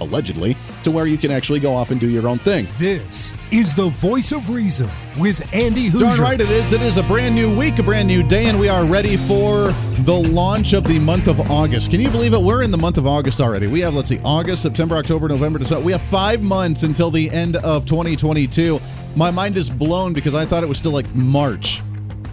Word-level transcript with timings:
allegedly, 0.00 0.56
to 0.82 0.90
where 0.90 1.06
you 1.06 1.18
can 1.18 1.30
actually 1.30 1.60
go 1.60 1.74
off 1.74 1.90
and 1.90 2.00
do 2.00 2.08
your 2.08 2.28
own 2.28 2.38
thing. 2.38 2.66
This 2.78 3.32
is 3.50 3.74
the 3.74 3.88
voice 3.88 4.32
of 4.32 4.48
reason 4.50 4.88
with 5.18 5.42
Andy 5.52 5.90
Hooser. 5.90 6.00
Darn 6.00 6.20
right 6.20 6.40
it 6.40 6.50
is. 6.50 6.72
It 6.72 6.82
is 6.82 6.96
a 6.96 7.02
brand 7.04 7.34
new 7.34 7.56
week, 7.56 7.78
a 7.78 7.82
brand 7.82 8.08
new 8.08 8.22
day, 8.22 8.46
and 8.46 8.58
we 8.58 8.68
are 8.68 8.84
ready 8.84 9.16
for 9.16 9.72
the 10.00 10.14
launch 10.14 10.72
of 10.72 10.84
the 10.84 10.98
month 10.98 11.28
of 11.28 11.50
August. 11.50 11.90
Can 11.90 12.00
you 12.00 12.10
believe 12.10 12.32
it? 12.34 12.40
We're 12.40 12.62
in 12.62 12.70
the 12.70 12.78
month 12.78 12.98
of 12.98 13.06
August 13.06 13.40
already. 13.40 13.66
We 13.66 13.80
have, 13.80 13.94
let's 13.94 14.08
see, 14.08 14.20
August, 14.24 14.62
September, 14.62 14.96
October, 14.96 15.28
November, 15.28 15.58
December. 15.58 15.84
We 15.84 15.92
have 15.92 16.02
five 16.02 16.42
months 16.42 16.82
until 16.82 17.10
the 17.10 17.30
end 17.30 17.56
of 17.56 17.86
2022. 17.86 18.80
My 19.16 19.30
mind 19.30 19.56
is 19.56 19.70
blown 19.70 20.12
because 20.12 20.34
I 20.34 20.44
thought 20.44 20.62
it 20.62 20.68
was 20.68 20.78
still 20.78 20.92
like 20.92 21.12
March. 21.14 21.80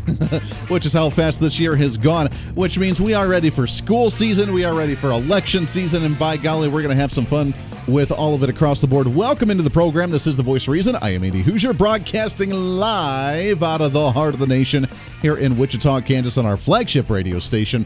which 0.67 0.85
is 0.85 0.93
how 0.93 1.09
fast 1.09 1.39
this 1.39 1.59
year 1.59 1.75
has 1.75 1.98
gone, 1.98 2.27
which 2.55 2.77
means 2.77 2.99
we 2.99 3.13
are 3.13 3.27
ready 3.27 3.49
for 3.49 3.66
school 3.66 4.09
season, 4.09 4.53
we 4.53 4.66
are 4.66 4.75
ready 4.75 4.95
for 4.95 5.11
election 5.11 5.66
season, 5.66 6.03
and 6.03 6.17
by 6.19 6.36
golly, 6.36 6.67
we're 6.67 6.81
going 6.81 6.95
to 6.95 7.02
have 7.02 7.14
some 7.14 7.25
fun 7.25 7.53
with 7.88 8.11
all 8.11 8.33
of 8.33 8.44
it 8.44 8.50
across 8.50 8.81
the 8.81 8.88
board. 8.88 9.08
Welcome 9.08 9.50
into 9.50 9.63
the 9.63 9.69
program. 9.69 10.11
This 10.11 10.28
is 10.28 10.36
The 10.36 10.44
Voice 10.44 10.67
Reason. 10.67 10.95
I 10.97 11.11
am 11.11 11.23
Andy 11.23 11.41
Hooser, 11.41 11.78
broadcasting 11.78 12.52
live 12.52 13.63
out 13.63 13.81
of 13.81 13.94
the 13.94 14.11
heart 14.11 14.33
of 14.33 14.39
the 14.39 14.47
nation 14.47 14.88
here 15.22 15.38
in 15.38 15.58
Wichita, 15.58 16.02
Kansas, 16.02 16.38
on 16.38 16.45
our 16.45 16.58
flagship 16.58 17.09
radio 17.09 17.39
station 17.39 17.85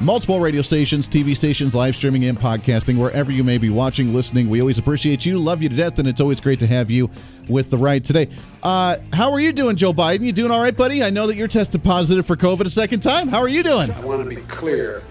multiple 0.00 0.40
radio 0.40 0.62
stations, 0.62 1.08
TV 1.08 1.36
stations, 1.36 1.74
live 1.74 1.96
streaming, 1.96 2.24
and 2.24 2.38
podcasting, 2.38 2.96
wherever 2.96 3.32
you 3.32 3.42
may 3.42 3.58
be 3.58 3.70
watching, 3.70 4.14
listening. 4.14 4.48
We 4.48 4.60
always 4.60 4.78
appreciate 4.78 5.26
you, 5.26 5.38
love 5.38 5.62
you 5.62 5.68
to 5.68 5.76
death, 5.76 5.98
and 5.98 6.06
it's 6.06 6.20
always 6.20 6.40
great 6.40 6.60
to 6.60 6.66
have 6.66 6.90
you 6.90 7.10
with 7.48 7.70
the 7.70 7.78
ride 7.78 8.04
today. 8.04 8.28
Uh, 8.62 8.98
how 9.12 9.32
are 9.32 9.40
you 9.40 9.52
doing, 9.52 9.76
Joe 9.76 9.92
Biden? 9.92 10.22
You 10.22 10.32
doing 10.32 10.50
all 10.50 10.62
right, 10.62 10.76
buddy? 10.76 11.02
I 11.02 11.10
know 11.10 11.26
that 11.26 11.36
you're 11.36 11.48
tested 11.48 11.82
positive 11.82 12.26
for 12.26 12.36
COVID 12.36 12.66
a 12.66 12.70
second 12.70 13.00
time. 13.00 13.28
How 13.28 13.38
are 13.38 13.48
you 13.48 13.62
doing? 13.62 13.90
I 13.90 14.04
want 14.04 14.22
to 14.22 14.28
be 14.28 14.42
clear. 14.42 15.02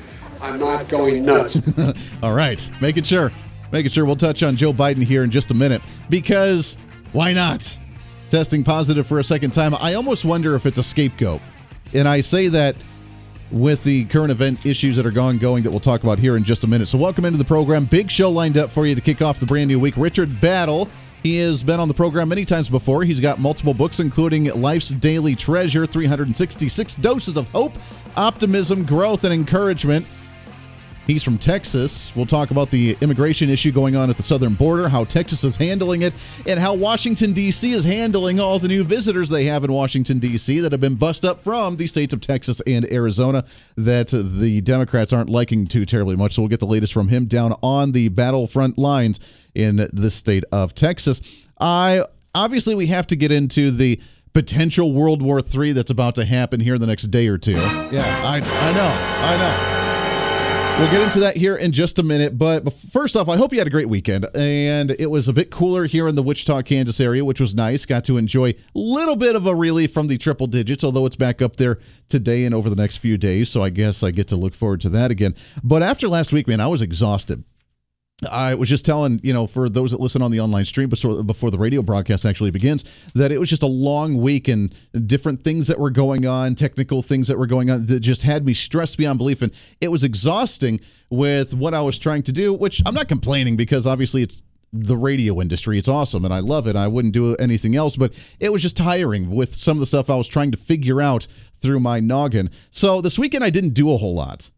I'm 0.42 0.60
not 0.60 0.88
going 0.88 1.26
nuts. 1.26 1.62
all 2.24 2.34
right, 2.34 2.70
making 2.82 3.04
sure. 3.04 3.32
Making 3.72 3.92
sure 3.92 4.06
we'll 4.06 4.16
touch 4.16 4.44
on 4.44 4.56
Joe 4.56 4.72
Biden 4.72 5.04
here 5.04 5.24
in 5.24 5.32
just 5.32 5.52
a 5.52 5.54
minute 5.54 5.82
because 6.10 6.78
why 7.12 7.34
not? 7.34 7.78
Testing 8.30 8.64
positive 8.64 9.06
for 9.08 9.20
a 9.20 9.24
second 9.24 9.52
time. 9.52 9.76
I 9.76 9.96
almost 9.96 10.24
wonder 10.24 10.56
if 10.56 10.66
it's 10.66 10.78
a 10.78 10.84
scapegoat. 10.84 11.42
And 11.94 12.08
I 12.08 12.22
say 12.22 12.48
that 12.50 12.76
with 13.52 13.84
the 13.84 14.06
current 14.06 14.32
event 14.32 14.66
issues 14.66 14.96
that 14.98 15.06
are 15.06 15.20
ongoing 15.20 15.64
that 15.64 15.72
we'll 15.72 15.80
talk 15.80 16.04
about 16.04 16.20
here 16.20 16.38
in 16.38 16.44
just 16.44 16.64
a 16.64 16.68
minute. 16.68 16.88
So, 16.88 16.98
welcome 16.98 17.26
into 17.26 17.38
the 17.38 17.46
program. 17.46 17.86
Big 17.86 18.12
show 18.12 18.30
lined 18.30 18.58
up 18.58 18.70
for 18.70 18.86
you 18.86 18.96
to 18.96 19.02
kick 19.02 19.22
off 19.22 19.40
the 19.40 19.46
brand 19.46 19.68
new 19.68 19.80
week. 19.80 19.96
Richard 19.98 20.40
Battle. 20.42 20.90
He 21.24 21.38
has 21.38 21.64
been 21.64 21.80
on 21.80 21.88
the 21.88 21.94
program 21.94 22.30
many 22.30 22.46
times 22.46 22.70
before. 22.70 23.04
He's 23.04 23.20
got 23.20 23.40
multiple 23.40 23.74
books, 23.74 24.00
including 24.00 24.46
Life's 24.62 24.90
Daily 24.90 25.36
Treasure 25.36 25.86
366 25.86 26.96
Doses 26.96 27.38
of 27.38 27.50
Hope, 27.52 27.74
Optimism, 28.16 28.86
Growth, 28.86 29.24
and 29.24 29.34
Encouragement. 29.34 30.06
He's 31.08 31.24
from 31.24 31.38
Texas. 31.38 32.14
We'll 32.18 32.26
talk 32.26 32.52
about 32.52 32.70
the 32.70 32.98
immigration 33.00 33.50
issue 33.50 33.72
going 33.72 33.96
on 33.96 34.10
at 34.10 34.18
the 34.18 34.24
southern 34.24 34.56
border, 34.56 34.90
how 34.90 35.06
Texas 35.06 35.46
is 35.46 35.56
handling 35.56 36.02
it, 36.02 36.14
and 36.46 36.60
how 36.60 36.74
Washington, 36.74 37.32
D.C. 37.32 37.72
is 37.72 37.86
handling 37.86 38.42
all 38.42 38.60
the 38.60 38.68
new 38.68 38.84
visitors 38.84 39.30
they 39.30 39.46
have 39.46 39.64
in 39.64 39.72
Washington, 39.72 40.20
D.C. 40.20 40.60
that 40.60 40.74
have 40.74 40.82
been 40.82 40.96
bussed 40.96 41.24
up 41.24 41.40
from 41.40 41.78
the 41.78 41.88
states 41.88 42.14
of 42.14 42.20
Texas 42.20 42.62
and 42.68 42.92
Arizona 42.92 43.46
that 43.78 44.10
the 44.10 44.60
Democrats 44.60 45.14
aren't 45.14 45.30
liking 45.30 45.66
too 45.66 45.86
terribly 45.86 46.18
much. 46.18 46.34
So 46.34 46.42
we'll 46.42 46.50
get 46.50 46.60
the 46.60 46.68
latest 46.68 46.92
from 46.92 47.08
him 47.08 47.26
down 47.26 47.54
on 47.64 47.94
the 47.94 48.10
battlefront 48.10 48.78
lines 48.78 49.18
in 49.56 49.90
the 49.94 50.12
state 50.12 50.44
of 50.52 50.76
Texas. 50.76 51.22
I 51.58 52.04
obviously 52.36 52.76
we 52.76 52.88
have 52.88 53.08
to 53.08 53.16
get 53.16 53.32
into 53.32 53.72
the 53.72 54.02
potential 54.34 54.92
World 54.92 55.22
War 55.22 55.40
III 55.40 55.72
that's 55.72 55.90
about 55.90 56.16
to 56.16 56.26
happen 56.26 56.60
here 56.60 56.76
in 56.76 56.82
the 56.82 56.88
next 56.88 57.04
day 57.04 57.30
or 57.30 57.38
two. 57.38 57.54
Yeah, 57.54 58.04
I, 58.26 58.36
I 58.36 58.74
know, 58.74 59.26
I 59.26 59.38
know. 59.38 59.77
We'll 60.80 60.92
get 60.92 61.02
into 61.02 61.22
that 61.22 61.38
here 61.38 61.56
in 61.56 61.72
just 61.72 61.98
a 61.98 62.04
minute. 62.04 62.38
But 62.38 62.72
first 62.72 63.16
off, 63.16 63.28
I 63.28 63.36
hope 63.36 63.52
you 63.52 63.58
had 63.58 63.66
a 63.66 63.72
great 63.72 63.90
weekend. 63.90 64.28
And 64.36 64.92
it 65.00 65.10
was 65.10 65.28
a 65.28 65.34
bit 65.34 65.50
cooler 65.50 65.86
here 65.86 66.08
in 66.08 66.14
the 66.14 66.22
Wichita, 66.22 66.62
Kansas 66.62 67.00
area, 67.00 67.26
which 67.26 67.42
was 67.42 67.56
nice. 67.56 67.84
Got 67.88 68.04
to 68.06 68.18
enjoy 68.18 68.50
a 68.50 68.56
little 68.76 69.16
bit 69.16 69.36
of 69.36 69.48
a 69.48 69.56
relief 69.56 69.92
from 69.92 70.06
the 70.06 70.20
triple 70.20 70.46
digits, 70.46 70.84
although 70.84 71.08
it's 71.08 71.16
back 71.16 71.42
up 71.42 71.56
there 71.56 71.80
today 72.10 72.46
and 72.46 72.54
over 72.54 72.70
the 72.70 72.76
next 72.76 72.98
few 72.98 73.18
days. 73.18 73.50
So 73.50 73.64
I 73.64 73.72
guess 73.72 74.04
I 74.04 74.12
get 74.12 74.28
to 74.28 74.36
look 74.36 74.54
forward 74.54 74.82
to 74.82 74.90
that 74.90 75.10
again. 75.10 75.34
But 75.64 75.82
after 75.82 76.08
last 76.08 76.32
week, 76.32 76.48
man, 76.48 76.62
I 76.62 76.68
was 76.68 76.84
exhausted. 76.84 77.44
I 78.28 78.56
was 78.56 78.68
just 78.68 78.84
telling, 78.84 79.20
you 79.22 79.32
know, 79.32 79.46
for 79.46 79.70
those 79.70 79.92
that 79.92 80.00
listen 80.00 80.24
on 80.24 80.32
the 80.32 80.40
online 80.40 80.66
stream 80.66 80.90
before, 80.90 81.22
the 81.52 81.58
radio 81.60 81.84
broadcast 81.84 82.26
actually 82.26 82.50
begins, 82.50 82.84
that 83.14 83.32
it 83.32 83.38
was 83.38 83.48
just 83.48 83.62
a 83.62 83.68
long 83.68 84.18
week 84.18 84.48
and 84.48 84.74
different 85.06 85.44
things 85.44 85.68
that 85.68 85.78
were 85.78 85.92
going 85.92 86.26
on, 86.26 86.56
technical 86.56 87.04
things 87.04 87.28
that 87.28 87.38
were 87.38 87.46
going 87.46 87.70
on 87.70 87.86
that 87.86 88.00
just 88.00 88.24
had 88.24 88.44
me 88.44 88.56
stressed 88.56 88.98
beyond 88.98 89.20
belief. 89.20 89.44
And 89.44 89.54
it 89.82 89.90
was 89.90 90.04
exhausting 90.04 90.80
with 91.12 91.54
what 91.54 91.76
I 91.76 91.84
was 91.84 92.00
trying 92.00 92.24
to 92.24 92.32
do, 92.32 92.56
which 92.56 92.82
I'm 92.88 92.96
not 92.96 93.08
complaining 93.08 93.56
because 93.56 93.86
obviously 93.86 94.24
it's 94.24 94.42
the 94.74 94.98
radio 94.98 95.40
industry. 95.40 95.78
It's 95.78 95.88
awesome 95.88 96.26
and 96.26 96.34
I 96.34 96.40
love 96.40 96.66
it. 96.66 96.76
I 96.76 96.88
wouldn't 96.88 97.14
do 97.14 97.36
anything 97.36 97.76
else, 97.76 97.98
but 97.98 98.14
it 98.40 98.52
was 98.52 98.64
just 98.64 98.76
tiring 98.76 99.30
with 99.30 99.54
some 99.54 99.78
of 99.78 99.80
the 99.80 99.86
stuff 99.86 100.10
I 100.10 100.16
was 100.16 100.28
trying 100.28 100.50
to 100.52 100.58
figure 100.58 101.04
out 101.04 101.28
through 101.60 101.82
my 101.82 102.00
noggin. 102.00 102.50
So 102.72 103.00
this 103.00 103.20
weekend 103.20 103.44
I 103.44 103.52
didn't 103.52 103.76
do 103.76 103.92
a 103.94 103.98
whole 103.98 104.16
lot. 104.16 104.50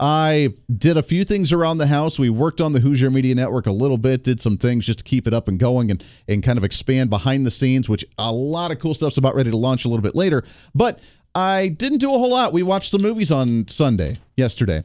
I 0.00 0.54
did 0.74 0.96
a 0.96 1.02
few 1.02 1.24
things 1.24 1.52
around 1.52 1.78
the 1.78 1.88
house. 1.88 2.18
We 2.18 2.30
worked 2.30 2.60
on 2.60 2.72
the 2.72 2.80
Hooser 2.80 3.12
Media 3.12 3.34
Network 3.34 3.66
a 3.66 3.72
little 3.72 3.98
bit, 3.98 4.22
did 4.22 4.40
some 4.40 4.56
things 4.56 4.86
just 4.86 5.00
to 5.00 5.04
keep 5.04 5.26
it 5.26 5.34
up 5.34 5.48
and 5.48 5.58
going 5.58 5.90
and, 5.90 6.04
and 6.28 6.42
kind 6.42 6.56
of 6.56 6.64
expand 6.64 7.10
behind 7.10 7.44
the 7.44 7.50
scenes, 7.50 7.88
which 7.88 8.04
a 8.16 8.32
lot 8.32 8.70
of 8.70 8.78
cool 8.78 8.94
stuff's 8.94 9.16
about 9.16 9.34
ready 9.34 9.50
to 9.50 9.56
launch 9.56 9.84
a 9.84 9.88
little 9.88 10.02
bit 10.02 10.14
later. 10.14 10.44
But 10.74 11.00
I 11.34 11.68
didn't 11.68 11.98
do 11.98 12.14
a 12.14 12.18
whole 12.18 12.30
lot. 12.30 12.52
We 12.52 12.62
watched 12.62 12.90
some 12.90 13.02
movies 13.02 13.32
on 13.32 13.66
Sunday, 13.68 14.16
yesterday. 14.36 14.84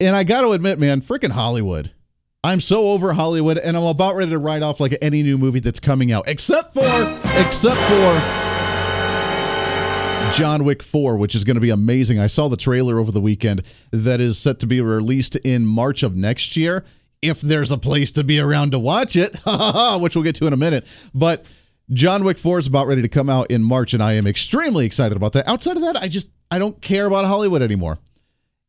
And 0.00 0.16
I 0.16 0.24
got 0.24 0.42
to 0.42 0.52
admit, 0.52 0.78
man, 0.78 1.02
freaking 1.02 1.32
Hollywood. 1.32 1.90
I'm 2.44 2.60
so 2.60 2.90
over 2.90 3.12
Hollywood 3.12 3.58
and 3.58 3.76
I'm 3.76 3.82
about 3.82 4.14
ready 4.14 4.30
to 4.30 4.38
write 4.38 4.62
off 4.62 4.80
like 4.80 4.96
any 5.02 5.22
new 5.22 5.36
movie 5.36 5.60
that's 5.60 5.80
coming 5.80 6.12
out, 6.12 6.28
except 6.28 6.72
for, 6.72 6.80
except 7.36 7.76
for 7.76 8.57
John 10.34 10.64
Wick 10.64 10.82
4, 10.82 11.16
which 11.16 11.34
is 11.34 11.44
going 11.44 11.56
to 11.56 11.60
be 11.60 11.70
amazing. 11.70 12.18
I 12.18 12.26
saw 12.28 12.48
the 12.48 12.56
trailer 12.56 12.98
over 12.98 13.10
the 13.10 13.20
weekend 13.20 13.62
that 13.90 14.20
is 14.20 14.38
set 14.38 14.60
to 14.60 14.66
be 14.66 14.80
released 14.80 15.36
in 15.36 15.66
March 15.66 16.02
of 16.02 16.14
next 16.14 16.56
year. 16.56 16.84
If 17.20 17.40
there's 17.40 17.72
a 17.72 17.78
place 17.78 18.12
to 18.12 18.22
be 18.22 18.38
around 18.38 18.70
to 18.72 18.78
watch 18.78 19.16
it, 19.16 19.34
which 20.00 20.14
we'll 20.14 20.22
get 20.24 20.36
to 20.36 20.46
in 20.46 20.52
a 20.52 20.56
minute. 20.56 20.86
But 21.12 21.44
John 21.90 22.22
Wick 22.22 22.38
4 22.38 22.58
is 22.58 22.66
about 22.66 22.86
ready 22.86 23.02
to 23.02 23.08
come 23.08 23.28
out 23.28 23.50
in 23.50 23.62
March, 23.64 23.94
and 23.94 24.02
I 24.02 24.12
am 24.12 24.26
extremely 24.26 24.86
excited 24.86 25.16
about 25.16 25.32
that. 25.32 25.48
Outside 25.48 25.76
of 25.76 25.82
that, 25.82 25.96
I 25.96 26.06
just 26.06 26.30
I 26.50 26.58
don't 26.58 26.80
care 26.80 27.06
about 27.06 27.24
Hollywood 27.24 27.62
anymore. 27.62 27.98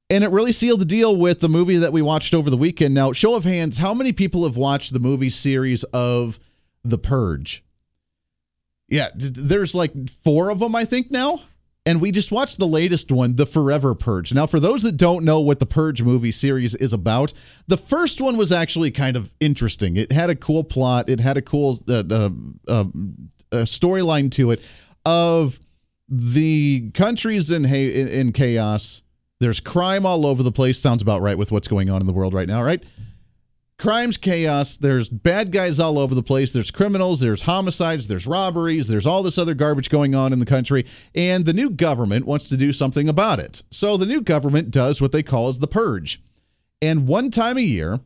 And 0.10 0.24
it 0.24 0.32
really 0.32 0.52
sealed 0.52 0.82
the 0.82 0.86
deal 0.86 1.16
with 1.16 1.40
the 1.40 1.50
movie 1.50 1.78
that 1.78 1.94
we 1.94 2.02
watched 2.02 2.34
over 2.34 2.50
the 2.50 2.58
weekend. 2.58 2.96
Now, 2.96 3.12
show 3.12 3.36
of 3.36 3.44
hands, 3.44 3.78
how 3.78 3.94
many 3.94 4.12
people 4.12 4.44
have 4.46 4.58
watched 4.58 4.92
the 4.92 5.00
movie 5.00 5.30
series 5.30 5.84
of 5.86 6.40
The 6.84 6.98
Purge? 6.98 7.64
Yeah, 8.88 9.10
there's 9.14 9.76
like 9.76 10.10
four 10.10 10.50
of 10.50 10.58
them, 10.58 10.74
I 10.74 10.84
think, 10.84 11.12
now 11.12 11.42
and 11.86 12.02
we 12.02 12.12
just 12.12 12.32
watched 12.32 12.60
the 12.60 12.68
latest 12.68 13.12
one, 13.12 13.36
The 13.36 13.46
Forever 13.46 13.96
Purge. 13.96 14.34
Now, 14.34 14.46
for 14.46 14.60
those 14.60 14.84
that 14.84 14.98
don't 14.98 15.24
know 15.24 15.40
what 15.40 15.60
the 15.60 15.66
Purge 15.66 16.02
movie 16.02 16.32
series 16.32 16.76
is 16.76 16.94
about, 16.94 17.34
the 17.68 17.78
first 17.78 18.22
one 18.22 18.38
was 18.38 18.52
actually 18.52 18.92
kind 18.92 19.16
of 19.16 19.34
interesting. 19.40 19.96
It 19.96 20.12
had 20.12 20.30
a 20.30 20.36
cool 20.36 20.64
plot, 20.64 21.10
it 21.10 21.20
had 21.20 21.38
a 21.38 21.42
cool 21.42 21.80
uh, 21.88 22.04
uh, 22.10 22.30
uh, 22.68 22.84
storyline 23.52 24.32
to 24.32 24.52
it 24.52 24.62
of 25.06 25.60
the 26.08 26.92
countries 26.94 27.52
in, 27.52 27.66
in, 27.66 28.08
in 28.08 28.32
chaos. 28.34 29.02
There's 29.40 29.60
crime 29.60 30.06
all 30.06 30.26
over 30.26 30.44
the 30.44 30.52
place. 30.52 30.80
Sounds 30.80 31.02
about 31.02 31.22
right 31.22 31.38
with 31.38 31.52
what's 31.52 31.68
going 31.68 31.90
on 31.90 32.02
in 32.02 32.08
the 32.08 32.14
world 32.14 32.34
right 32.34 32.48
now, 32.48 32.62
right? 32.62 32.84
Crimes 33.80 34.18
chaos. 34.18 34.78
There's 34.78 35.10
bad 35.10 35.52
guys 35.52 35.80
all 35.80 35.98
over 35.98 36.14
the 36.14 36.22
place. 36.22 36.52
There's 36.52 36.70
criminals 36.70 37.22
there's 37.22 37.44
homicides 37.44 38.08
there's 38.08 38.28
robberies 38.28 38.88
there's 38.88 39.08
all 39.08 39.24
this 39.24 39.38
other 39.38 39.56
garbage 39.56 39.90
going 39.90 40.14
on 40.14 40.34
in 40.34 40.40
the 40.40 40.46
country 40.46 40.86
and 41.16 41.46
the 41.46 41.54
new 41.54 41.72
government 41.72 42.26
wants 42.26 42.50
to 42.50 42.58
do 42.58 42.72
something 42.72 43.10
about 43.10 43.40
it. 43.40 43.64
So 43.72 43.98
the 43.98 44.06
new 44.06 44.22
government 44.22 44.70
does 44.70 45.02
what 45.02 45.12
they 45.12 45.24
call 45.24 45.48
as 45.48 45.60
the 45.60 45.68
purge. 45.68 46.22
And 46.82 47.08
one 47.08 47.32
time 47.32 47.58
a 47.58 47.62
year 47.62 48.00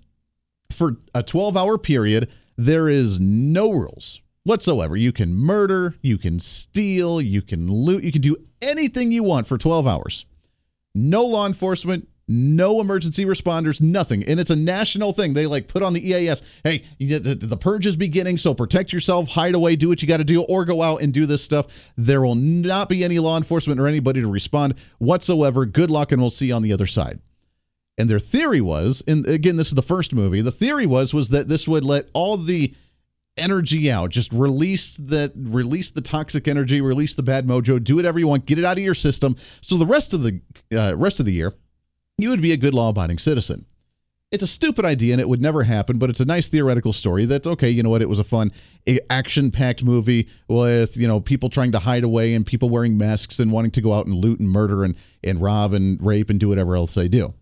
for 0.71 0.97
a 1.13 1.23
12 1.23 1.57
hour 1.57 1.77
period 1.77 2.29
there 2.55 2.87
is 2.87 3.19
no 3.19 3.71
rules 3.71 4.21
whatsoever. 4.43 4.95
You 4.95 5.11
can 5.11 5.33
murder 5.33 5.95
you 6.01 6.19
can 6.19 6.39
steal 6.39 7.19
you 7.19 7.41
can 7.41 7.67
loot 7.67 8.03
you 8.03 8.11
can 8.11 8.21
do 8.21 8.37
anything 8.61 9.11
you 9.11 9.23
want 9.23 9.47
for 9.47 9.57
12 9.57 9.87
hours. 9.87 10.25
No 10.93 11.25
law 11.25 11.47
enforcement 11.47 12.07
no 12.33 12.81
emergency 12.81 13.25
responders, 13.25 13.81
nothing. 13.81 14.23
And 14.23 14.39
it's 14.39 14.49
a 14.49 14.55
national 14.55 15.13
thing. 15.13 15.33
They 15.33 15.45
like 15.45 15.67
put 15.67 15.83
on 15.83 15.93
the 15.93 16.11
EAS, 16.11 16.41
hey, 16.63 16.85
the, 16.99 17.35
the 17.35 17.57
purge 17.57 17.85
is 17.85 17.95
beginning, 17.95 18.37
so 18.37 18.53
protect 18.53 18.91
yourself, 18.91 19.29
hide 19.29 19.55
away, 19.55 19.75
do 19.75 19.89
what 19.89 20.01
you 20.01 20.07
got 20.07 20.17
to 20.17 20.23
do, 20.23 20.41
or 20.43 20.65
go 20.65 20.81
out 20.81 21.01
and 21.01 21.13
do 21.13 21.25
this 21.25 21.43
stuff. 21.43 21.91
There 21.95 22.21
will 22.21 22.35
not 22.35 22.89
be 22.89 23.03
any 23.03 23.19
law 23.19 23.37
enforcement 23.37 23.79
or 23.79 23.87
anybody 23.87 24.21
to 24.21 24.27
respond 24.27 24.75
whatsoever. 24.97 25.65
Good 25.65 25.91
luck, 25.91 26.11
and 26.11 26.21
we'll 26.21 26.31
see 26.31 26.47
you 26.47 26.53
on 26.53 26.63
the 26.63 26.73
other 26.73 26.87
side. 26.87 27.19
And 27.97 28.09
their 28.09 28.19
theory 28.19 28.61
was, 28.61 29.03
and 29.07 29.25
again, 29.27 29.57
this 29.57 29.67
is 29.67 29.75
the 29.75 29.83
first 29.83 30.15
movie. 30.15 30.41
The 30.41 30.51
theory 30.51 30.87
was 30.87 31.13
was 31.13 31.29
that 31.29 31.47
this 31.47 31.67
would 31.67 31.83
let 31.83 32.09
all 32.13 32.37
the 32.37 32.73
energy 33.37 33.91
out. 33.91 34.09
Just 34.09 34.31
release 34.31 34.97
that 34.97 35.31
release 35.35 35.91
the 35.91 36.01
toxic 36.01 36.47
energy, 36.47 36.81
release 36.81 37.13
the 37.13 37.23
bad 37.23 37.47
mojo, 37.47 37.83
do 37.83 37.95
whatever 37.95 38.19
you 38.19 38.27
want, 38.27 38.45
get 38.45 38.59
it 38.59 38.65
out 38.65 38.77
of 38.77 38.83
your 38.83 38.93
system. 38.93 39.35
So 39.61 39.77
the 39.77 39.85
rest 39.85 40.13
of 40.13 40.23
the 40.23 40.41
uh, 40.75 40.95
rest 40.95 41.19
of 41.19 41.25
the 41.25 41.33
year, 41.33 41.53
you 42.17 42.29
would 42.29 42.41
be 42.41 42.51
a 42.51 42.57
good 42.57 42.73
law-abiding 42.73 43.17
citizen. 43.17 43.65
It's 44.31 44.43
a 44.43 44.47
stupid 44.47 44.83
idea 44.83 45.13
and 45.13 45.21
it 45.21 45.29
would 45.29 45.41
never 45.41 45.63
happen, 45.63 45.99
but 45.99 46.09
it's 46.09 46.19
a 46.19 46.25
nice 46.25 46.49
theoretical 46.49 46.91
story 46.91 47.25
that 47.25 47.45
okay, 47.45 47.69
you 47.69 47.83
know 47.83 47.91
what, 47.91 48.01
it 48.01 48.09
was 48.09 48.19
a 48.19 48.23
fun 48.23 48.51
action-packed 49.09 49.83
movie 49.83 50.27
with, 50.47 50.97
you 50.97 51.07
know, 51.07 51.19
people 51.19 51.49
trying 51.49 51.71
to 51.71 51.79
hide 51.79 52.03
away 52.03 52.33
and 52.33 52.45
people 52.45 52.69
wearing 52.69 52.97
masks 52.97 53.39
and 53.39 53.51
wanting 53.51 53.71
to 53.71 53.81
go 53.81 53.93
out 53.93 54.07
and 54.07 54.15
loot 54.15 54.39
and 54.39 54.49
murder 54.49 54.83
and 54.83 54.95
and 55.23 55.39
rob 55.41 55.73
and 55.73 56.03
rape 56.03 56.31
and 56.31 56.39
do 56.39 56.49
whatever 56.49 56.75
else 56.75 56.95
they 56.95 57.07
do 57.07 57.33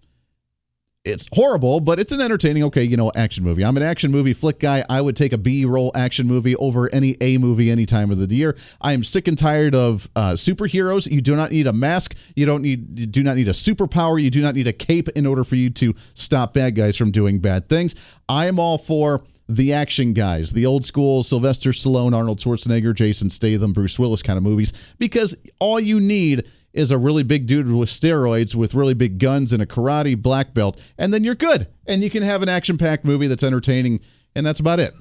it's 1.03 1.27
horrible, 1.33 1.79
but 1.79 1.99
it's 1.99 2.11
an 2.11 2.21
entertaining, 2.21 2.63
okay, 2.63 2.83
you 2.83 2.95
know, 2.95 3.11
action 3.15 3.43
movie. 3.43 3.65
I'm 3.65 3.75
an 3.75 3.81
action 3.81 4.11
movie 4.11 4.33
flick 4.33 4.59
guy. 4.59 4.85
I 4.87 5.01
would 5.01 5.15
take 5.15 5.33
a 5.33 5.37
B 5.37 5.65
roll 5.65 5.91
action 5.95 6.27
movie 6.27 6.55
over 6.57 6.93
any 6.93 7.17
A 7.21 7.37
movie 7.39 7.71
any 7.71 7.87
time 7.87 8.11
of 8.11 8.19
the 8.19 8.35
year. 8.35 8.55
I 8.81 8.93
am 8.93 9.03
sick 9.03 9.27
and 9.27 9.37
tired 9.37 9.73
of 9.73 10.09
uh, 10.15 10.33
superheroes. 10.33 11.09
You 11.09 11.21
do 11.21 11.35
not 11.35 11.51
need 11.51 11.65
a 11.65 11.73
mask. 11.73 12.15
You 12.35 12.45
don't 12.45 12.61
need. 12.61 12.99
You 12.99 13.07
do 13.07 13.23
not 13.23 13.35
need 13.35 13.47
a 13.47 13.53
superpower. 13.53 14.21
You 14.21 14.29
do 14.29 14.41
not 14.41 14.53
need 14.53 14.67
a 14.67 14.73
cape 14.73 15.09
in 15.09 15.25
order 15.25 15.43
for 15.43 15.55
you 15.55 15.71
to 15.71 15.95
stop 16.13 16.53
bad 16.53 16.75
guys 16.75 16.97
from 16.97 17.09
doing 17.09 17.39
bad 17.39 17.67
things. 17.67 17.95
I 18.29 18.45
am 18.45 18.59
all 18.59 18.77
for 18.77 19.23
the 19.49 19.73
action 19.73 20.13
guys, 20.13 20.53
the 20.53 20.65
old 20.65 20.85
school 20.85 21.23
Sylvester 21.23 21.71
Stallone, 21.71 22.15
Arnold 22.15 22.39
Schwarzenegger, 22.39 22.93
Jason 22.93 23.29
Statham, 23.29 23.73
Bruce 23.73 23.97
Willis 23.99 24.21
kind 24.21 24.37
of 24.37 24.43
movies, 24.43 24.71
because 24.97 25.35
all 25.59 25.79
you 25.79 25.99
need 25.99 26.45
is 26.73 26.91
a 26.91 26.97
really 26.97 27.23
big 27.23 27.47
dude 27.47 27.69
with 27.71 27.89
steroids 27.89 28.55
with 28.55 28.73
really 28.73 28.93
big 28.93 29.19
guns 29.19 29.51
and 29.51 29.61
a 29.61 29.65
karate 29.65 30.19
black 30.19 30.53
belt, 30.53 30.79
and 30.97 31.13
then 31.13 31.23
you're 31.23 31.35
good. 31.35 31.67
And 31.85 32.03
you 32.03 32.09
can 32.09 32.23
have 32.23 32.41
an 32.41 32.49
action 32.49 32.77
packed 32.77 33.03
movie 33.03 33.27
that's 33.27 33.43
entertaining, 33.43 33.99
and 34.35 34.45
that's 34.45 34.59
about 34.59 34.79
it. 34.79 34.93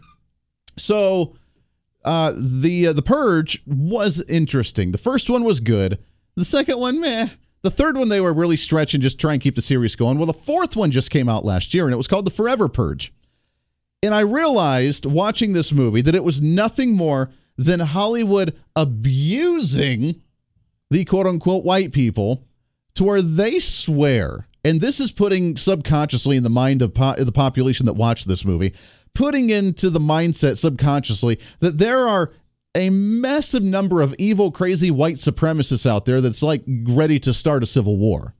So, 0.77 1.37
uh, 2.05 2.33
the 2.37 2.89
uh, 2.89 2.93
the 2.93 3.03
Purge 3.03 3.63
was 3.67 4.23
interesting. 4.23 4.93
The 4.93 4.99
first 4.99 5.29
one 5.29 5.45
was 5.45 5.61
good. 5.61 5.99
The 6.37 6.45
second 6.45 6.79
one, 6.79 7.01
meh. 7.01 7.29
The 7.63 7.71
third 7.71 7.99
one, 7.99 8.09
they 8.09 8.23
were 8.23 8.33
really 8.33 8.57
stretching, 8.57 9.03
just 9.03 9.21
try 9.21 9.35
and 9.35 9.43
keep 9.43 9.55
the 9.55 9.61
series 9.61 9.95
going. 9.95 10.17
Well, 10.17 10.27
the 10.27 10.33
fourth 10.33 10.77
one 10.77 10.91
just 10.91 11.11
came 11.11 11.29
out 11.29 11.45
last 11.45 11.75
year, 11.75 11.85
and 11.85 11.93
it 11.93 11.99
was 11.99 12.09
called 12.09 12.25
The 12.25 12.31
Forever 12.31 12.69
Purge. 12.69 13.13
And 14.03 14.15
I 14.15 14.21
realized 14.21 15.05
watching 15.05 15.53
this 15.53 15.71
movie 15.71 16.01
that 16.01 16.15
it 16.15 16.25
was 16.25 16.41
nothing 16.41 16.93
more 16.93 17.31
than 17.59 17.81
Hollywood 17.81 18.59
abusing 18.75 20.23
the 20.91 21.05
quote 21.05 21.27
unquote 21.27 21.65
white 21.65 21.93
people 21.93 22.45
to 22.95 23.05
where 23.05 23.23
they 23.23 23.59
swear, 23.59 24.49
and 24.65 24.81
this 24.81 25.01
is 25.01 25.13
putting 25.13 25.57
subconsciously 25.57 26.37
in 26.37 26.43
the 26.43 26.51
mind 26.51 26.83
of 26.83 26.95
po- 26.95 27.15
the 27.17 27.33
population 27.33 27.87
that 27.87 27.95
watched 27.95 28.29
this 28.29 28.45
movie, 28.45 28.75
putting 29.15 29.51
into 29.51 29.91
the 29.91 30.01
mindset 30.01 30.59
subconsciously 30.59 31.39
that 31.61 31.79
there 31.79 32.09
are 32.09 32.33
a 32.75 32.91
massive 32.91 33.63
number 33.63 34.01
of 34.01 34.15
evil, 34.19 34.51
crazy 34.51 34.91
white 34.91 35.17
supremacists 35.17 35.87
out 35.87 36.05
there 36.05 36.21
that's 36.21 36.43
like 36.43 36.63
ready 36.67 37.19
to 37.19 37.33
start 37.33 37.63
a 37.63 37.67
civil 37.67 37.97
war. 37.97 38.35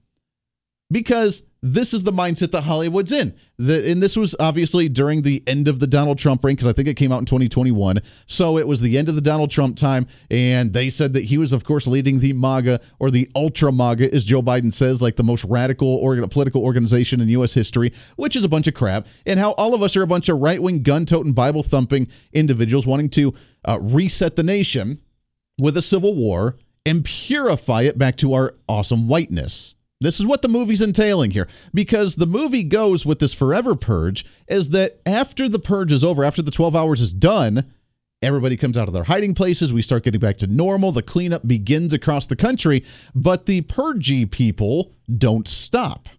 Because 0.89 1.43
this 1.63 1.93
is 1.93 2.03
the 2.03 2.11
mindset 2.11 2.51
that 2.51 2.61
Hollywood's 2.63 3.11
in. 3.11 3.35
The, 3.59 3.91
and 3.91 4.01
this 4.01 4.17
was 4.17 4.35
obviously 4.39 4.89
during 4.89 5.21
the 5.21 5.43
end 5.45 5.67
of 5.67 5.79
the 5.79 5.85
Donald 5.85 6.17
Trump 6.17 6.43
reign, 6.43 6.55
because 6.55 6.67
I 6.67 6.73
think 6.73 6.87
it 6.87 6.95
came 6.95 7.11
out 7.11 7.19
in 7.19 7.25
2021. 7.25 8.01
So 8.25 8.57
it 8.57 8.67
was 8.67 8.81
the 8.81 8.97
end 8.97 9.09
of 9.09 9.15
the 9.15 9.21
Donald 9.21 9.51
Trump 9.51 9.77
time. 9.77 10.07
And 10.31 10.73
they 10.73 10.89
said 10.89 11.13
that 11.13 11.25
he 11.25 11.37
was, 11.37 11.53
of 11.53 11.63
course, 11.63 11.85
leading 11.85 12.19
the 12.19 12.33
MAGA 12.33 12.81
or 12.97 13.11
the 13.11 13.29
ultra 13.35 13.71
MAGA, 13.71 14.11
as 14.11 14.25
Joe 14.25 14.41
Biden 14.41 14.73
says, 14.73 15.03
like 15.03 15.17
the 15.17 15.23
most 15.23 15.43
radical 15.45 15.99
political 16.29 16.63
organization 16.63 17.21
in 17.21 17.29
U.S. 17.29 17.53
history, 17.53 17.93
which 18.15 18.35
is 18.35 18.43
a 18.43 18.49
bunch 18.49 18.67
of 18.67 18.73
crap. 18.73 19.05
And 19.27 19.39
how 19.39 19.51
all 19.51 19.75
of 19.75 19.83
us 19.83 19.95
are 19.95 20.01
a 20.01 20.07
bunch 20.07 20.29
of 20.29 20.39
right 20.39 20.61
wing, 20.61 20.81
gun 20.81 21.05
toting, 21.05 21.33
Bible 21.33 21.61
thumping 21.61 22.07
individuals 22.33 22.87
wanting 22.87 23.09
to 23.09 23.35
uh, 23.65 23.77
reset 23.79 24.35
the 24.35 24.43
nation 24.43 24.99
with 25.59 25.77
a 25.77 25.81
civil 25.83 26.15
war 26.15 26.57
and 26.87 27.05
purify 27.05 27.83
it 27.83 27.99
back 27.99 28.17
to 28.17 28.33
our 28.33 28.55
awesome 28.67 29.07
whiteness. 29.07 29.75
This 30.01 30.19
is 30.19 30.25
what 30.25 30.41
the 30.41 30.47
movie's 30.47 30.81
entailing 30.81 31.29
here 31.29 31.47
because 31.75 32.15
the 32.15 32.25
movie 32.25 32.63
goes 32.63 33.05
with 33.05 33.19
this 33.19 33.35
forever 33.35 33.75
purge 33.75 34.25
is 34.47 34.69
that 34.69 34.99
after 35.05 35.47
the 35.47 35.59
purge 35.59 35.91
is 35.91 36.03
over, 36.03 36.23
after 36.23 36.41
the 36.41 36.49
12 36.49 36.75
hours 36.75 37.01
is 37.01 37.13
done, 37.13 37.71
everybody 38.23 38.57
comes 38.57 38.79
out 38.79 38.87
of 38.87 38.95
their 38.95 39.03
hiding 39.03 39.35
places. 39.35 39.71
We 39.71 39.83
start 39.83 40.03
getting 40.03 40.19
back 40.19 40.37
to 40.39 40.47
normal. 40.47 40.91
The 40.91 41.03
cleanup 41.03 41.47
begins 41.47 41.93
across 41.93 42.25
the 42.25 42.35
country, 42.35 42.83
but 43.13 43.45
the 43.45 43.61
purgy 43.61 44.25
people 44.25 44.91
don't 45.15 45.47
stop. 45.47 46.09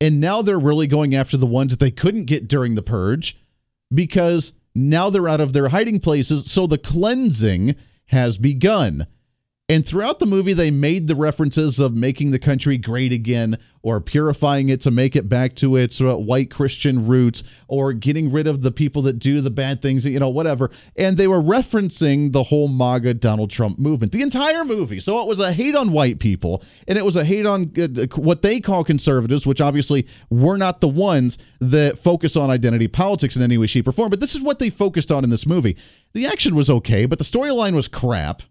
And 0.00 0.18
now 0.18 0.40
they're 0.40 0.58
really 0.58 0.86
going 0.86 1.14
after 1.14 1.36
the 1.36 1.46
ones 1.46 1.72
that 1.72 1.78
they 1.78 1.90
couldn't 1.90 2.24
get 2.24 2.48
during 2.48 2.74
the 2.74 2.82
purge 2.82 3.36
because 3.92 4.54
now 4.74 5.10
they're 5.10 5.28
out 5.28 5.42
of 5.42 5.52
their 5.52 5.68
hiding 5.68 6.00
places. 6.00 6.50
So 6.50 6.66
the 6.66 6.78
cleansing 6.78 7.74
has 8.06 8.38
begun. 8.38 9.06
And 9.70 9.86
throughout 9.86 10.18
the 10.18 10.26
movie, 10.26 10.52
they 10.52 10.72
made 10.72 11.06
the 11.06 11.14
references 11.14 11.78
of 11.78 11.94
making 11.94 12.32
the 12.32 12.40
country 12.40 12.76
great 12.76 13.12
again, 13.12 13.56
or 13.82 14.00
purifying 14.00 14.68
it 14.68 14.80
to 14.80 14.90
make 14.90 15.14
it 15.14 15.28
back 15.28 15.54
to 15.54 15.76
its 15.76 16.00
uh, 16.00 16.18
white 16.18 16.50
Christian 16.50 17.06
roots, 17.06 17.44
or 17.68 17.92
getting 17.92 18.32
rid 18.32 18.48
of 18.48 18.62
the 18.62 18.72
people 18.72 19.00
that 19.02 19.20
do 19.20 19.40
the 19.40 19.48
bad 19.48 19.80
things, 19.80 20.04
you 20.04 20.18
know, 20.18 20.28
whatever. 20.28 20.72
And 20.96 21.16
they 21.16 21.28
were 21.28 21.40
referencing 21.40 22.32
the 22.32 22.42
whole 22.42 22.66
MAGA 22.66 23.14
Donald 23.14 23.52
Trump 23.52 23.78
movement, 23.78 24.10
the 24.10 24.22
entire 24.22 24.64
movie. 24.64 24.98
So 24.98 25.20
it 25.20 25.28
was 25.28 25.38
a 25.38 25.52
hate 25.52 25.76
on 25.76 25.92
white 25.92 26.18
people, 26.18 26.64
and 26.88 26.98
it 26.98 27.04
was 27.04 27.14
a 27.14 27.24
hate 27.24 27.46
on 27.46 27.72
uh, 27.78 28.06
what 28.16 28.42
they 28.42 28.58
call 28.58 28.82
conservatives, 28.82 29.46
which 29.46 29.60
obviously 29.60 30.04
were 30.30 30.56
not 30.56 30.80
the 30.80 30.88
ones 30.88 31.38
that 31.60 31.96
focus 31.96 32.36
on 32.36 32.50
identity 32.50 32.88
politics 32.88 33.36
in 33.36 33.42
any 33.42 33.56
way, 33.56 33.68
shape, 33.68 33.86
or 33.86 33.92
form. 33.92 34.10
But 34.10 34.18
this 34.18 34.34
is 34.34 34.42
what 34.42 34.58
they 34.58 34.68
focused 34.68 35.12
on 35.12 35.22
in 35.22 35.30
this 35.30 35.46
movie. 35.46 35.76
The 36.12 36.26
action 36.26 36.56
was 36.56 36.68
okay, 36.70 37.06
but 37.06 37.18
the 37.18 37.24
storyline 37.24 37.76
was 37.76 37.86
crap 37.86 38.42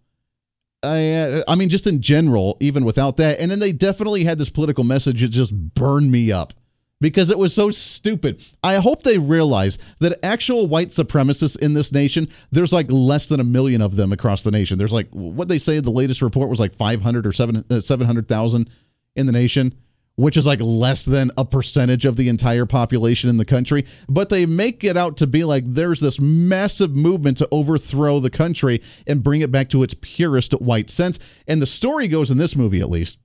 I, 0.82 1.44
I 1.48 1.56
mean, 1.56 1.70
just 1.70 1.88
in 1.88 2.02
general, 2.02 2.58
even 2.60 2.86
without 2.86 3.18
that. 3.18 3.40
And 3.40 3.52
then 3.52 3.60
they 3.60 3.72
definitely 3.72 4.24
had 4.24 4.38
this 4.38 4.50
political 4.50 4.84
message 4.84 5.22
that 5.22 5.30
just 5.30 5.54
burned 5.54 6.12
me 6.12 6.32
up 6.32 6.54
because 7.02 7.30
it 7.30 7.38
was 7.38 7.54
so 7.54 7.70
stupid. 7.70 8.44
I 8.64 8.76
hope 8.76 9.04
they 9.04 9.18
realize 9.18 9.78
that 10.00 10.24
actual 10.24 10.68
white 10.68 10.90
supremacists 10.90 11.58
in 11.60 11.74
this 11.74 11.92
nation, 11.92 12.30
there's 12.52 12.74
like 12.74 12.88
less 12.90 13.28
than 13.28 13.40
a 13.40 13.44
million 13.44 13.82
of 13.82 13.96
them 13.96 14.14
across 14.14 14.44
the 14.44 14.52
nation. 14.52 14.78
There's 14.78 14.94
like, 14.94 15.10
what 15.12 15.48
they 15.48 15.60
say, 15.60 15.80
the 15.80 15.92
latest 15.92 16.22
report 16.22 16.50
was 16.50 16.60
like 16.60 16.74
500 16.74 17.28
or 17.28 17.32
7, 17.34 17.66
uh, 17.70 17.82
700,000 17.82 18.70
in 19.16 19.26
the 19.26 19.32
nation 19.32 19.74
which 20.20 20.36
is 20.36 20.46
like 20.46 20.60
less 20.60 21.06
than 21.06 21.32
a 21.38 21.46
percentage 21.46 22.04
of 22.04 22.18
the 22.18 22.28
entire 22.28 22.66
population 22.66 23.30
in 23.30 23.38
the 23.38 23.46
country. 23.46 23.86
But 24.10 24.28
they 24.28 24.46
make 24.46 24.84
it 24.84 24.98
out 24.98 25.16
to 25.18 25.28
be 25.28 25.46
like 25.46 25.64
there's 25.66 26.02
this 26.02 26.20
massive 26.20 26.94
movement 26.94 27.38
to 27.38 27.48
overthrow 27.54 28.20
the 28.20 28.30
country 28.30 28.82
and 29.08 29.24
bring 29.24 29.40
it 29.40 29.50
back 29.50 29.70
to 29.70 29.82
its 29.82 29.96
purest 30.02 30.52
white 30.60 30.90
sense. 30.90 31.20
And 31.48 31.62
the 31.62 31.66
story 31.66 32.10
goes 32.10 32.32
in 32.32 32.38
this 32.38 32.58
movie, 32.58 32.82
at 32.82 32.90
least 32.90 33.18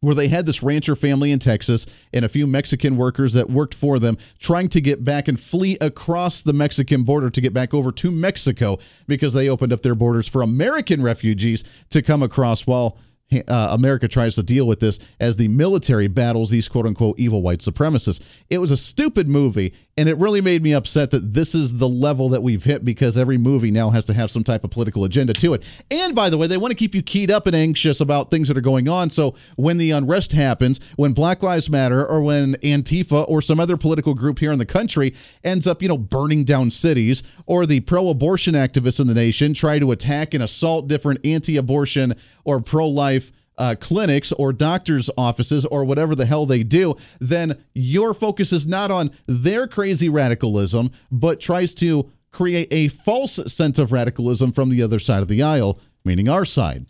where 0.00 0.14
they 0.14 0.28
had 0.28 0.44
this 0.44 0.62
rancher 0.62 0.96
family 0.96 1.30
in 1.30 1.38
Texas 1.38 1.86
and 2.12 2.24
a 2.24 2.28
few 2.28 2.46
Mexican 2.46 2.96
workers 2.96 3.32
that 3.32 3.48
worked 3.48 3.72
for 3.72 3.98
them 3.98 4.18
trying 4.38 4.68
to 4.68 4.80
get 4.80 5.02
back 5.02 5.28
and 5.28 5.40
flee 5.40 5.78
across 5.80 6.42
the 6.42 6.52
Mexican 6.52 7.04
border 7.04 7.30
to 7.30 7.40
get 7.40 7.54
back 7.54 7.72
over 7.72 7.90
to 7.90 8.10
Mexico 8.10 8.76
because 9.06 9.32
they 9.32 9.48
opened 9.48 9.72
up 9.72 9.80
their 9.82 9.94
borders 9.94 10.28
for 10.28 10.42
American 10.42 11.00
refugees 11.00 11.64
to 11.88 12.02
come 12.02 12.22
across 12.22 12.66
while 12.66 12.98
uh, 13.42 13.68
America 13.72 14.08
tries 14.08 14.34
to 14.36 14.42
deal 14.42 14.66
with 14.66 14.80
this 14.80 14.98
as 15.20 15.36
the 15.36 15.48
military 15.48 16.08
battles 16.08 16.50
these 16.50 16.68
quote 16.68 16.86
unquote 16.86 17.18
evil 17.18 17.42
white 17.42 17.60
supremacists. 17.60 18.20
It 18.50 18.58
was 18.58 18.70
a 18.70 18.76
stupid 18.76 19.28
movie, 19.28 19.74
and 19.96 20.08
it 20.08 20.16
really 20.18 20.40
made 20.40 20.62
me 20.62 20.74
upset 20.74 21.10
that 21.12 21.34
this 21.34 21.54
is 21.54 21.78
the 21.78 21.88
level 21.88 22.28
that 22.30 22.42
we've 22.42 22.64
hit 22.64 22.84
because 22.84 23.16
every 23.16 23.38
movie 23.38 23.70
now 23.70 23.90
has 23.90 24.04
to 24.06 24.14
have 24.14 24.30
some 24.30 24.42
type 24.42 24.64
of 24.64 24.70
political 24.70 25.04
agenda 25.04 25.32
to 25.34 25.54
it. 25.54 25.62
And 25.90 26.14
by 26.14 26.30
the 26.30 26.36
way, 26.36 26.46
they 26.46 26.56
want 26.56 26.72
to 26.72 26.76
keep 26.76 26.94
you 26.94 27.02
keyed 27.02 27.30
up 27.30 27.46
and 27.46 27.54
anxious 27.54 28.00
about 28.00 28.30
things 28.30 28.48
that 28.48 28.56
are 28.56 28.62
going 28.62 28.88
on. 28.88 29.10
So 29.10 29.36
when 29.56 29.76
the 29.78 29.92
unrest 29.92 30.32
happens, 30.32 30.80
when 30.96 31.12
Black 31.12 31.42
Lives 31.42 31.70
Matter 31.70 32.04
or 32.04 32.22
when 32.22 32.54
Antifa 32.56 33.24
or 33.28 33.40
some 33.40 33.60
other 33.60 33.76
political 33.76 34.14
group 34.14 34.40
here 34.40 34.52
in 34.52 34.58
the 34.58 34.66
country 34.66 35.14
ends 35.44 35.66
up, 35.66 35.80
you 35.80 35.88
know, 35.88 35.98
burning 35.98 36.44
down 36.44 36.70
cities, 36.70 37.22
or 37.46 37.66
the 37.66 37.80
pro 37.80 38.08
abortion 38.08 38.54
activists 38.54 39.00
in 39.00 39.06
the 39.06 39.14
nation 39.14 39.54
try 39.54 39.78
to 39.78 39.92
attack 39.92 40.34
and 40.34 40.42
assault 40.42 40.88
different 40.88 41.24
anti 41.24 41.56
abortion 41.56 42.14
or 42.44 42.60
pro 42.60 42.88
life 42.88 43.30
uh, 43.58 43.74
clinics 43.80 44.32
or 44.32 44.52
doctors' 44.52 45.10
offices 45.16 45.64
or 45.66 45.84
whatever 45.84 46.14
the 46.14 46.26
hell 46.26 46.46
they 46.46 46.62
do, 46.62 46.94
then 47.20 47.62
your 47.72 48.14
focus 48.14 48.52
is 48.52 48.66
not 48.66 48.90
on 48.90 49.10
their 49.26 49.66
crazy 49.66 50.08
radicalism, 50.08 50.90
but 51.10 51.40
tries 51.40 51.74
to 51.76 52.10
create 52.32 52.68
a 52.72 52.88
false 52.88 53.40
sense 53.52 53.78
of 53.78 53.92
radicalism 53.92 54.52
from 54.52 54.70
the 54.70 54.82
other 54.82 54.98
side 54.98 55.22
of 55.22 55.28
the 55.28 55.42
aisle, 55.42 55.78
meaning 56.04 56.28
our 56.28 56.44
side. 56.44 56.86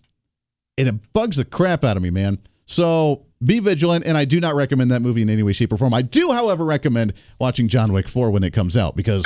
And 0.78 0.88
it 0.88 1.12
bugs 1.12 1.36
the 1.36 1.44
crap 1.44 1.84
out 1.84 1.96
of 1.96 2.02
me, 2.02 2.10
man. 2.10 2.38
So 2.66 3.26
be 3.44 3.58
vigilant, 3.60 4.06
and 4.06 4.16
I 4.16 4.24
do 4.24 4.40
not 4.40 4.54
recommend 4.54 4.90
that 4.90 5.02
movie 5.02 5.22
in 5.22 5.28
any 5.28 5.42
way, 5.42 5.52
shape, 5.52 5.72
or 5.72 5.76
form. 5.76 5.92
I 5.92 6.02
do, 6.02 6.32
however, 6.32 6.64
recommend 6.64 7.12
watching 7.38 7.68
John 7.68 7.92
Wick 7.92 8.08
4 8.08 8.30
when 8.30 8.42
it 8.42 8.52
comes 8.52 8.76
out 8.76 8.96
because 8.96 9.24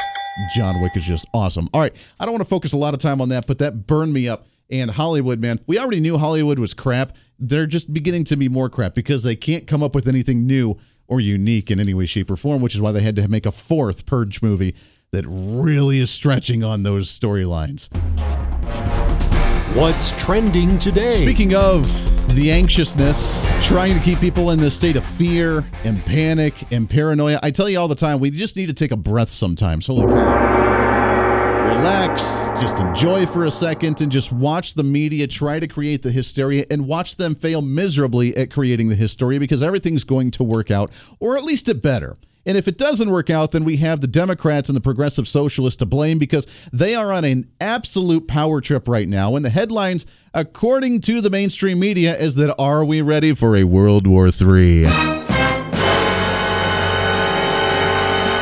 John 0.57 0.83
Wick 0.83 0.93
is 0.97 1.05
just 1.05 1.25
awesome. 1.33 1.69
All 1.73 1.81
right, 1.81 1.95
I 2.19 2.25
don't 2.25 2.33
want 2.33 2.43
to 2.43 2.49
focus 2.49 2.73
a 2.73 2.77
lot 2.77 2.95
of 2.95 3.01
time 3.01 3.21
on 3.21 3.29
that, 3.29 3.47
but 3.47 3.59
that 3.59 3.87
burned 3.87 4.13
me 4.13 4.29
up. 4.29 4.47
And 4.71 4.91
Hollywood, 4.91 5.41
man, 5.41 5.61
we 5.67 5.79
already 5.79 6.01
knew 6.01 6.19
Hollywood 6.19 6.59
was 6.59 6.75
crap. 6.75 7.17
They're 7.39 7.67
just 7.67 7.93
beginning 7.93 8.25
to 8.25 8.37
be 8.37 8.49
more 8.49 8.69
crap 8.69 8.95
because 8.95 9.23
they 9.23 9.37
can't 9.37 9.67
come 9.67 9.83
up 9.83 9.95
with 9.95 10.07
anything 10.07 10.47
new 10.47 10.77
or 11.07 11.21
unique 11.21 11.71
in 11.71 11.81
any 11.81 11.95
way, 11.95 12.05
shape, 12.05 12.31
or 12.31 12.37
form, 12.37 12.61
which 12.61 12.75
is 12.75 12.81
why 12.81 12.93
they 12.93 13.01
had 13.01 13.17
to 13.17 13.29
make 13.29 13.47
a 13.47 13.53
fourth 13.53 14.05
Purge 14.05 14.43
movie 14.43 14.75
that 15.11 15.25
really 15.27 16.01
is 16.01 16.11
stretching 16.11 16.63
on 16.63 16.83
those 16.83 17.09
storylines. 17.11 17.89
What's 19.75 20.11
trending 20.23 20.79
today? 20.79 21.13
Speaking 21.13 21.55
of 21.55 21.91
the 22.35 22.53
anxiousness, 22.53 23.41
trying 23.67 23.95
to 23.95 24.01
keep 24.01 24.21
people 24.21 24.51
in 24.51 24.59
this 24.59 24.77
state 24.77 24.97
of 24.97 25.05
fear 25.05 25.65
and 25.85 26.05
panic 26.05 26.71
and 26.71 26.91
paranoia, 26.91 27.41
I 27.43 27.53
tell 27.53 27.71
you 27.71 27.81
all 27.81 27.89
the 27.89 27.95
time, 27.95 28.19
we 28.21 28.31
just 28.31 28.57
need 28.57 28.67
to 28.67 28.75
take 28.75 28.93
a 28.93 28.97
breath 28.97 29.31
sometimes. 29.31 29.87
Holy 29.87 30.07
cow. 30.07 30.58
Relax, 31.69 32.49
just 32.63 32.79
enjoy 32.79 33.27
for 33.27 33.45
a 33.45 33.51
second, 33.51 34.01
and 34.01 34.11
just 34.11 34.33
watch 34.33 34.73
the 34.73 34.83
media 34.83 35.27
try 35.27 35.61
to 35.61 35.69
create 35.69 36.03
the 36.03 36.11
hysteria 36.11 36.65
and 36.71 36.87
watch 36.87 37.17
them 37.17 37.35
fail 37.35 37.61
miserably 37.61 38.35
at 38.39 38.51
creating 38.51 38.89
the 38.89 38.95
hysteria 38.95 39.39
because 39.39 39.63
everything's 39.63 40.03
going 40.03 40.31
to 40.31 40.43
work 40.43 40.71
out, 40.71 40.91
or 41.21 41.37
at 41.37 41.45
least 41.45 41.69
it 41.69 41.83
better. 41.83 42.17
And 42.47 42.57
if 42.57 42.69
it 42.69 42.79
doesn't 42.79 43.11
work 43.11 43.29
out, 43.29 43.51
then 43.51 43.65
we 43.65 43.77
have 43.77 44.01
the 44.01 44.07
Democrats 44.07 44.71
and 44.71 44.77
the 44.77 44.81
progressive 44.81 45.29
socialists 45.29 45.77
to 45.81 45.87
blame 45.87 46.19
because 46.19 46.47
they 46.73 46.95
are 46.95 47.13
on 47.13 47.27
an 47.27 47.51
absolute 47.61 48.27
power 48.27 48.63
trip 48.63 48.89
right 48.89 49.07
now. 49.07 49.37
And 49.37 49.45
the 49.45 49.51
headlines, 49.51 50.07
according 50.33 51.03
to 51.03 51.21
the 51.21 51.29
mainstream 51.29 51.79
media, 51.79 52.17
is 52.17 52.37
that 52.37 52.57
are 52.59 52.83
we 52.83 53.03
ready 53.03 53.35
for 53.35 53.55
a 53.55 53.65
World 53.65 54.07
War 54.07 54.29
III? 54.29 55.28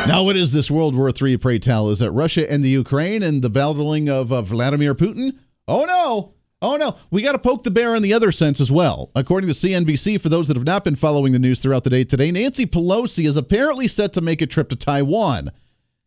Now, 0.17 0.23
what 0.23 0.37
is 0.37 0.53
this 0.53 0.71
World 0.71 0.95
War 0.95 1.09
III, 1.09 1.35
pray 1.35 1.59
tell? 1.59 1.89
Is 1.89 2.01
it 2.01 2.07
Russia 2.07 2.49
and 2.49 2.63
the 2.63 2.69
Ukraine 2.69 3.21
and 3.21 3.41
the 3.41 3.49
battling 3.49 4.07
of 4.07 4.31
uh, 4.31 4.41
Vladimir 4.41 4.95
Putin? 4.95 5.37
Oh, 5.67 5.83
no. 5.83 6.33
Oh 6.61 6.77
no, 6.77 6.95
we 7.11 7.21
got 7.21 7.33
to 7.33 7.39
poke 7.39 7.63
the 7.63 7.69
bear 7.69 7.93
in 7.93 8.01
the 8.01 8.13
other 8.13 8.31
sense 8.31 8.61
as 8.61 8.71
well. 8.71 9.11
According 9.15 9.49
to 9.49 9.53
CNBC, 9.53 10.19
for 10.19 10.29
those 10.29 10.47
that 10.47 10.55
have 10.55 10.65
not 10.65 10.83
been 10.83 10.95
following 10.95 11.33
the 11.33 11.39
news 11.39 11.59
throughout 11.59 11.83
the 11.83 11.89
day 11.89 12.03
today, 12.03 12.31
Nancy 12.31 12.65
Pelosi 12.65 13.27
is 13.27 13.35
apparently 13.35 13.87
set 13.87 14.13
to 14.13 14.21
make 14.21 14.41
a 14.41 14.47
trip 14.47 14.69
to 14.69 14.75
Taiwan 14.75 15.51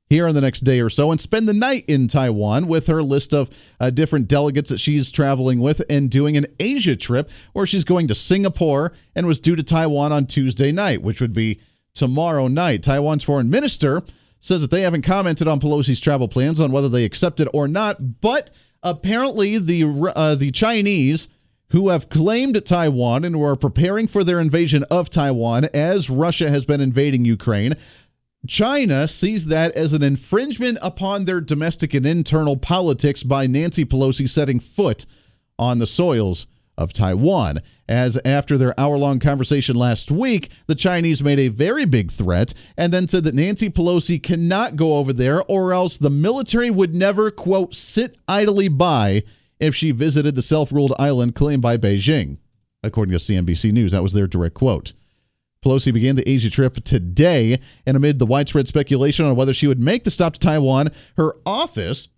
here 0.08 0.26
in 0.26 0.34
the 0.34 0.40
next 0.40 0.60
day 0.60 0.80
or 0.80 0.90
so 0.90 1.12
and 1.12 1.20
spend 1.20 1.46
the 1.46 1.54
night 1.54 1.84
in 1.86 2.08
Taiwan 2.08 2.66
with 2.66 2.88
her 2.88 3.02
list 3.02 3.32
of 3.32 3.48
uh, 3.78 3.90
different 3.90 4.26
delegates 4.26 4.70
that 4.70 4.80
she's 4.80 5.12
traveling 5.12 5.60
with 5.60 5.82
and 5.88 6.10
doing 6.10 6.36
an 6.36 6.46
Asia 6.58 6.96
trip 6.96 7.30
where 7.52 7.66
she's 7.66 7.84
going 7.84 8.08
to 8.08 8.14
Singapore 8.14 8.92
and 9.14 9.26
was 9.26 9.38
due 9.38 9.54
to 9.54 9.62
Taiwan 9.62 10.10
on 10.10 10.26
Tuesday 10.26 10.72
night, 10.72 11.02
which 11.02 11.20
would 11.20 11.34
be 11.34 11.60
tomorrow 12.00 12.48
night. 12.48 12.82
Taiwan's 12.82 13.24
foreign 13.24 13.50
minister 13.50 14.02
says 14.40 14.62
that 14.62 14.70
they 14.70 14.80
haven't 14.80 15.02
commented 15.02 15.46
on 15.46 15.60
Pelosi's 15.60 16.00
travel 16.00 16.28
plans 16.28 16.58
on 16.58 16.72
whether 16.72 16.88
they 16.88 17.04
accept 17.04 17.40
it 17.40 17.48
or 17.52 17.68
not, 17.68 18.22
but 18.22 18.50
apparently 18.82 19.58
the 19.58 20.10
uh, 20.16 20.34
the 20.34 20.50
Chinese 20.50 21.28
who 21.68 21.90
have 21.90 22.08
claimed 22.08 22.64
Taiwan 22.64 23.22
and 23.22 23.34
who 23.34 23.44
are 23.44 23.54
preparing 23.54 24.08
for 24.08 24.24
their 24.24 24.40
invasion 24.40 24.82
of 24.90 25.10
Taiwan 25.10 25.66
as 25.74 26.08
Russia 26.08 26.48
has 26.48 26.64
been 26.64 26.80
invading 26.80 27.26
Ukraine. 27.26 27.74
China 28.48 29.06
sees 29.06 29.44
that 29.46 29.72
as 29.72 29.92
an 29.92 30.02
infringement 30.02 30.78
upon 30.80 31.26
their 31.26 31.42
domestic 31.42 31.92
and 31.92 32.06
internal 32.06 32.56
politics 32.56 33.22
by 33.22 33.46
Nancy 33.46 33.84
Pelosi 33.84 34.26
setting 34.26 34.58
foot 34.58 35.04
on 35.58 35.78
the 35.78 35.86
soils 35.86 36.46
of 36.80 36.92
Taiwan. 36.92 37.60
As 37.88 38.18
after 38.24 38.56
their 38.56 38.78
hour 38.80 38.96
long 38.96 39.20
conversation 39.20 39.76
last 39.76 40.10
week, 40.10 40.50
the 40.66 40.74
Chinese 40.74 41.22
made 41.22 41.38
a 41.38 41.48
very 41.48 41.84
big 41.84 42.10
threat 42.10 42.54
and 42.76 42.92
then 42.92 43.06
said 43.06 43.24
that 43.24 43.34
Nancy 43.34 43.68
Pelosi 43.68 44.20
cannot 44.20 44.76
go 44.76 44.96
over 44.96 45.12
there 45.12 45.42
or 45.44 45.72
else 45.72 45.98
the 45.98 46.10
military 46.10 46.70
would 46.70 46.94
never, 46.94 47.30
quote, 47.30 47.74
sit 47.74 48.16
idly 48.26 48.68
by 48.68 49.22
if 49.60 49.76
she 49.76 49.90
visited 49.90 50.34
the 50.34 50.42
self 50.42 50.72
ruled 50.72 50.94
island 50.98 51.34
claimed 51.34 51.62
by 51.62 51.76
Beijing. 51.76 52.38
According 52.82 53.12
to 53.12 53.18
CNBC 53.18 53.72
News, 53.72 53.92
that 53.92 54.02
was 54.02 54.14
their 54.14 54.26
direct 54.26 54.54
quote. 54.54 54.94
Pelosi 55.62 55.92
began 55.92 56.16
the 56.16 56.26
Asia 56.26 56.48
trip 56.48 56.76
today, 56.76 57.60
and 57.84 57.94
amid 57.94 58.18
the 58.18 58.24
widespread 58.24 58.66
speculation 58.66 59.26
on 59.26 59.36
whether 59.36 59.52
she 59.52 59.66
would 59.66 59.78
make 59.78 60.04
the 60.04 60.10
stop 60.10 60.32
to 60.32 60.40
Taiwan, 60.40 60.90
her 61.18 61.34
office 61.44 62.08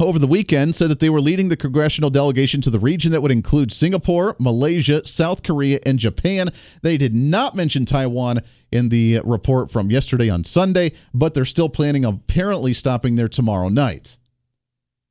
over 0.00 0.18
the 0.18 0.26
weekend 0.26 0.74
said 0.74 0.90
that 0.90 0.98
they 0.98 1.08
were 1.08 1.20
leading 1.20 1.48
the 1.48 1.56
congressional 1.56 2.10
delegation 2.10 2.60
to 2.60 2.70
the 2.70 2.80
region 2.80 3.12
that 3.12 3.20
would 3.20 3.30
include 3.30 3.70
Singapore, 3.70 4.34
Malaysia, 4.40 5.04
South 5.06 5.44
Korea, 5.44 5.78
and 5.86 6.00
Japan. 6.00 6.50
They 6.82 6.96
did 6.96 7.14
not 7.14 7.54
mention 7.54 7.84
Taiwan 7.84 8.40
in 8.72 8.88
the 8.88 9.20
report 9.24 9.70
from 9.70 9.92
yesterday 9.92 10.28
on 10.28 10.42
Sunday, 10.42 10.92
but 11.12 11.34
they're 11.34 11.44
still 11.44 11.68
planning 11.68 12.04
apparently 12.04 12.72
stopping 12.72 13.14
there 13.14 13.28
tomorrow 13.28 13.68
night. 13.68 14.18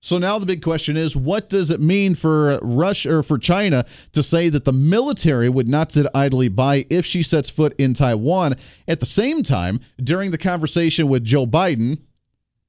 So 0.01 0.17
now 0.17 0.37
the 0.37 0.45
big 0.45 0.61
question 0.61 0.97
is 0.97 1.15
what 1.15 1.47
does 1.47 1.71
it 1.71 1.79
mean 1.79 2.13
for 2.13 2.59
Russia 2.61 3.19
or 3.19 3.23
for 3.23 3.37
China 3.37 3.85
to 4.11 4.21
say 4.21 4.49
that 4.49 4.65
the 4.65 4.73
military 4.73 5.47
would 5.47 5.69
not 5.69 5.93
sit 5.93 6.07
idly 6.13 6.49
by 6.49 6.85
if 6.89 7.05
she 7.05 7.23
sets 7.23 7.49
foot 7.49 7.73
in 7.77 7.93
Taiwan? 7.93 8.55
At 8.85 8.99
the 8.99 9.05
same 9.05 9.43
time, 9.43 9.79
during 9.97 10.31
the 10.31 10.37
conversation 10.37 11.07
with 11.07 11.23
Joe 11.23 11.47
Biden, 11.47 11.99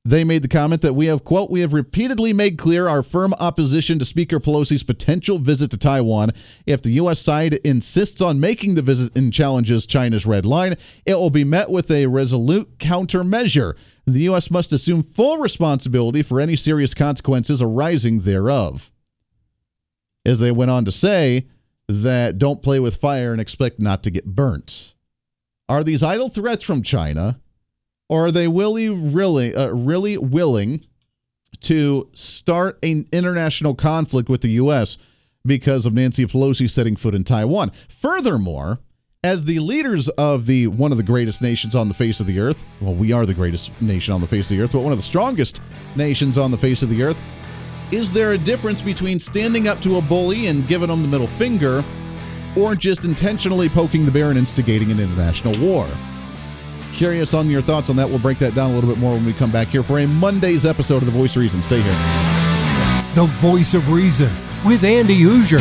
they 0.06 0.22
made 0.22 0.42
the 0.42 0.48
comment 0.48 0.82
that 0.82 0.92
we 0.92 1.06
have, 1.06 1.24
quote, 1.24 1.50
we 1.50 1.60
have 1.60 1.72
repeatedly 1.72 2.34
made 2.34 2.58
clear 2.58 2.88
our 2.88 3.02
firm 3.02 3.32
opposition 3.34 3.98
to 3.98 4.04
Speaker 4.04 4.38
Pelosi's 4.38 4.82
potential 4.82 5.38
visit 5.38 5.70
to 5.70 5.78
Taiwan. 5.78 6.32
If 6.66 6.82
the 6.82 6.92
U.S. 6.92 7.20
side 7.20 7.54
insists 7.64 8.20
on 8.20 8.38
making 8.38 8.74
the 8.74 8.82
visit 8.82 9.16
and 9.16 9.32
challenges 9.32 9.86
China's 9.86 10.26
red 10.26 10.44
line, 10.44 10.74
it 11.06 11.18
will 11.18 11.30
be 11.30 11.44
met 11.44 11.70
with 11.70 11.90
a 11.90 12.06
resolute 12.06 12.78
countermeasure. 12.78 13.74
The 14.06 14.20
U.S. 14.20 14.50
must 14.50 14.74
assume 14.74 15.02
full 15.02 15.38
responsibility 15.38 16.22
for 16.22 16.38
any 16.38 16.54
serious 16.54 16.92
consequences 16.92 17.62
arising 17.62 18.20
thereof. 18.20 18.92
As 20.26 20.38
they 20.38 20.50
went 20.50 20.70
on 20.70 20.84
to 20.84 20.92
say, 20.92 21.46
that 21.88 22.38
don't 22.38 22.62
play 22.62 22.78
with 22.78 22.96
fire 22.96 23.32
and 23.32 23.40
expect 23.40 23.78
not 23.80 24.02
to 24.02 24.10
get 24.10 24.26
burnt. 24.26 24.94
Are 25.66 25.82
these 25.82 26.02
idle 26.02 26.28
threats 26.28 26.62
from 26.62 26.82
China? 26.82 27.40
Or 28.08 28.26
are 28.26 28.32
they 28.32 28.48
really, 28.48 28.88
really, 28.88 29.54
uh, 29.54 29.68
really 29.68 30.18
willing 30.18 30.84
to 31.60 32.08
start 32.14 32.78
an 32.82 33.06
international 33.12 33.74
conflict 33.74 34.28
with 34.28 34.42
the 34.42 34.50
U.S. 34.50 34.98
because 35.44 35.86
of 35.86 35.94
Nancy 35.94 36.26
Pelosi 36.26 36.68
setting 36.68 36.96
foot 36.96 37.14
in 37.14 37.24
Taiwan? 37.24 37.72
Furthermore, 37.88 38.80
as 39.22 39.44
the 39.44 39.58
leaders 39.58 40.10
of 40.10 40.44
the 40.44 40.66
one 40.66 40.92
of 40.92 40.98
the 40.98 41.02
greatest 41.02 41.40
nations 41.40 41.74
on 41.74 41.88
the 41.88 41.94
face 41.94 42.20
of 42.20 42.26
the 42.26 42.38
earth, 42.38 42.62
well, 42.80 42.94
we 42.94 43.10
are 43.12 43.24
the 43.24 43.32
greatest 43.32 43.70
nation 43.80 44.12
on 44.12 44.20
the 44.20 44.26
face 44.26 44.50
of 44.50 44.56
the 44.58 44.62
earth, 44.62 44.72
but 44.72 44.80
one 44.80 44.92
of 44.92 44.98
the 44.98 45.02
strongest 45.02 45.62
nations 45.96 46.36
on 46.36 46.50
the 46.50 46.58
face 46.58 46.82
of 46.82 46.90
the 46.90 47.02
earth, 47.02 47.18
is 47.90 48.12
there 48.12 48.32
a 48.32 48.38
difference 48.38 48.82
between 48.82 49.18
standing 49.18 49.66
up 49.66 49.80
to 49.80 49.96
a 49.96 50.02
bully 50.02 50.48
and 50.48 50.68
giving 50.68 50.88
them 50.88 51.00
the 51.00 51.08
middle 51.08 51.26
finger, 51.26 51.82
or 52.54 52.74
just 52.74 53.04
intentionally 53.04 53.68
poking 53.68 54.04
the 54.04 54.10
bear 54.10 54.28
and 54.28 54.38
instigating 54.38 54.90
an 54.90 55.00
international 55.00 55.58
war? 55.58 55.88
Curious 56.94 57.34
on 57.34 57.50
your 57.50 57.60
thoughts 57.60 57.90
on 57.90 57.96
that. 57.96 58.08
We'll 58.08 58.20
break 58.20 58.38
that 58.38 58.54
down 58.54 58.70
a 58.70 58.74
little 58.74 58.88
bit 58.88 58.98
more 58.98 59.14
when 59.14 59.26
we 59.26 59.32
come 59.32 59.50
back 59.50 59.66
here 59.66 59.82
for 59.82 59.98
a 59.98 60.06
Monday's 60.06 60.64
episode 60.64 60.98
of 60.98 61.06
The 61.06 61.10
Voice 61.10 61.34
of 61.34 61.42
Reason. 61.42 61.60
Stay 61.60 61.80
here. 61.80 61.92
The 63.16 63.26
Voice 63.26 63.74
of 63.74 63.92
Reason 63.92 64.30
with 64.64 64.84
Andy 64.84 65.20
Hooser. 65.20 65.60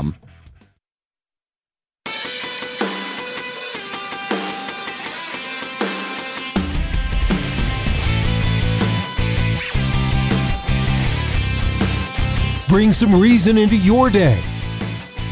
Bring 12.71 12.93
some 12.93 13.13
reason 13.19 13.57
into 13.57 13.75
your 13.75 14.09
day. 14.09 14.41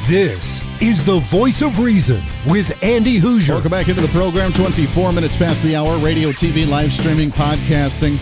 This 0.09 0.61
is 0.81 1.05
the 1.05 1.19
voice 1.19 1.61
of 1.61 1.79
reason 1.79 2.21
with 2.45 2.77
Andy 2.83 3.17
Hooser. 3.17 3.51
Welcome 3.51 3.71
back 3.71 3.87
into 3.87 4.01
the 4.01 4.09
program. 4.09 4.51
24 4.51 5.13
minutes 5.13 5.37
past 5.37 5.63
the 5.63 5.73
hour. 5.73 5.97
Radio, 5.99 6.31
TV, 6.31 6.67
live 6.67 6.91
streaming, 6.91 7.31
podcasting. 7.31 8.17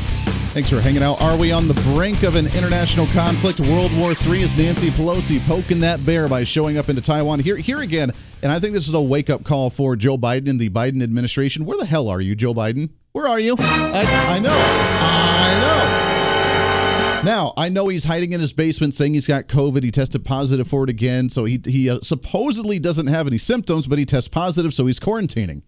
Thanks 0.53 0.69
for 0.69 0.79
hanging 0.81 1.01
out. 1.01 1.19
Are 1.19 1.35
we 1.35 1.51
on 1.51 1.67
the 1.67 1.73
brink 1.95 2.21
of 2.21 2.35
an 2.35 2.45
international 2.55 3.07
conflict? 3.07 3.59
World 3.59 3.91
War 3.97 4.11
III 4.11 4.43
is 4.43 4.55
Nancy 4.55 4.91
Pelosi 4.91 5.43
poking 5.47 5.79
that 5.79 6.05
bear 6.05 6.27
by 6.27 6.43
showing 6.43 6.77
up 6.77 6.87
into 6.87 7.01
Taiwan. 7.01 7.39
Here, 7.39 7.57
here 7.57 7.81
again, 7.81 8.11
and 8.43 8.51
I 8.51 8.59
think 8.59 8.75
this 8.75 8.87
is 8.87 8.93
a 8.93 9.01
wake 9.01 9.31
up 9.31 9.43
call 9.43 9.71
for 9.71 9.95
Joe 9.95 10.19
Biden 10.19 10.47
and 10.47 10.59
the 10.59 10.69
Biden 10.69 11.01
administration. 11.01 11.65
Where 11.65 11.79
the 11.79 11.87
hell 11.87 12.07
are 12.07 12.21
you, 12.21 12.35
Joe 12.35 12.53
Biden? 12.53 12.91
Where 13.13 13.27
are 13.27 13.39
you? 13.39 13.55
I, 13.57 14.35
I 14.35 14.37
know. 14.37 15.06
Now, 17.23 17.53
I 17.57 17.69
know 17.69 17.87
he's 17.87 18.05
hiding 18.05 18.31
in 18.31 18.39
his 18.39 18.53
basement 18.53 18.93
saying 18.93 19.13
he's 19.15 19.27
got 19.27 19.47
COVID. 19.47 19.83
He 19.83 19.91
tested 19.91 20.23
positive 20.23 20.67
for 20.67 20.83
it 20.83 20.89
again. 20.89 21.29
So 21.29 21.45
he, 21.45 21.59
he 21.65 21.89
uh, 21.89 21.99
supposedly 22.01 22.79
doesn't 22.79 23.07
have 23.07 23.27
any 23.27 23.37
symptoms, 23.39 23.87
but 23.87 23.97
he 23.99 24.05
tests 24.05 24.29
positive, 24.29 24.73
so 24.73 24.85
he's 24.85 24.99
quarantining. 24.99 25.63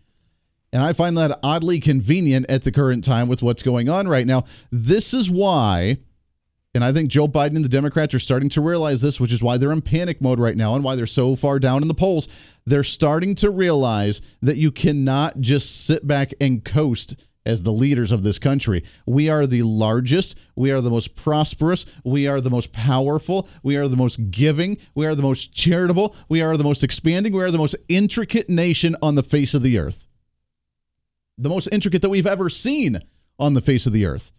And 0.71 0.83
I 0.83 0.93
find 0.93 1.17
that 1.17 1.39
oddly 1.41 1.79
convenient 1.79 2.45
at 2.49 2.63
the 2.63 2.71
current 2.71 3.03
time 3.03 3.27
with 3.27 3.41
what's 3.41 3.63
going 3.63 3.89
on 3.89 4.07
right 4.07 4.27
now. 4.27 4.45
This 4.71 5.13
is 5.13 5.29
why, 5.29 5.97
and 6.75 6.83
I 6.83 6.93
think 6.93 7.09
Joe 7.09 7.27
Biden 7.27 7.55
and 7.55 7.65
the 7.65 7.69
Democrats 7.69 8.13
are 8.13 8.19
starting 8.19 8.49
to 8.49 8.61
realize 8.61 9.01
this, 9.01 9.19
which 9.19 9.33
is 9.33 9.41
why 9.41 9.57
they're 9.57 9.71
in 9.71 9.81
panic 9.81 10.21
mode 10.21 10.39
right 10.39 10.55
now 10.55 10.75
and 10.75 10.83
why 10.83 10.95
they're 10.95 11.07
so 11.07 11.35
far 11.35 11.57
down 11.57 11.81
in 11.81 11.87
the 11.87 11.95
polls. 11.95 12.27
They're 12.65 12.83
starting 12.83 13.33
to 13.35 13.49
realize 13.49 14.21
that 14.41 14.57
you 14.57 14.71
cannot 14.71 15.41
just 15.41 15.85
sit 15.85 16.05
back 16.05 16.33
and 16.39 16.63
coast 16.63 17.15
as 17.45 17.63
the 17.63 17.71
leaders 17.71 18.11
of 18.11 18.23
this 18.23 18.39
country. 18.39 18.83
We 19.05 19.29
are 19.29 19.47
the 19.47 19.63
largest, 19.63 20.37
we 20.55 20.71
are 20.71 20.81
the 20.81 20.89
most 20.89 21.15
prosperous, 21.15 21.85
we 22.03 22.27
are 22.27 22.41
the 22.41 22.49
most 22.49 22.71
powerful, 22.71 23.47
we 23.63 23.77
are 23.77 23.87
the 23.87 23.97
most 23.97 24.31
giving, 24.31 24.77
we 24.93 25.05
are 25.05 25.15
the 25.15 25.23
most 25.23 25.53
charitable, 25.53 26.15
we 26.27 26.41
are 26.41 26.57
the 26.57 26.63
most 26.63 26.83
expanding, 26.83 27.33
we 27.33 27.43
are 27.43 27.51
the 27.51 27.57
most 27.57 27.75
intricate 27.87 28.49
nation 28.49 28.95
on 29.01 29.15
the 29.15 29.23
face 29.23 29.53
of 29.53 29.63
the 29.63 29.79
earth. 29.79 30.05
The 31.37 31.49
most 31.49 31.69
intricate 31.71 32.01
that 32.01 32.09
we've 32.09 32.27
ever 32.27 32.49
seen 32.49 32.99
on 33.39 33.53
the 33.53 33.61
face 33.61 33.87
of 33.87 33.93
the 33.93 34.05
earth. 34.05 34.33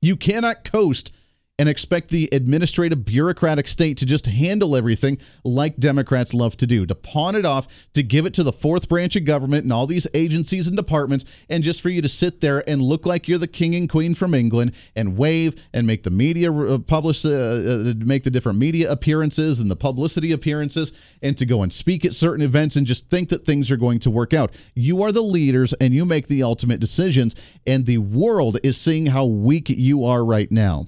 You 0.00 0.16
cannot 0.16 0.64
coast 0.64 1.10
and 1.58 1.68
expect 1.68 2.08
the 2.10 2.28
administrative 2.30 3.04
bureaucratic 3.04 3.66
state 3.66 3.96
to 3.98 4.06
just 4.06 4.26
handle 4.26 4.76
everything 4.76 5.18
like 5.44 5.76
Democrats 5.76 6.32
love 6.32 6.56
to 6.56 6.66
do, 6.66 6.86
to 6.86 6.94
pawn 6.94 7.34
it 7.34 7.44
off, 7.44 7.66
to 7.94 8.02
give 8.02 8.26
it 8.26 8.34
to 8.34 8.44
the 8.44 8.52
fourth 8.52 8.88
branch 8.88 9.16
of 9.16 9.24
government 9.24 9.64
and 9.64 9.72
all 9.72 9.86
these 9.86 10.06
agencies 10.14 10.68
and 10.68 10.76
departments, 10.76 11.24
and 11.48 11.64
just 11.64 11.82
for 11.82 11.88
you 11.88 12.00
to 12.00 12.08
sit 12.08 12.40
there 12.40 12.68
and 12.68 12.80
look 12.80 13.04
like 13.04 13.26
you're 13.26 13.38
the 13.38 13.48
king 13.48 13.74
and 13.74 13.88
queen 13.88 14.14
from 14.14 14.34
England 14.34 14.72
and 14.94 15.16
wave 15.16 15.56
and 15.72 15.86
make 15.86 16.04
the 16.04 16.10
media 16.10 16.52
uh, 16.52 16.78
publish, 16.78 17.24
uh, 17.24 17.30
uh, 17.30 17.94
make 17.98 18.22
the 18.22 18.30
different 18.30 18.58
media 18.58 18.90
appearances 18.90 19.58
and 19.58 19.70
the 19.70 19.76
publicity 19.76 20.30
appearances, 20.30 20.92
and 21.22 21.36
to 21.36 21.44
go 21.44 21.62
and 21.62 21.72
speak 21.72 22.04
at 22.04 22.14
certain 22.14 22.44
events 22.44 22.76
and 22.76 22.86
just 22.86 23.10
think 23.10 23.28
that 23.30 23.44
things 23.44 23.70
are 23.70 23.76
going 23.76 23.98
to 23.98 24.10
work 24.10 24.32
out. 24.32 24.54
You 24.74 25.02
are 25.02 25.10
the 25.10 25.22
leaders 25.22 25.72
and 25.74 25.92
you 25.92 26.04
make 26.04 26.28
the 26.28 26.42
ultimate 26.44 26.78
decisions, 26.78 27.34
and 27.66 27.84
the 27.84 27.98
world 27.98 28.58
is 28.62 28.76
seeing 28.76 29.06
how 29.06 29.26
weak 29.26 29.68
you 29.68 30.04
are 30.04 30.24
right 30.24 30.50
now. 30.52 30.86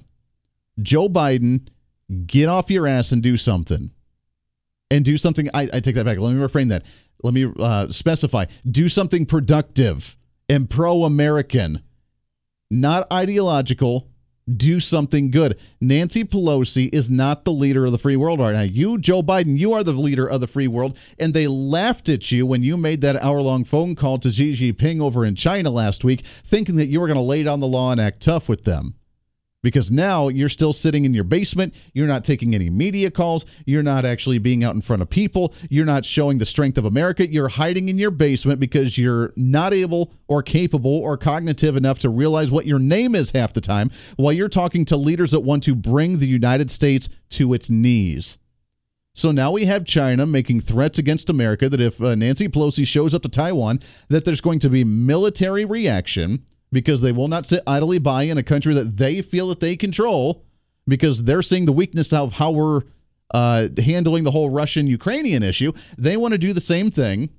Joe 0.81 1.09
Biden, 1.09 1.67
get 2.25 2.49
off 2.49 2.69
your 2.69 2.87
ass 2.87 3.11
and 3.11 3.21
do 3.21 3.37
something. 3.37 3.91
And 4.89 5.05
do 5.05 5.17
something. 5.17 5.49
I, 5.53 5.69
I 5.73 5.79
take 5.79 5.95
that 5.95 6.05
back. 6.05 6.17
Let 6.17 6.33
me 6.33 6.41
reframe 6.41 6.69
that. 6.69 6.83
Let 7.23 7.33
me 7.33 7.51
uh, 7.59 7.87
specify. 7.89 8.45
Do 8.69 8.89
something 8.89 9.25
productive 9.25 10.17
and 10.49 10.69
pro 10.69 11.03
American, 11.03 11.81
not 12.69 13.11
ideological. 13.11 14.09
Do 14.51 14.79
something 14.79 15.31
good. 15.31 15.57
Nancy 15.79 16.25
Pelosi 16.25 16.89
is 16.91 17.09
not 17.09 17.45
the 17.45 17.53
leader 17.53 17.85
of 17.85 17.93
the 17.93 17.97
free 17.99 18.17
world 18.17 18.39
right 18.39 18.53
now. 18.53 18.61
You, 18.61 18.97
Joe 18.97 19.21
Biden, 19.21 19.57
you 19.57 19.71
are 19.71 19.83
the 19.83 19.93
leader 19.93 20.27
of 20.27 20.41
the 20.41 20.47
free 20.47 20.67
world. 20.67 20.97
And 21.19 21.33
they 21.33 21.47
laughed 21.47 22.09
at 22.09 22.31
you 22.31 22.45
when 22.45 22.63
you 22.63 22.75
made 22.75 23.01
that 23.01 23.21
hour 23.23 23.39
long 23.39 23.63
phone 23.63 23.95
call 23.95 24.17
to 24.17 24.31
Xi 24.31 24.51
Jinping 24.53 24.99
over 24.99 25.25
in 25.25 25.35
China 25.35 25.69
last 25.69 26.03
week, 26.03 26.25
thinking 26.43 26.75
that 26.77 26.87
you 26.87 26.99
were 26.99 27.07
going 27.07 27.17
to 27.17 27.23
lay 27.23 27.43
down 27.43 27.59
the 27.61 27.67
law 27.67 27.91
and 27.91 28.01
act 28.01 28.21
tough 28.21 28.49
with 28.49 28.65
them 28.65 28.95
because 29.61 29.91
now 29.91 30.27
you're 30.27 30.49
still 30.49 30.73
sitting 30.73 31.05
in 31.05 31.13
your 31.13 31.23
basement. 31.23 31.73
You're 31.93 32.07
not 32.07 32.23
taking 32.23 32.55
any 32.55 32.69
media 32.69 33.11
calls. 33.11 33.45
You're 33.65 33.83
not 33.83 34.05
actually 34.05 34.39
being 34.39 34.63
out 34.63 34.75
in 34.75 34.81
front 34.81 35.01
of 35.01 35.09
people. 35.09 35.53
You're 35.69 35.85
not 35.85 36.05
showing 36.05 36.37
the 36.37 36.45
strength 36.45 36.77
of 36.77 36.85
America. 36.85 37.31
You're 37.31 37.49
hiding 37.49 37.89
in 37.89 37.97
your 37.97 38.11
basement 38.11 38.59
because 38.59 38.97
you're 38.97 39.33
not 39.35 39.73
able 39.73 40.13
or 40.27 40.41
capable 40.41 40.95
or 40.95 41.17
cognitive 41.17 41.75
enough 41.75 41.99
to 41.99 42.09
realize 42.09 42.51
what 42.51 42.65
your 42.65 42.79
name 42.79 43.15
is 43.15 43.31
half 43.31 43.53
the 43.53 43.61
time 43.61 43.91
while 44.15 44.33
you're 44.33 44.49
talking 44.49 44.85
to 44.85 44.97
leaders 44.97 45.31
that 45.31 45.41
want 45.41 45.63
to 45.63 45.75
bring 45.75 46.19
the 46.19 46.27
United 46.27 46.71
States 46.71 47.09
to 47.29 47.53
its 47.53 47.69
knees. 47.69 48.37
So 49.13 49.31
now 49.31 49.51
we 49.51 49.65
have 49.65 49.83
China 49.83 50.25
making 50.25 50.61
threats 50.61 50.97
against 50.97 51.29
America 51.29 51.67
that 51.67 51.81
if 51.81 52.01
uh, 52.01 52.15
Nancy 52.15 52.47
Pelosi 52.47 52.87
shows 52.87 53.13
up 53.13 53.21
to 53.23 53.29
Taiwan 53.29 53.79
that 54.07 54.23
there's 54.23 54.39
going 54.39 54.59
to 54.59 54.69
be 54.69 54.85
military 54.85 55.65
reaction 55.65 56.45
because 56.71 57.01
they 57.01 57.11
will 57.11 57.27
not 57.27 57.45
sit 57.45 57.61
idly 57.67 57.99
by 57.99 58.23
in 58.23 58.37
a 58.37 58.43
country 58.43 58.73
that 58.73 58.97
they 58.97 59.21
feel 59.21 59.49
that 59.49 59.59
they 59.59 59.75
control 59.75 60.45
because 60.87 61.23
they're 61.23 61.41
seeing 61.41 61.65
the 61.65 61.71
weakness 61.71 62.13
of 62.13 62.33
how 62.33 62.51
we're 62.51 62.81
uh, 63.33 63.67
handling 63.77 64.23
the 64.23 64.31
whole 64.31 64.49
Russian 64.49 64.87
Ukrainian 64.87 65.43
issue. 65.43 65.71
They 65.97 66.17
want 66.17 66.33
to 66.33 66.37
do 66.37 66.53
the 66.53 66.61
same 66.61 66.91
thing. 66.91 67.29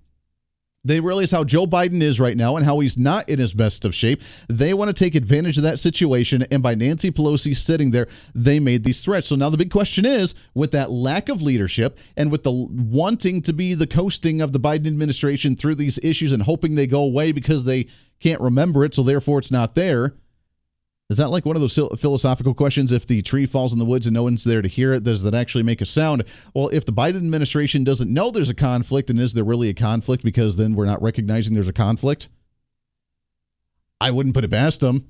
They 0.85 0.99
realize 0.99 1.31
how 1.31 1.45
Joe 1.45 1.64
Biden 1.64 2.03
is 2.03 2.18
right 2.18 2.37
now 2.37 2.57
and 2.57 2.66
how 2.66 2.81
he's 2.81 2.99
not 2.99 3.29
in 3.29 3.38
his 3.38 3.55
best 3.55 3.85
of 3.85 3.95
shape. 3.95 4.21
They 4.49 4.75
want 4.75 4.88
to 4.88 4.92
take 4.92 5.14
advantage 5.14 5.57
of 5.57 5.62
that 5.62 5.79
situation. 5.79 6.45
And 6.51 6.61
by 6.61 6.75
Nancy 6.75 7.12
Pelosi 7.12 7.55
sitting 7.55 7.92
there, 7.92 8.09
they 8.35 8.59
made 8.59 8.83
these 8.83 9.05
threats. 9.05 9.29
So 9.29 9.37
now 9.37 9.49
the 9.49 9.57
big 9.57 9.71
question 9.71 10.05
is 10.05 10.35
with 10.55 10.73
that 10.73 10.90
lack 10.90 11.29
of 11.29 11.40
leadership 11.40 12.01
and 12.16 12.33
with 12.33 12.42
the 12.42 12.51
wanting 12.51 13.42
to 13.42 13.53
be 13.53 13.75
the 13.75 13.87
coasting 13.87 14.40
of 14.40 14.53
the 14.53 14.59
Biden 14.59 14.88
administration 14.88 15.55
through 15.55 15.77
these 15.77 16.01
issues 16.03 16.33
and 16.33 16.42
hoping 16.42 16.75
they 16.75 16.88
go 16.88 17.05
away 17.05 17.31
because 17.31 17.62
they 17.62 17.87
can't 18.18 18.40
remember 18.40 18.85
it, 18.85 18.95
so 18.95 19.05
therefore 19.05 19.38
it's 19.38 19.53
not 19.53 19.77
there. 19.77 20.14
Is 21.12 21.18
that 21.18 21.29
like 21.29 21.44
one 21.44 21.57
of 21.57 21.61
those 21.61 21.79
philosophical 22.01 22.55
questions? 22.55 22.90
If 22.90 23.07
the 23.07 23.20
tree 23.20 23.44
falls 23.44 23.75
in 23.75 23.79
the 23.79 23.85
woods 23.85 24.07
and 24.07 24.14
no 24.14 24.22
one's 24.22 24.44
there 24.44 24.62
to 24.62 24.68
hear 24.68 24.94
it, 24.94 25.05
does 25.05 25.22
that 25.25 25.35
actually 25.35 25.62
make 25.62 25.83
a 25.83 25.85
sound? 25.85 26.25
Well, 26.55 26.70
if 26.72 26.87
the 26.87 26.92
Biden 26.92 27.16
administration 27.16 27.85
doesn't 27.85 28.11
know 28.11 28.31
there's 28.31 28.48
a 28.48 28.55
conflict, 28.55 29.09
then 29.09 29.18
is 29.18 29.35
there 29.35 29.44
really 29.44 29.68
a 29.68 29.75
conflict 29.75 30.25
because 30.25 30.57
then 30.57 30.75
we're 30.75 30.87
not 30.87 31.03
recognizing 31.03 31.53
there's 31.53 31.68
a 31.68 31.72
conflict? 31.75 32.31
I 34.01 34.11
wouldn't 34.11 34.35
put 34.35 34.44
it 34.44 34.51
past 34.51 34.81
them. 34.81 35.07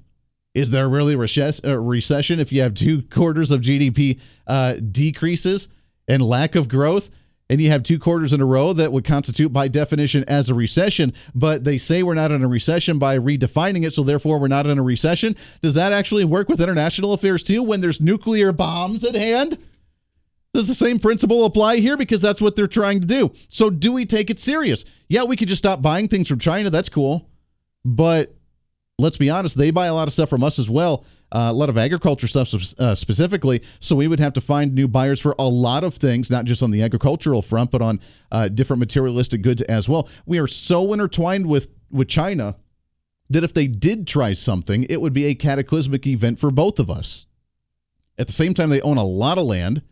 Is 0.54 0.70
there 0.70 0.88
really 0.88 1.14
a 1.14 1.78
recession 1.78 2.40
if 2.40 2.52
you 2.52 2.62
have 2.62 2.74
two 2.74 3.02
quarters 3.02 3.52
of 3.52 3.60
GDP 3.60 4.20
uh, 4.48 4.74
decreases 4.74 5.68
and 6.08 6.20
lack 6.20 6.56
of 6.56 6.68
growth? 6.68 7.10
And 7.52 7.60
you 7.60 7.68
have 7.68 7.82
two 7.82 7.98
quarters 7.98 8.32
in 8.32 8.40
a 8.40 8.46
row 8.46 8.72
that 8.72 8.92
would 8.92 9.04
constitute 9.04 9.52
by 9.52 9.68
definition 9.68 10.24
as 10.26 10.48
a 10.48 10.54
recession, 10.54 11.12
but 11.34 11.64
they 11.64 11.76
say 11.76 12.02
we're 12.02 12.14
not 12.14 12.32
in 12.32 12.42
a 12.42 12.48
recession 12.48 12.98
by 12.98 13.18
redefining 13.18 13.84
it, 13.84 13.92
so 13.92 14.02
therefore 14.02 14.38
we're 14.38 14.48
not 14.48 14.66
in 14.66 14.78
a 14.78 14.82
recession. 14.82 15.36
Does 15.60 15.74
that 15.74 15.92
actually 15.92 16.24
work 16.24 16.48
with 16.48 16.62
international 16.62 17.12
affairs 17.12 17.42
too 17.42 17.62
when 17.62 17.82
there's 17.82 18.00
nuclear 18.00 18.52
bombs 18.52 19.04
at 19.04 19.14
hand? 19.14 19.58
Does 20.54 20.66
the 20.66 20.74
same 20.74 20.98
principle 20.98 21.44
apply 21.44 21.76
here? 21.76 21.98
Because 21.98 22.22
that's 22.22 22.40
what 22.40 22.56
they're 22.56 22.66
trying 22.66 23.00
to 23.02 23.06
do. 23.06 23.34
So, 23.50 23.68
do 23.68 23.92
we 23.92 24.06
take 24.06 24.30
it 24.30 24.40
serious? 24.40 24.86
Yeah, 25.10 25.24
we 25.24 25.36
could 25.36 25.48
just 25.48 25.62
stop 25.62 25.82
buying 25.82 26.08
things 26.08 26.28
from 26.28 26.38
China. 26.38 26.70
That's 26.70 26.88
cool. 26.88 27.28
But 27.84 28.34
let's 28.98 29.18
be 29.18 29.28
honest, 29.28 29.58
they 29.58 29.70
buy 29.70 29.88
a 29.88 29.94
lot 29.94 30.08
of 30.08 30.14
stuff 30.14 30.30
from 30.30 30.42
us 30.42 30.58
as 30.58 30.70
well. 30.70 31.04
A 31.34 31.52
lot 31.52 31.70
of 31.70 31.78
agriculture 31.78 32.26
stuff 32.26 32.54
uh, 32.78 32.94
specifically. 32.94 33.62
So 33.80 33.96
we 33.96 34.06
would 34.06 34.20
have 34.20 34.34
to 34.34 34.40
find 34.40 34.74
new 34.74 34.86
buyers 34.86 35.18
for 35.18 35.34
a 35.38 35.48
lot 35.48 35.82
of 35.82 35.94
things, 35.94 36.30
not 36.30 36.44
just 36.44 36.62
on 36.62 36.70
the 36.70 36.82
agricultural 36.82 37.40
front, 37.40 37.70
but 37.70 37.80
on 37.80 38.00
uh, 38.30 38.48
different 38.48 38.80
materialistic 38.80 39.40
goods 39.40 39.62
as 39.62 39.88
well. 39.88 40.08
We 40.26 40.38
are 40.38 40.46
so 40.46 40.92
intertwined 40.92 41.46
with 41.46 41.68
with 41.90 42.08
China 42.08 42.56
that 43.30 43.44
if 43.44 43.54
they 43.54 43.66
did 43.66 44.06
try 44.06 44.34
something, 44.34 44.84
it 44.90 45.00
would 45.00 45.12
be 45.12 45.24
a 45.24 45.34
cataclysmic 45.34 46.06
event 46.06 46.38
for 46.38 46.50
both 46.50 46.78
of 46.78 46.90
us. 46.90 47.26
At 48.18 48.26
the 48.26 48.32
same 48.32 48.52
time, 48.52 48.68
they 48.68 48.80
own 48.82 48.98
a 48.98 49.04
lot 49.04 49.38
of 49.38 49.46
land 49.46 49.82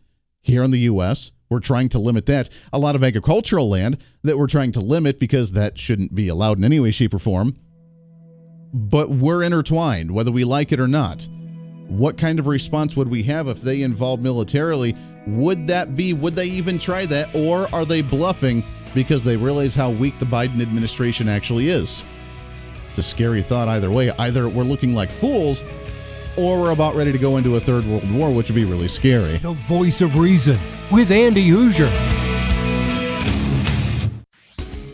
here 0.41 0.63
in 0.63 0.71
the 0.71 0.79
U.S. 0.79 1.31
We're 1.49 1.59
trying 1.59 1.89
to 1.89 1.99
limit 1.99 2.27
that. 2.27 2.49
A 2.71 2.79
lot 2.79 2.95
of 2.95 3.03
agricultural 3.03 3.67
land 3.67 3.97
that 4.23 4.37
we're 4.37 4.47
trying 4.47 4.71
to 4.73 4.79
limit 4.79 5.19
because 5.19 5.53
that 5.53 5.79
shouldn't 5.79 6.13
be 6.13 6.27
allowed 6.27 6.59
in 6.59 6.63
any 6.63 6.79
way, 6.79 6.91
shape, 6.91 7.13
or 7.13 7.19
form 7.19 7.57
but 8.73 9.09
we're 9.09 9.43
intertwined, 9.43 10.11
whether 10.11 10.31
we 10.31 10.43
like 10.43 10.71
it 10.71 10.79
or 10.79 10.87
not. 10.87 11.27
What 11.87 12.17
kind 12.17 12.39
of 12.39 12.47
response 12.47 12.95
would 12.95 13.09
we 13.09 13.23
have 13.23 13.47
if 13.47 13.61
they 13.61 13.81
involved 13.81 14.23
militarily? 14.23 14.95
Would 15.27 15.67
that 15.67 15.95
be, 15.95 16.13
would 16.13 16.35
they 16.35 16.45
even 16.45 16.79
try 16.79 17.05
that? 17.07 17.35
Or 17.35 17.73
are 17.75 17.85
they 17.85 18.01
bluffing 18.01 18.63
because 18.93 19.23
they 19.23 19.35
realize 19.35 19.75
how 19.75 19.91
weak 19.91 20.17
the 20.19 20.25
Biden 20.25 20.61
administration 20.61 21.27
actually 21.27 21.69
is? 21.69 22.01
It's 22.89 22.97
a 22.99 23.03
scary 23.03 23.41
thought 23.41 23.67
either 23.67 23.91
way. 23.91 24.11
Either 24.11 24.47
we're 24.49 24.63
looking 24.63 24.93
like 24.93 25.11
fools 25.11 25.63
or 26.37 26.61
we're 26.61 26.71
about 26.71 26.95
ready 26.95 27.11
to 27.11 27.17
go 27.17 27.37
into 27.37 27.55
a 27.55 27.59
third 27.59 27.85
world 27.85 28.09
war, 28.11 28.33
which 28.33 28.49
would 28.49 28.55
be 28.55 28.65
really 28.65 28.87
scary. 28.87 29.37
The 29.37 29.53
voice 29.53 30.01
of 30.01 30.17
reason 30.17 30.57
with 30.91 31.11
Andy 31.11 31.49
Hooser. 31.49 32.30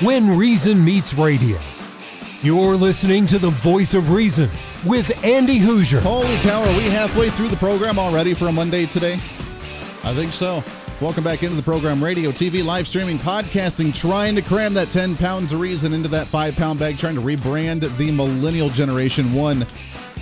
When 0.00 0.38
Reason 0.38 0.84
Meets 0.84 1.14
Radio. 1.14 1.58
You're 2.40 2.76
listening 2.76 3.26
to 3.26 3.38
the 3.40 3.48
voice 3.48 3.94
of 3.94 4.12
reason 4.12 4.48
with 4.86 5.24
Andy 5.24 5.58
Hooser. 5.58 5.98
Holy 6.00 6.36
cow, 6.36 6.62
are 6.62 6.76
we 6.76 6.84
halfway 6.84 7.30
through 7.30 7.48
the 7.48 7.56
program 7.56 7.98
already 7.98 8.32
for 8.32 8.46
a 8.46 8.52
Monday 8.52 8.86
today? 8.86 9.14
I 9.14 10.14
think 10.14 10.32
so. 10.32 10.62
Welcome 11.00 11.24
back 11.24 11.42
into 11.42 11.56
the 11.56 11.64
program 11.64 12.02
radio, 12.02 12.30
TV, 12.30 12.64
live 12.64 12.86
streaming, 12.86 13.18
podcasting, 13.18 13.92
trying 13.92 14.36
to 14.36 14.42
cram 14.42 14.72
that 14.74 14.86
10 14.92 15.16
pounds 15.16 15.52
of 15.52 15.58
reason 15.58 15.92
into 15.92 16.08
that 16.10 16.28
five 16.28 16.54
pound 16.54 16.78
bag, 16.78 16.96
trying 16.96 17.16
to 17.16 17.20
rebrand 17.20 17.80
the 17.98 18.12
millennial 18.12 18.68
generation 18.68 19.32
one 19.32 19.66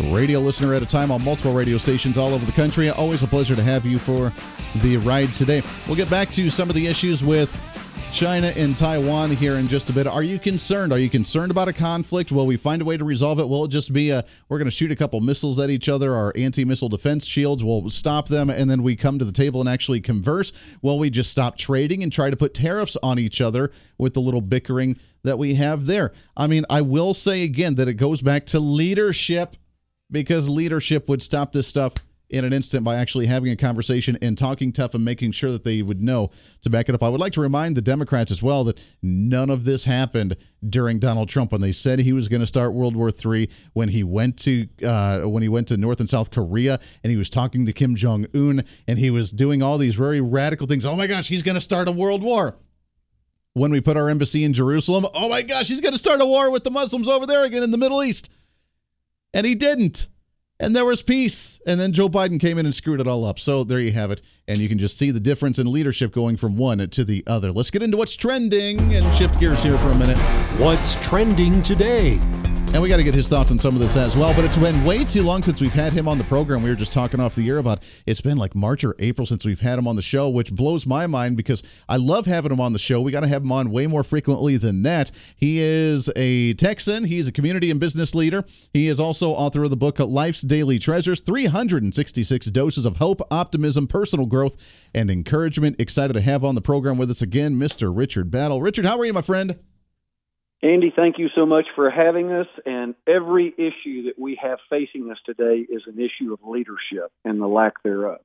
radio 0.04 0.40
listener 0.40 0.72
at 0.72 0.82
a 0.82 0.86
time 0.86 1.10
on 1.10 1.22
multiple 1.22 1.52
radio 1.52 1.76
stations 1.76 2.16
all 2.16 2.32
over 2.32 2.46
the 2.46 2.52
country. 2.52 2.88
Always 2.88 3.22
a 3.22 3.26
pleasure 3.26 3.54
to 3.54 3.62
have 3.62 3.84
you 3.84 3.98
for 3.98 4.32
the 4.76 4.96
ride 4.96 5.28
today. 5.36 5.62
We'll 5.86 5.96
get 5.96 6.08
back 6.08 6.30
to 6.30 6.48
some 6.48 6.70
of 6.70 6.74
the 6.74 6.86
issues 6.86 7.22
with 7.22 7.75
China 8.16 8.46
and 8.56 8.74
Taiwan 8.74 9.30
here 9.30 9.56
in 9.56 9.68
just 9.68 9.90
a 9.90 9.92
bit. 9.92 10.06
Are 10.06 10.22
you 10.22 10.38
concerned? 10.38 10.90
Are 10.90 10.98
you 10.98 11.10
concerned 11.10 11.50
about 11.50 11.68
a 11.68 11.72
conflict? 11.74 12.32
Will 12.32 12.46
we 12.46 12.56
find 12.56 12.80
a 12.80 12.84
way 12.86 12.96
to 12.96 13.04
resolve 13.04 13.38
it? 13.40 13.46
Will 13.46 13.66
it 13.66 13.68
just 13.68 13.92
be 13.92 14.08
a 14.08 14.24
we're 14.48 14.56
going 14.56 14.64
to 14.64 14.70
shoot 14.70 14.90
a 14.90 14.96
couple 14.96 15.20
missiles 15.20 15.58
at 15.58 15.68
each 15.68 15.86
other? 15.86 16.14
Our 16.14 16.32
anti-missile 16.34 16.88
defense 16.88 17.26
shields 17.26 17.62
will 17.62 17.90
stop 17.90 18.28
them, 18.28 18.48
and 18.48 18.70
then 18.70 18.82
we 18.82 18.96
come 18.96 19.18
to 19.18 19.26
the 19.26 19.32
table 19.32 19.60
and 19.60 19.68
actually 19.68 20.00
converse? 20.00 20.50
Will 20.80 20.98
we 20.98 21.10
just 21.10 21.30
stop 21.30 21.58
trading 21.58 22.02
and 22.02 22.10
try 22.10 22.30
to 22.30 22.38
put 22.38 22.54
tariffs 22.54 22.96
on 23.02 23.18
each 23.18 23.42
other 23.42 23.70
with 23.98 24.14
the 24.14 24.22
little 24.22 24.40
bickering 24.40 24.96
that 25.22 25.38
we 25.38 25.56
have 25.56 25.84
there? 25.84 26.14
I 26.38 26.46
mean, 26.46 26.64
I 26.70 26.80
will 26.80 27.12
say 27.12 27.42
again 27.42 27.74
that 27.74 27.86
it 27.86 27.94
goes 27.94 28.22
back 28.22 28.46
to 28.46 28.60
leadership 28.60 29.56
because 30.10 30.48
leadership 30.48 31.06
would 31.10 31.20
stop 31.20 31.52
this 31.52 31.66
stuff 31.66 31.92
in 32.28 32.44
an 32.44 32.52
instant 32.52 32.84
by 32.84 32.96
actually 32.96 33.26
having 33.26 33.52
a 33.52 33.56
conversation 33.56 34.18
and 34.20 34.36
talking 34.36 34.72
tough 34.72 34.94
and 34.94 35.04
making 35.04 35.32
sure 35.32 35.52
that 35.52 35.64
they 35.64 35.82
would 35.82 36.02
know 36.02 36.30
to 36.62 36.70
back 36.70 36.88
it 36.88 36.94
up. 36.94 37.02
I 37.02 37.08
would 37.08 37.20
like 37.20 37.32
to 37.34 37.40
remind 37.40 37.76
the 37.76 37.82
Democrats 37.82 38.32
as 38.32 38.42
well 38.42 38.64
that 38.64 38.78
none 39.02 39.48
of 39.50 39.64
this 39.64 39.84
happened 39.84 40.36
during 40.68 40.98
Donald 40.98 41.28
Trump 41.28 41.52
when 41.52 41.60
they 41.60 41.72
said 41.72 42.00
he 42.00 42.12
was 42.12 42.28
going 42.28 42.40
to 42.40 42.46
start 42.46 42.72
World 42.72 42.96
War 42.96 43.10
III. 43.10 43.48
When 43.74 43.88
he 43.88 44.02
went 44.02 44.38
to 44.40 44.66
uh, 44.84 45.22
when 45.22 45.42
he 45.42 45.48
went 45.48 45.68
to 45.68 45.76
North 45.76 46.00
and 46.00 46.08
South 46.08 46.30
Korea 46.30 46.80
and 47.04 47.10
he 47.10 47.16
was 47.16 47.30
talking 47.30 47.66
to 47.66 47.72
Kim 47.72 47.94
Jong 47.94 48.26
Un 48.34 48.64
and 48.88 48.98
he 48.98 49.10
was 49.10 49.30
doing 49.30 49.62
all 49.62 49.78
these 49.78 49.94
very 49.94 50.20
radical 50.20 50.66
things. 50.66 50.84
Oh 50.84 50.96
my 50.96 51.06
gosh, 51.06 51.28
he's 51.28 51.42
going 51.42 51.54
to 51.54 51.60
start 51.60 51.88
a 51.88 51.92
world 51.92 52.22
war 52.22 52.56
when 53.52 53.70
we 53.70 53.80
put 53.80 53.96
our 53.96 54.08
embassy 54.10 54.44
in 54.44 54.52
Jerusalem. 54.52 55.06
Oh 55.14 55.28
my 55.28 55.42
gosh, 55.42 55.68
he's 55.68 55.80
going 55.80 55.92
to 55.92 55.98
start 55.98 56.20
a 56.20 56.26
war 56.26 56.50
with 56.50 56.64
the 56.64 56.70
Muslims 56.70 57.08
over 57.08 57.24
there 57.24 57.44
again 57.44 57.62
in 57.62 57.70
the 57.70 57.78
Middle 57.78 58.02
East. 58.02 58.30
And 59.32 59.46
he 59.46 59.54
didn't 59.54 60.08
and 60.58 60.74
there 60.74 60.84
was 60.84 61.02
peace. 61.02 61.60
And 61.66 61.78
then 61.78 61.92
Joe 61.92 62.08
Biden 62.08 62.40
came 62.40 62.58
in 62.58 62.66
and 62.66 62.74
screwed 62.74 63.00
it 63.00 63.06
all 63.06 63.24
up. 63.24 63.38
So 63.38 63.64
there 63.64 63.80
you 63.80 63.92
have 63.92 64.10
it. 64.10 64.22
And 64.48 64.58
you 64.58 64.68
can 64.68 64.78
just 64.78 64.96
see 64.96 65.10
the 65.10 65.20
difference 65.20 65.58
in 65.58 65.70
leadership 65.70 66.12
going 66.12 66.36
from 66.36 66.56
one 66.56 66.78
to 66.78 67.04
the 67.04 67.24
other. 67.26 67.52
Let's 67.52 67.70
get 67.70 67.82
into 67.82 67.96
what's 67.96 68.16
trending 68.16 68.94
and 68.94 69.14
shift 69.14 69.40
gears 69.40 69.62
here 69.62 69.76
for 69.78 69.88
a 69.88 69.94
minute. 69.96 70.18
What's 70.58 70.94
trending 70.96 71.62
today? 71.62 72.20
And 72.76 72.82
we 72.82 72.90
got 72.90 72.98
to 72.98 73.04
get 73.04 73.14
his 73.14 73.26
thoughts 73.26 73.50
on 73.50 73.58
some 73.58 73.74
of 73.74 73.80
this 73.80 73.96
as 73.96 74.18
well. 74.18 74.34
But 74.34 74.44
it's 74.44 74.58
been 74.58 74.84
way 74.84 75.02
too 75.02 75.22
long 75.22 75.42
since 75.42 75.62
we've 75.62 75.72
had 75.72 75.94
him 75.94 76.06
on 76.06 76.18
the 76.18 76.24
program. 76.24 76.62
We 76.62 76.68
were 76.68 76.76
just 76.76 76.92
talking 76.92 77.20
off 77.20 77.34
the 77.34 77.48
air 77.48 77.56
about 77.56 77.82
it's 78.04 78.20
been 78.20 78.36
like 78.36 78.54
March 78.54 78.84
or 78.84 78.94
April 78.98 79.26
since 79.26 79.46
we've 79.46 79.62
had 79.62 79.78
him 79.78 79.88
on 79.88 79.96
the 79.96 80.02
show, 80.02 80.28
which 80.28 80.52
blows 80.52 80.84
my 80.84 81.06
mind 81.06 81.38
because 81.38 81.62
I 81.88 81.96
love 81.96 82.26
having 82.26 82.52
him 82.52 82.60
on 82.60 82.74
the 82.74 82.78
show. 82.78 83.00
We 83.00 83.12
got 83.12 83.20
to 83.20 83.28
have 83.28 83.44
him 83.44 83.50
on 83.50 83.70
way 83.70 83.86
more 83.86 84.04
frequently 84.04 84.58
than 84.58 84.82
that. 84.82 85.10
He 85.38 85.58
is 85.58 86.10
a 86.16 86.52
Texan, 86.52 87.04
he's 87.04 87.26
a 87.26 87.32
community 87.32 87.70
and 87.70 87.80
business 87.80 88.14
leader. 88.14 88.44
He 88.74 88.88
is 88.88 89.00
also 89.00 89.30
author 89.30 89.64
of 89.64 89.70
the 89.70 89.76
book 89.78 89.98
Life's 89.98 90.42
Daily 90.42 90.78
Treasures 90.78 91.22
366 91.22 92.48
Doses 92.48 92.84
of 92.84 92.98
Hope, 92.98 93.22
Optimism, 93.30 93.86
Personal 93.86 94.26
Growth, 94.26 94.58
and 94.94 95.10
Encouragement. 95.10 95.80
Excited 95.80 96.12
to 96.12 96.20
have 96.20 96.44
on 96.44 96.54
the 96.54 96.60
program 96.60 96.98
with 96.98 97.10
us 97.10 97.22
again, 97.22 97.54
Mr. 97.54 97.90
Richard 97.90 98.30
Battle. 98.30 98.60
Richard, 98.60 98.84
how 98.84 98.98
are 98.98 99.06
you, 99.06 99.14
my 99.14 99.22
friend? 99.22 99.58
Andy, 100.62 100.92
thank 100.94 101.18
you 101.18 101.28
so 101.34 101.44
much 101.44 101.66
for 101.74 101.90
having 101.90 102.32
us. 102.32 102.46
And 102.64 102.94
every 103.06 103.54
issue 103.56 104.04
that 104.04 104.14
we 104.18 104.38
have 104.42 104.58
facing 104.70 105.10
us 105.10 105.18
today 105.26 105.66
is 105.68 105.82
an 105.86 105.98
issue 105.98 106.32
of 106.32 106.40
leadership 106.44 107.12
and 107.24 107.40
the 107.40 107.46
lack 107.46 107.82
thereof. 107.82 108.20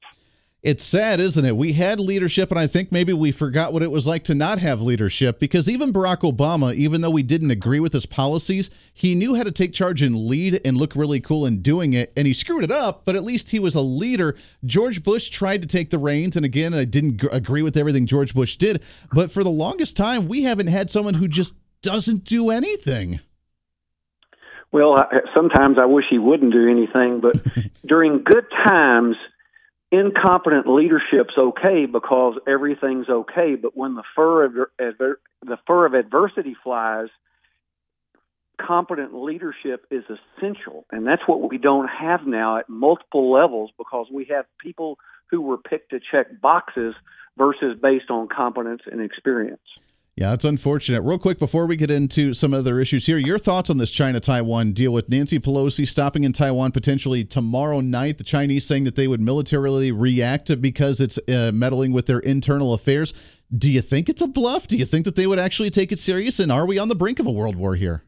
It's 0.64 0.84
sad, 0.84 1.20
isn't 1.20 1.44
it? 1.44 1.58
We 1.58 1.74
had 1.74 2.00
leadership, 2.00 2.52
and 2.52 2.60
I 2.60 2.68
think 2.68 2.92
maybe 2.92 3.14
we 3.14 3.32
forgot 3.32 3.74
what 3.74 3.82
it 3.82 3.90
was 3.90 4.06
like 4.06 4.24
to 4.26 4.36
not 4.36 4.60
have 4.60 4.80
leadership 4.80 5.40
because 5.40 5.68
even 5.68 5.92
Barack 5.92 6.20
Obama, 6.20 6.76
even 6.76 7.02
though 7.02 7.10
we 7.10 7.24
didn't 7.24 7.50
agree 7.50 7.80
with 7.80 7.94
his 7.94 8.06
policies, 8.06 8.70
he 8.94 9.16
knew 9.16 9.34
how 9.34 9.42
to 9.42 9.52
take 9.52 9.74
charge 9.74 10.04
and 10.04 10.16
lead 10.16 10.62
and 10.64 10.78
look 10.78 10.96
really 10.96 11.20
cool 11.20 11.48
in 11.48 11.64
doing 11.64 11.94
it. 11.94 12.14
And 12.16 12.28
he 12.28 12.34
screwed 12.34 12.64
it 12.64 12.70
up, 12.70 13.06
but 13.06 13.16
at 13.16 13.24
least 13.24 13.50
he 13.50 13.58
was 13.58 13.74
a 13.74 13.82
leader. 13.82 14.36
George 14.64 15.02
Bush 15.02 15.30
tried 15.30 15.64
to 15.64 15.68
take 15.68 15.90
the 15.90 15.98
reins, 15.98 16.36
and 16.36 16.46
again, 16.46 16.76
I 16.76 16.86
didn't 16.86 17.24
agree 17.32 17.64
with 17.64 17.76
everything 17.76 18.06
George 18.06 18.36
Bush 18.36 18.56
did. 18.56 18.84
But 19.12 19.32
for 19.32 19.44
the 19.44 19.50
longest 19.50 19.98
time, 19.98 20.28
we 20.28 20.44
haven't 20.44 20.68
had 20.68 20.92
someone 20.92 21.16
who 21.16 21.28
just 21.28 21.56
doesn't 21.82 22.24
do 22.24 22.50
anything. 22.50 23.20
Well, 24.72 24.96
sometimes 25.36 25.78
I 25.80 25.86
wish 25.86 26.06
he 26.10 26.18
wouldn't 26.18 26.54
do 26.54 26.70
anything, 26.70 27.20
but 27.20 27.36
during 27.86 28.24
good 28.24 28.46
times, 28.66 29.18
incompetent 29.92 30.68
leadership's 30.68 31.38
okay 31.38 31.86
because 31.86 32.36
everything's 32.48 33.10
okay. 33.10 33.56
But 33.56 33.76
when 33.76 33.96
the 33.96 34.04
fur 34.16 34.46
of 34.46 34.54
adver- 34.80 35.20
the 35.42 35.58
fur 35.68 35.86
of 35.86 35.94
adversity 35.94 36.56
flies, 36.64 37.10
competent 38.66 39.14
leadership 39.14 39.86
is 39.92 40.04
essential, 40.06 40.86
and 40.92 41.06
that's 41.06 41.24
what 41.26 41.50
we 41.50 41.58
don't 41.58 41.88
have 41.88 42.26
now 42.26 42.58
at 42.58 42.70
multiple 42.70 43.32
levels 43.32 43.72
because 43.78 44.08
we 44.12 44.26
have 44.26 44.46
people 44.60 44.98
who 45.30 45.42
were 45.42 45.58
picked 45.58 45.92
to 45.92 46.00
check 46.00 46.28
boxes 46.42 46.94
versus 47.38 47.78
based 47.82 48.10
on 48.10 48.28
competence 48.28 48.84
and 48.90 49.02
experience. 49.02 49.60
Yeah, 50.18 50.34
it's 50.34 50.44
unfortunate. 50.44 51.02
Real 51.02 51.18
quick 51.18 51.40
before 51.40 51.66
we 51.66 51.78
get 51.78 51.90
into 51.90 52.34
some 52.34 52.54
other 52.54 52.82
issues 52.82 53.06
here, 53.06 53.18
your 53.18 53.40
thoughts 53.40 53.70
on 53.70 53.78
this 53.78 53.90
China 53.90 54.20
Taiwan 54.20 54.74
deal 54.74 54.92
with 54.92 55.08
Nancy 55.08 55.40
Pelosi 55.40 55.88
stopping 55.88 56.26
in 56.26 56.34
Taiwan 56.34 56.72
potentially 56.72 57.24
tomorrow 57.24 57.80
night, 57.80 58.18
the 58.18 58.26
Chinese 58.26 58.66
saying 58.66 58.84
that 58.84 58.96
they 58.98 59.08
would 59.08 59.22
militarily 59.22 59.92
react 59.92 60.62
because 60.62 61.00
it's 61.00 61.18
uh, 61.30 61.52
meddling 61.54 61.94
with 61.94 62.08
their 62.08 62.20
internal 62.20 62.74
affairs. 62.74 63.14
Do 63.58 63.72
you 63.72 63.82
think 63.82 64.10
it's 64.10 64.22
a 64.22 64.28
bluff? 64.28 64.68
Do 64.68 64.78
you 64.78 64.86
think 64.86 65.06
that 65.06 65.16
they 65.16 65.28
would 65.28 65.40
actually 65.40 65.70
take 65.70 65.94
it 65.94 66.00
serious? 66.00 66.40
And 66.40 66.52
are 66.52 66.66
we 66.66 66.78
on 66.78 66.90
the 66.90 66.96
brink 66.96 67.20
of 67.20 67.26
a 67.26 67.32
world 67.32 67.56
war 67.56 67.76
here? 67.76 68.04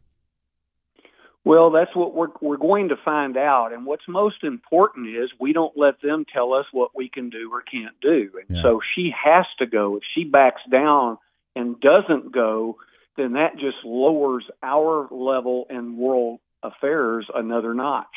Well, 1.45 1.71
that's 1.71 1.93
what 1.95 2.13
we're 2.13 2.29
we're 2.41 2.57
going 2.57 2.89
to 2.89 2.95
find 3.03 3.37
out. 3.37 3.73
And 3.73 3.85
what's 3.85 4.07
most 4.07 4.43
important 4.43 5.07
is 5.07 5.29
we 5.39 5.51
don't 5.51 5.77
let 5.77 6.01
them 6.01 6.25
tell 6.33 6.53
us 6.53 6.65
what 6.71 6.91
we 6.95 7.09
can 7.09 7.29
do 7.29 7.49
or 7.51 7.61
can't 7.61 7.95
do. 8.01 8.29
And 8.39 8.57
yeah. 8.57 8.61
so 8.61 8.81
she 8.95 9.13
has 9.23 9.45
to 9.59 9.65
go. 9.65 9.97
If 9.97 10.03
she 10.15 10.23
backs 10.23 10.61
down 10.71 11.17
and 11.55 11.79
doesn't 11.79 12.31
go, 12.31 12.77
then 13.17 13.33
that 13.33 13.53
just 13.55 13.77
lowers 13.83 14.43
our 14.61 15.07
level 15.11 15.67
in 15.69 15.97
world 15.97 16.39
affairs 16.61 17.27
another 17.33 17.73
notch. 17.73 18.07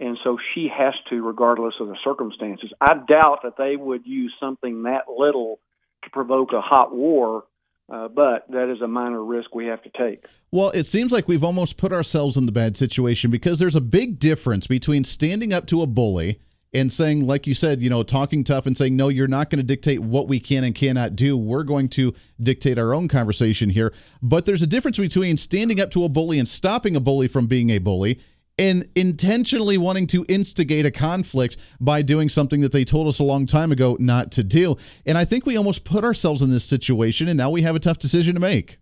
And 0.00 0.18
so 0.24 0.38
she 0.54 0.68
has 0.68 0.94
to, 1.10 1.22
regardless 1.22 1.74
of 1.78 1.88
the 1.88 1.96
circumstances. 2.02 2.72
I 2.80 2.94
doubt 3.06 3.40
that 3.44 3.56
they 3.56 3.76
would 3.76 4.04
use 4.04 4.34
something 4.40 4.84
that 4.84 5.02
little 5.08 5.60
to 6.02 6.10
provoke 6.10 6.52
a 6.52 6.60
hot 6.60 6.92
war 6.92 7.44
uh, 7.92 8.08
but 8.08 8.50
that 8.50 8.72
is 8.72 8.80
a 8.80 8.88
minor 8.88 9.22
risk 9.22 9.54
we 9.54 9.66
have 9.66 9.82
to 9.82 9.90
take. 9.90 10.24
Well, 10.50 10.70
it 10.70 10.84
seems 10.84 11.12
like 11.12 11.28
we've 11.28 11.44
almost 11.44 11.76
put 11.76 11.92
ourselves 11.92 12.38
in 12.38 12.46
the 12.46 12.52
bad 12.52 12.76
situation 12.76 13.30
because 13.30 13.58
there's 13.58 13.76
a 13.76 13.82
big 13.82 14.18
difference 14.18 14.66
between 14.66 15.04
standing 15.04 15.52
up 15.52 15.66
to 15.66 15.82
a 15.82 15.86
bully 15.86 16.40
and 16.74 16.90
saying, 16.90 17.26
like 17.26 17.46
you 17.46 17.54
said, 17.54 17.82
you 17.82 17.90
know, 17.90 18.02
talking 18.02 18.44
tough 18.44 18.66
and 18.66 18.76
saying, 18.76 18.96
no, 18.96 19.08
you're 19.08 19.28
not 19.28 19.50
going 19.50 19.58
to 19.58 19.62
dictate 19.62 20.00
what 20.00 20.26
we 20.26 20.40
can 20.40 20.64
and 20.64 20.74
cannot 20.74 21.14
do. 21.14 21.36
We're 21.36 21.64
going 21.64 21.88
to 21.90 22.14
dictate 22.40 22.78
our 22.78 22.94
own 22.94 23.08
conversation 23.08 23.70
here. 23.70 23.92
But 24.22 24.46
there's 24.46 24.62
a 24.62 24.66
difference 24.66 24.98
between 24.98 25.36
standing 25.36 25.80
up 25.80 25.90
to 25.90 26.04
a 26.04 26.08
bully 26.08 26.38
and 26.38 26.48
stopping 26.48 26.96
a 26.96 27.00
bully 27.00 27.28
from 27.28 27.46
being 27.46 27.70
a 27.70 27.78
bully 27.78 28.20
and 28.58 28.88
intentionally 28.94 29.78
wanting 29.78 30.06
to 30.06 30.24
instigate 30.28 30.86
a 30.86 30.90
conflict 30.90 31.56
by 31.80 32.02
doing 32.02 32.28
something 32.28 32.60
that 32.60 32.72
they 32.72 32.84
told 32.84 33.08
us 33.08 33.18
a 33.18 33.24
long 33.24 33.46
time 33.46 33.72
ago 33.72 33.96
not 33.98 34.30
to 34.32 34.44
do. 34.44 34.76
And 35.06 35.16
I 35.16 35.24
think 35.24 35.46
we 35.46 35.56
almost 35.56 35.84
put 35.84 36.04
ourselves 36.04 36.42
in 36.42 36.50
this 36.50 36.64
situation, 36.64 37.28
and 37.28 37.36
now 37.36 37.50
we 37.50 37.62
have 37.62 37.74
a 37.74 37.80
tough 37.80 37.98
decision 37.98 38.34
to 38.34 38.40
make. 38.40 38.78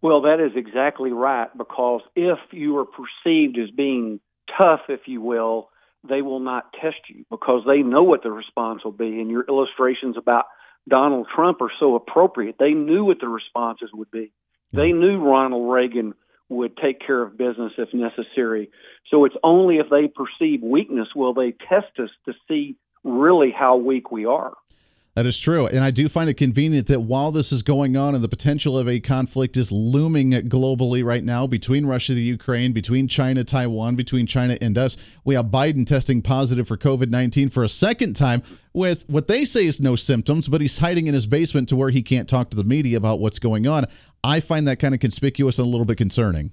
Well, 0.00 0.22
that 0.22 0.40
is 0.40 0.52
exactly 0.56 1.12
right, 1.12 1.48
because 1.56 2.00
if 2.16 2.38
you 2.52 2.78
are 2.78 2.86
perceived 2.86 3.58
as 3.58 3.70
being 3.70 4.20
tough, 4.56 4.80
if 4.88 5.00
you 5.06 5.20
will, 5.20 5.68
they 6.08 6.22
will 6.22 6.40
not 6.40 6.72
test 6.80 6.96
you 7.08 7.24
because 7.30 7.62
they 7.66 7.82
know 7.82 8.02
what 8.02 8.22
the 8.22 8.30
response 8.30 8.84
will 8.84 8.92
be. 8.92 9.20
And 9.20 9.30
your 9.30 9.44
illustrations 9.48 10.16
about 10.16 10.44
Donald 10.88 11.26
Trump 11.34 11.60
are 11.62 11.72
so 11.80 11.94
appropriate. 11.94 12.56
They 12.58 12.72
knew 12.72 13.04
what 13.04 13.20
the 13.20 13.28
responses 13.28 13.90
would 13.92 14.10
be. 14.10 14.32
They 14.72 14.92
knew 14.92 15.18
Ronald 15.18 15.72
Reagan 15.72 16.14
would 16.48 16.76
take 16.76 17.00
care 17.00 17.22
of 17.22 17.38
business 17.38 17.72
if 17.78 17.94
necessary. 17.94 18.70
So 19.10 19.24
it's 19.24 19.36
only 19.42 19.78
if 19.78 19.86
they 19.88 20.08
perceive 20.08 20.62
weakness 20.62 21.08
will 21.14 21.32
they 21.32 21.52
test 21.52 21.98
us 21.98 22.10
to 22.26 22.34
see 22.48 22.76
really 23.02 23.50
how 23.50 23.76
weak 23.76 24.10
we 24.10 24.26
are. 24.26 24.54
That 25.14 25.26
is 25.26 25.38
true. 25.38 25.68
And 25.68 25.84
I 25.84 25.92
do 25.92 26.08
find 26.08 26.28
it 26.28 26.34
convenient 26.34 26.88
that 26.88 27.02
while 27.02 27.30
this 27.30 27.52
is 27.52 27.62
going 27.62 27.96
on 27.96 28.16
and 28.16 28.24
the 28.24 28.28
potential 28.28 28.76
of 28.76 28.88
a 28.88 28.98
conflict 28.98 29.56
is 29.56 29.70
looming 29.70 30.32
globally 30.32 31.04
right 31.04 31.22
now 31.22 31.46
between 31.46 31.86
Russia, 31.86 32.14
the 32.14 32.20
Ukraine, 32.20 32.72
between 32.72 33.06
China, 33.06 33.44
Taiwan, 33.44 33.94
between 33.94 34.26
China 34.26 34.58
and 34.60 34.76
us, 34.76 34.96
we 35.24 35.36
have 35.36 35.46
Biden 35.46 35.86
testing 35.86 36.20
positive 36.20 36.66
for 36.66 36.76
COVID 36.76 37.10
19 37.10 37.48
for 37.48 37.62
a 37.62 37.68
second 37.68 38.14
time 38.14 38.42
with 38.72 39.08
what 39.08 39.28
they 39.28 39.44
say 39.44 39.66
is 39.66 39.80
no 39.80 39.94
symptoms, 39.94 40.48
but 40.48 40.60
he's 40.60 40.78
hiding 40.80 41.06
in 41.06 41.14
his 41.14 41.28
basement 41.28 41.68
to 41.68 41.76
where 41.76 41.90
he 41.90 42.02
can't 42.02 42.28
talk 42.28 42.50
to 42.50 42.56
the 42.56 42.64
media 42.64 42.96
about 42.96 43.20
what's 43.20 43.38
going 43.38 43.68
on. 43.68 43.86
I 44.24 44.40
find 44.40 44.66
that 44.66 44.80
kind 44.80 44.94
of 44.94 45.00
conspicuous 45.00 45.60
and 45.60 45.66
a 45.68 45.70
little 45.70 45.86
bit 45.86 45.96
concerning. 45.96 46.50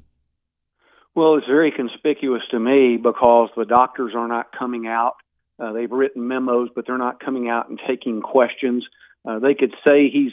Well, 1.15 1.36
it's 1.36 1.47
very 1.47 1.71
conspicuous 1.71 2.43
to 2.52 2.60
me 2.60 2.97
because 2.97 3.50
the 3.58 3.65
doctors 3.65 4.13
are 4.15 4.28
not 4.28 4.56
coming 4.58 4.86
out 4.86 5.15
uh, 5.62 5.74
they've 5.74 5.91
written 5.91 6.28
memos, 6.28 6.69
but 6.74 6.86
they're 6.88 6.97
not 6.97 7.24
coming 7.24 7.47
out 7.47 7.69
and 7.69 7.80
taking 7.88 8.21
questions. 8.21 8.86
Uh, 9.24 9.39
they 9.39 9.54
could 9.54 9.74
say 9.88 10.10
he's 10.10 10.32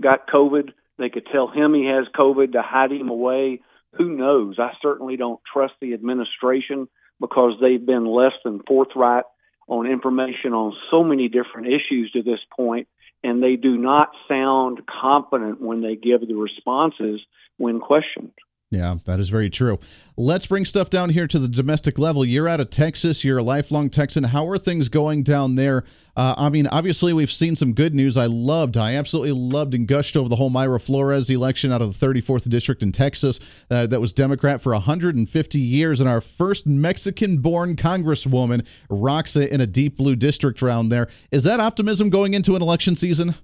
got 0.00 0.28
COVID. 0.28 0.70
They 0.98 1.08
could 1.08 1.26
tell 1.32 1.48
him 1.48 1.74
he 1.74 1.86
has 1.86 2.06
COVID 2.14 2.52
to 2.52 2.62
hide 2.62 2.92
him 2.92 3.08
away. 3.08 3.62
Who 3.94 4.10
knows? 4.10 4.56
I 4.58 4.72
certainly 4.82 5.16
don't 5.16 5.40
trust 5.50 5.74
the 5.80 5.94
administration 5.94 6.88
because 7.20 7.52
they've 7.60 7.84
been 7.84 8.04
less 8.04 8.34
than 8.44 8.60
forthright 8.66 9.24
on 9.68 9.86
information 9.86 10.52
on 10.52 10.74
so 10.90 11.02
many 11.02 11.28
different 11.28 11.68
issues 11.68 12.10
to 12.12 12.22
this 12.22 12.40
point, 12.54 12.88
and 13.24 13.42
they 13.42 13.56
do 13.56 13.76
not 13.76 14.10
sound 14.28 14.82
competent 14.86 15.60
when 15.60 15.80
they 15.80 15.96
give 15.96 16.20
the 16.20 16.34
responses 16.34 17.20
when 17.56 17.80
questioned. 17.80 18.32
Yeah, 18.72 18.96
that 19.04 19.20
is 19.20 19.28
very 19.28 19.48
true. 19.48 19.78
Let's 20.16 20.46
bring 20.46 20.64
stuff 20.64 20.90
down 20.90 21.10
here 21.10 21.28
to 21.28 21.38
the 21.38 21.46
domestic 21.46 22.00
level. 22.00 22.24
You're 22.24 22.48
out 22.48 22.58
of 22.58 22.68
Texas. 22.70 23.22
You're 23.22 23.38
a 23.38 23.42
lifelong 23.42 23.90
Texan. 23.90 24.24
How 24.24 24.48
are 24.48 24.58
things 24.58 24.88
going 24.88 25.22
down 25.22 25.54
there? 25.54 25.84
Uh, 26.16 26.34
I 26.36 26.48
mean, 26.48 26.66
obviously, 26.66 27.12
we've 27.12 27.30
seen 27.30 27.54
some 27.54 27.74
good 27.74 27.94
news. 27.94 28.16
I 28.16 28.26
loved, 28.26 28.76
I 28.76 28.96
absolutely 28.96 29.32
loved 29.32 29.74
and 29.74 29.86
gushed 29.86 30.16
over 30.16 30.28
the 30.28 30.34
whole 30.34 30.50
Mayra 30.50 30.82
Flores 30.82 31.30
election 31.30 31.70
out 31.70 31.80
of 31.80 31.96
the 31.96 32.06
34th 32.06 32.48
district 32.48 32.82
in 32.82 32.90
Texas. 32.90 33.38
Uh, 33.70 33.86
that 33.86 34.00
was 34.00 34.12
Democrat 34.12 34.60
for 34.60 34.72
150 34.72 35.60
years, 35.60 36.00
and 36.00 36.08
our 36.08 36.20
first 36.20 36.66
Mexican-born 36.66 37.76
Congresswoman 37.76 38.66
rocks 38.90 39.36
it 39.36 39.52
in 39.52 39.60
a 39.60 39.66
deep 39.66 39.96
blue 39.96 40.16
district 40.16 40.60
round 40.60 40.90
there. 40.90 41.06
Is 41.30 41.44
that 41.44 41.60
optimism 41.60 42.10
going 42.10 42.34
into 42.34 42.56
an 42.56 42.62
election 42.62 42.96
season? 42.96 43.36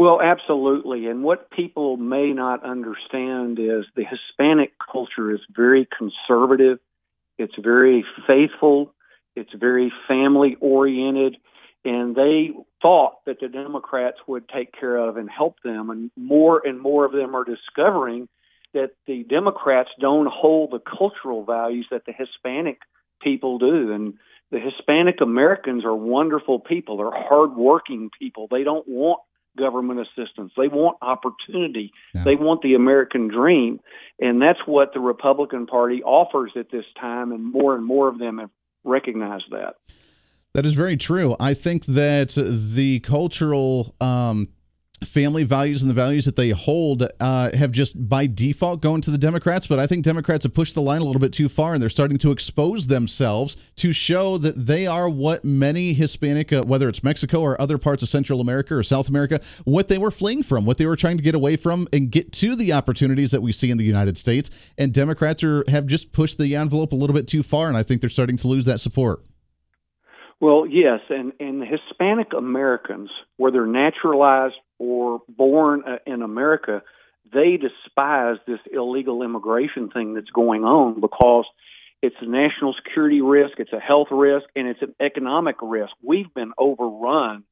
Well, 0.00 0.22
absolutely. 0.22 1.08
And 1.08 1.22
what 1.22 1.50
people 1.50 1.98
may 1.98 2.32
not 2.32 2.64
understand 2.64 3.58
is 3.58 3.84
the 3.94 4.02
Hispanic 4.02 4.72
culture 4.90 5.30
is 5.30 5.40
very 5.54 5.86
conservative, 5.86 6.78
it's 7.36 7.52
very 7.62 8.06
faithful, 8.26 8.94
it's 9.36 9.52
very 9.52 9.92
family 10.08 10.56
oriented, 10.58 11.36
and 11.84 12.16
they 12.16 12.48
thought 12.80 13.16
that 13.26 13.40
the 13.42 13.48
Democrats 13.48 14.16
would 14.26 14.48
take 14.48 14.72
care 14.72 14.96
of 14.96 15.18
and 15.18 15.28
help 15.28 15.56
them. 15.62 15.90
And 15.90 16.10
more 16.16 16.62
and 16.64 16.80
more 16.80 17.04
of 17.04 17.12
them 17.12 17.36
are 17.36 17.44
discovering 17.44 18.26
that 18.72 18.92
the 19.06 19.24
Democrats 19.24 19.90
don't 20.00 20.30
hold 20.32 20.70
the 20.70 20.80
cultural 20.80 21.44
values 21.44 21.88
that 21.90 22.06
the 22.06 22.14
Hispanic 22.14 22.78
people 23.20 23.58
do. 23.58 23.92
And 23.92 24.14
the 24.50 24.60
Hispanic 24.60 25.20
Americans 25.20 25.84
are 25.84 25.94
wonderful 25.94 26.58
people. 26.58 26.96
They're 26.96 27.10
hardworking 27.10 28.08
people. 28.18 28.48
They 28.50 28.64
don't 28.64 28.88
want 28.88 29.20
government 29.60 30.00
assistance. 30.00 30.52
They 30.56 30.68
want 30.68 30.96
opportunity. 31.00 31.92
Yeah. 32.14 32.24
They 32.24 32.34
want 32.34 32.62
the 32.62 32.74
American 32.74 33.28
dream. 33.28 33.80
And 34.18 34.42
that's 34.42 34.58
what 34.66 34.92
the 34.92 35.00
Republican 35.00 35.66
Party 35.66 36.02
offers 36.02 36.52
at 36.56 36.70
this 36.70 36.84
time, 37.00 37.30
and 37.32 37.44
more 37.44 37.76
and 37.76 37.84
more 37.84 38.08
of 38.08 38.18
them 38.18 38.38
have 38.38 38.50
recognized 38.82 39.50
that. 39.52 39.74
That 40.54 40.66
is 40.66 40.74
very 40.74 40.96
true. 40.96 41.36
I 41.38 41.54
think 41.54 41.86
that 41.86 42.30
the 42.34 43.00
cultural 43.00 43.94
um, 44.00 44.48
family 45.04 45.44
values 45.44 45.82
and 45.82 45.90
the 45.90 45.94
values 45.94 46.24
that 46.24 46.36
they 46.36 46.50
hold 46.50 47.06
uh, 47.20 47.50
have 47.56 47.72
just 47.72 48.08
by 48.08 48.26
default 48.26 48.80
gone 48.80 49.00
to 49.00 49.10
the 49.10 49.18
Democrats. 49.18 49.66
But 49.66 49.78
I 49.78 49.86
think 49.86 50.04
Democrats 50.04 50.44
have 50.44 50.54
pushed 50.54 50.74
the 50.74 50.82
line 50.82 51.00
a 51.00 51.04
little 51.04 51.20
bit 51.20 51.32
too 51.32 51.48
far, 51.48 51.72
and 51.72 51.82
they're 51.82 51.88
starting 51.88 52.18
to 52.18 52.30
expose 52.30 52.86
themselves 52.86 53.56
to 53.76 53.92
show 53.92 54.36
that 54.38 54.66
they 54.66 54.86
are 54.86 55.08
what 55.08 55.44
many 55.44 55.92
Hispanic, 55.92 56.52
uh, 56.52 56.62
whether 56.62 56.88
it's 56.88 57.02
Mexico 57.02 57.40
or 57.40 57.60
other 57.60 57.78
parts 57.78 58.02
of 58.02 58.08
Central 58.08 58.40
America 58.40 58.74
or 58.74 58.82
South 58.82 59.08
America, 59.08 59.40
what 59.64 59.88
they 59.88 59.98
were 59.98 60.10
fleeing 60.10 60.42
from, 60.42 60.64
what 60.64 60.78
they 60.78 60.86
were 60.86 60.96
trying 60.96 61.16
to 61.16 61.22
get 61.22 61.34
away 61.34 61.56
from, 61.56 61.88
and 61.92 62.10
get 62.10 62.32
to 62.32 62.54
the 62.54 62.72
opportunities 62.72 63.30
that 63.30 63.40
we 63.40 63.52
see 63.52 63.70
in 63.70 63.78
the 63.78 63.84
United 63.84 64.16
States. 64.16 64.50
And 64.76 64.92
Democrats 64.92 65.42
are 65.44 65.64
have 65.68 65.86
just 65.86 66.12
pushed 66.12 66.38
the 66.38 66.54
envelope 66.56 66.92
a 66.92 66.96
little 66.96 67.14
bit 67.14 67.26
too 67.26 67.42
far, 67.42 67.68
and 67.68 67.76
I 67.76 67.82
think 67.82 68.00
they're 68.00 68.10
starting 68.10 68.36
to 68.38 68.48
lose 68.48 68.64
that 68.66 68.80
support. 68.80 69.24
Well, 70.40 70.66
yes, 70.66 71.00
and 71.10 71.32
and 71.38 71.62
Hispanic 71.62 72.32
Americans, 72.36 73.10
whether 73.36 73.66
naturalized 73.66 74.54
or 74.80 75.20
born 75.28 75.84
uh, 75.86 75.98
in 76.06 76.22
America, 76.22 76.82
they 77.32 77.58
despise 77.58 78.38
this 78.46 78.58
illegal 78.72 79.22
immigration 79.22 79.90
thing 79.90 80.14
that's 80.14 80.30
going 80.30 80.64
on 80.64 81.00
because 81.00 81.44
it's 82.02 82.16
a 82.20 82.26
national 82.26 82.74
security 82.82 83.20
risk, 83.20 83.60
it's 83.60 83.74
a 83.74 83.78
health 83.78 84.08
risk, 84.10 84.46
and 84.56 84.66
it's 84.66 84.80
an 84.80 84.94
economic 84.98 85.56
risk. 85.60 85.92
We've 86.02 86.32
been 86.32 86.52
overrun 86.56 87.44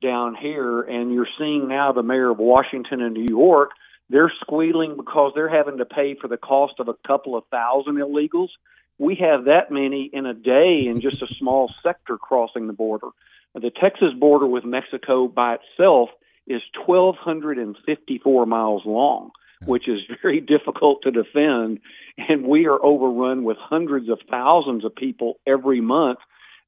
down 0.00 0.36
here, 0.36 0.80
and 0.80 1.12
you're 1.12 1.26
seeing 1.36 1.66
now 1.66 1.90
the 1.90 2.04
mayor 2.04 2.30
of 2.30 2.38
Washington 2.38 3.02
and 3.02 3.12
New 3.12 3.26
York, 3.28 3.72
they're 4.08 4.32
squealing 4.40 4.96
because 4.96 5.32
they're 5.34 5.48
having 5.48 5.78
to 5.78 5.84
pay 5.84 6.14
for 6.14 6.28
the 6.28 6.36
cost 6.36 6.74
of 6.78 6.86
a 6.86 6.94
couple 7.06 7.36
of 7.36 7.44
thousand 7.50 7.96
illegals. 7.96 8.50
We 8.98 9.16
have 9.16 9.46
that 9.46 9.72
many 9.72 10.08
in 10.12 10.26
a 10.26 10.34
day 10.34 10.82
in 10.86 11.00
just 11.00 11.22
a 11.22 11.34
small 11.38 11.72
sector 11.82 12.16
crossing 12.18 12.68
the 12.68 12.72
border. 12.72 13.08
The 13.54 13.70
Texas 13.70 14.12
border 14.16 14.46
with 14.46 14.64
Mexico 14.64 15.26
by 15.26 15.56
itself 15.56 16.10
is 16.48 16.62
1,254 16.86 18.46
miles 18.46 18.82
long. 18.84 19.30
which 19.64 19.88
is 19.88 19.98
very 20.22 20.40
difficult 20.54 21.02
to 21.02 21.10
defend. 21.10 21.80
And 22.16 22.46
we 22.46 22.66
are 22.66 22.78
overrun 22.80 23.42
with 23.42 23.56
hundreds 23.58 24.08
of 24.08 24.20
thousands 24.30 24.84
of 24.84 24.94
people 24.94 25.40
every 25.46 25.80
month. 25.80 26.20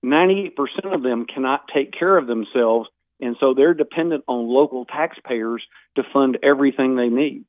98% 0.05 0.51
of 0.93 1.03
them 1.03 1.25
cannot 1.33 1.69
take 1.73 1.93
care 1.93 2.17
of 2.19 2.27
themselves. 2.27 2.89
And 3.21 3.37
so 3.39 3.55
they're 3.55 3.75
dependent 3.75 4.25
on 4.27 4.49
local 4.49 4.87
taxpayers 4.87 5.63
to 5.97 6.03
fund 6.13 6.39
everything 6.43 6.97
they 6.97 7.09
need. 7.09 7.45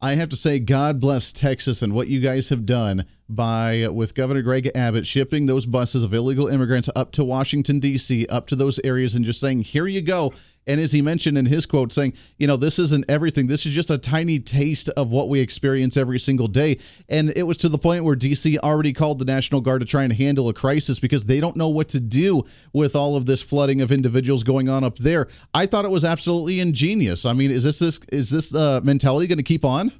I 0.00 0.14
have 0.14 0.28
to 0.28 0.36
say, 0.36 0.60
God 0.60 1.00
bless 1.00 1.32
Texas 1.32 1.82
and 1.82 1.92
what 1.92 2.06
you 2.06 2.20
guys 2.20 2.50
have 2.50 2.64
done 2.64 3.04
by 3.28 3.88
with 3.88 4.14
Governor 4.14 4.42
Greg 4.42 4.70
Abbott 4.74 5.06
shipping 5.06 5.46
those 5.46 5.66
buses 5.66 6.04
of 6.04 6.14
illegal 6.14 6.48
immigrants 6.48 6.88
up 6.96 7.12
to 7.12 7.24
Washington 7.24 7.78
D.C., 7.78 8.26
up 8.26 8.46
to 8.48 8.56
those 8.56 8.80
areas, 8.84 9.14
and 9.14 9.24
just 9.24 9.40
saying, 9.40 9.60
"Here 9.60 9.86
you 9.86 10.02
go." 10.02 10.32
And 10.68 10.82
as 10.82 10.92
he 10.92 11.00
mentioned 11.00 11.38
in 11.38 11.46
his 11.46 11.64
quote, 11.64 11.92
saying, 11.92 12.12
you 12.36 12.46
know, 12.46 12.56
this 12.56 12.78
isn't 12.78 13.06
everything. 13.08 13.46
This 13.46 13.64
is 13.64 13.72
just 13.72 13.90
a 13.90 13.96
tiny 13.96 14.38
taste 14.38 14.90
of 14.90 15.10
what 15.10 15.30
we 15.30 15.40
experience 15.40 15.96
every 15.96 16.18
single 16.18 16.46
day. 16.46 16.78
And 17.08 17.32
it 17.34 17.44
was 17.44 17.56
to 17.58 17.70
the 17.70 17.78
point 17.78 18.04
where 18.04 18.14
DC 18.14 18.58
already 18.58 18.92
called 18.92 19.18
the 19.18 19.24
National 19.24 19.62
Guard 19.62 19.80
to 19.80 19.86
try 19.86 20.04
and 20.04 20.12
handle 20.12 20.46
a 20.48 20.52
crisis 20.52 21.00
because 21.00 21.24
they 21.24 21.40
don't 21.40 21.56
know 21.56 21.70
what 21.70 21.88
to 21.90 22.00
do 22.00 22.44
with 22.74 22.94
all 22.94 23.16
of 23.16 23.24
this 23.24 23.40
flooding 23.40 23.80
of 23.80 23.90
individuals 23.90 24.44
going 24.44 24.68
on 24.68 24.84
up 24.84 24.98
there. 24.98 25.28
I 25.54 25.64
thought 25.64 25.86
it 25.86 25.90
was 25.90 26.04
absolutely 26.04 26.60
ingenious. 26.60 27.24
I 27.24 27.32
mean, 27.32 27.50
is 27.50 27.64
this 27.64 27.78
this 27.78 27.98
is 28.12 28.28
this 28.28 28.54
uh, 28.54 28.80
mentality 28.84 29.26
going 29.26 29.38
to 29.38 29.42
keep 29.42 29.64
on? 29.64 29.90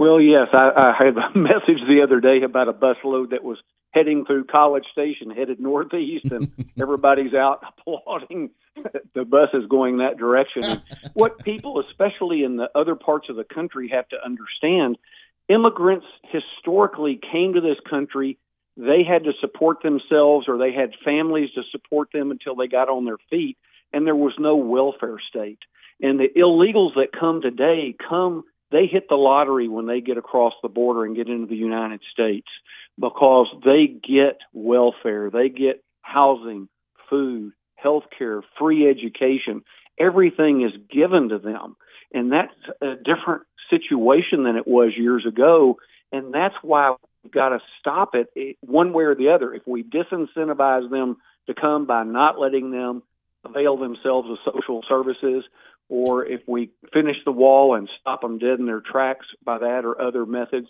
Well, 0.00 0.18
yes, 0.18 0.48
I, 0.54 0.70
I 0.74 0.94
had 0.98 1.14
a 1.18 1.38
message 1.38 1.82
the 1.86 2.00
other 2.02 2.20
day 2.20 2.40
about 2.42 2.68
a 2.68 2.72
busload 2.72 3.32
that 3.32 3.44
was 3.44 3.58
heading 3.90 4.24
through 4.24 4.44
College 4.44 4.86
Station, 4.90 5.28
headed 5.28 5.60
northeast, 5.60 6.24
and 6.32 6.50
everybody's 6.80 7.34
out 7.34 7.62
applauding 7.78 8.48
the 9.14 9.26
bus 9.26 9.50
is 9.52 9.66
going 9.68 9.98
that 9.98 10.16
direction. 10.16 10.64
And 10.64 10.82
what 11.12 11.44
people, 11.44 11.84
especially 11.86 12.44
in 12.44 12.56
the 12.56 12.70
other 12.74 12.94
parts 12.94 13.28
of 13.28 13.36
the 13.36 13.44
country, 13.44 13.90
have 13.92 14.08
to 14.08 14.16
understand 14.24 14.96
immigrants 15.50 16.06
historically 16.32 17.20
came 17.30 17.52
to 17.52 17.60
this 17.60 17.76
country. 17.90 18.38
They 18.78 19.02
had 19.06 19.24
to 19.24 19.32
support 19.38 19.82
themselves 19.82 20.48
or 20.48 20.56
they 20.56 20.72
had 20.72 20.92
families 21.04 21.50
to 21.56 21.62
support 21.70 22.08
them 22.10 22.30
until 22.30 22.56
they 22.56 22.68
got 22.68 22.88
on 22.88 23.04
their 23.04 23.18
feet, 23.28 23.58
and 23.92 24.06
there 24.06 24.16
was 24.16 24.32
no 24.38 24.56
welfare 24.56 25.18
state. 25.28 25.58
And 26.00 26.18
the 26.18 26.30
illegals 26.34 26.94
that 26.94 27.08
come 27.12 27.42
today 27.42 27.94
come 28.08 28.44
they 28.70 28.86
hit 28.86 29.08
the 29.08 29.16
lottery 29.16 29.68
when 29.68 29.86
they 29.86 30.00
get 30.00 30.16
across 30.16 30.52
the 30.62 30.68
border 30.68 31.04
and 31.04 31.16
get 31.16 31.28
into 31.28 31.46
the 31.46 31.56
United 31.56 32.00
States 32.12 32.48
because 32.98 33.46
they 33.64 33.86
get 33.86 34.38
welfare, 34.52 35.30
they 35.30 35.48
get 35.48 35.82
housing, 36.02 36.68
food, 37.08 37.52
health 37.76 38.04
care, 38.16 38.42
free 38.58 38.88
education. 38.88 39.62
Everything 39.98 40.62
is 40.62 40.72
given 40.90 41.28
to 41.30 41.38
them. 41.38 41.76
And 42.12 42.32
that's 42.32 42.54
a 42.80 42.94
different 42.96 43.42
situation 43.68 44.44
than 44.44 44.56
it 44.56 44.66
was 44.66 44.92
years 44.96 45.24
ago. 45.26 45.78
And 46.12 46.34
that's 46.34 46.56
why 46.62 46.94
we've 47.22 47.32
got 47.32 47.50
to 47.50 47.60
stop 47.78 48.14
it 48.14 48.28
eh, 48.36 48.52
one 48.60 48.92
way 48.92 49.04
or 49.04 49.14
the 49.14 49.30
other. 49.30 49.54
If 49.54 49.62
we 49.66 49.82
disincentivize 49.82 50.90
them 50.90 51.16
to 51.46 51.54
come 51.54 51.86
by 51.86 52.04
not 52.04 52.38
letting 52.38 52.70
them 52.70 53.02
avail 53.44 53.76
themselves 53.76 54.28
of 54.30 54.38
social 54.44 54.82
services, 54.88 55.44
or 55.90 56.24
if 56.24 56.40
we 56.46 56.70
finish 56.92 57.16
the 57.24 57.32
wall 57.32 57.74
and 57.74 57.90
stop 58.00 58.22
them 58.22 58.38
dead 58.38 58.60
in 58.60 58.66
their 58.66 58.80
tracks 58.80 59.26
by 59.44 59.58
that 59.58 59.84
or 59.84 60.00
other 60.00 60.24
methods, 60.24 60.68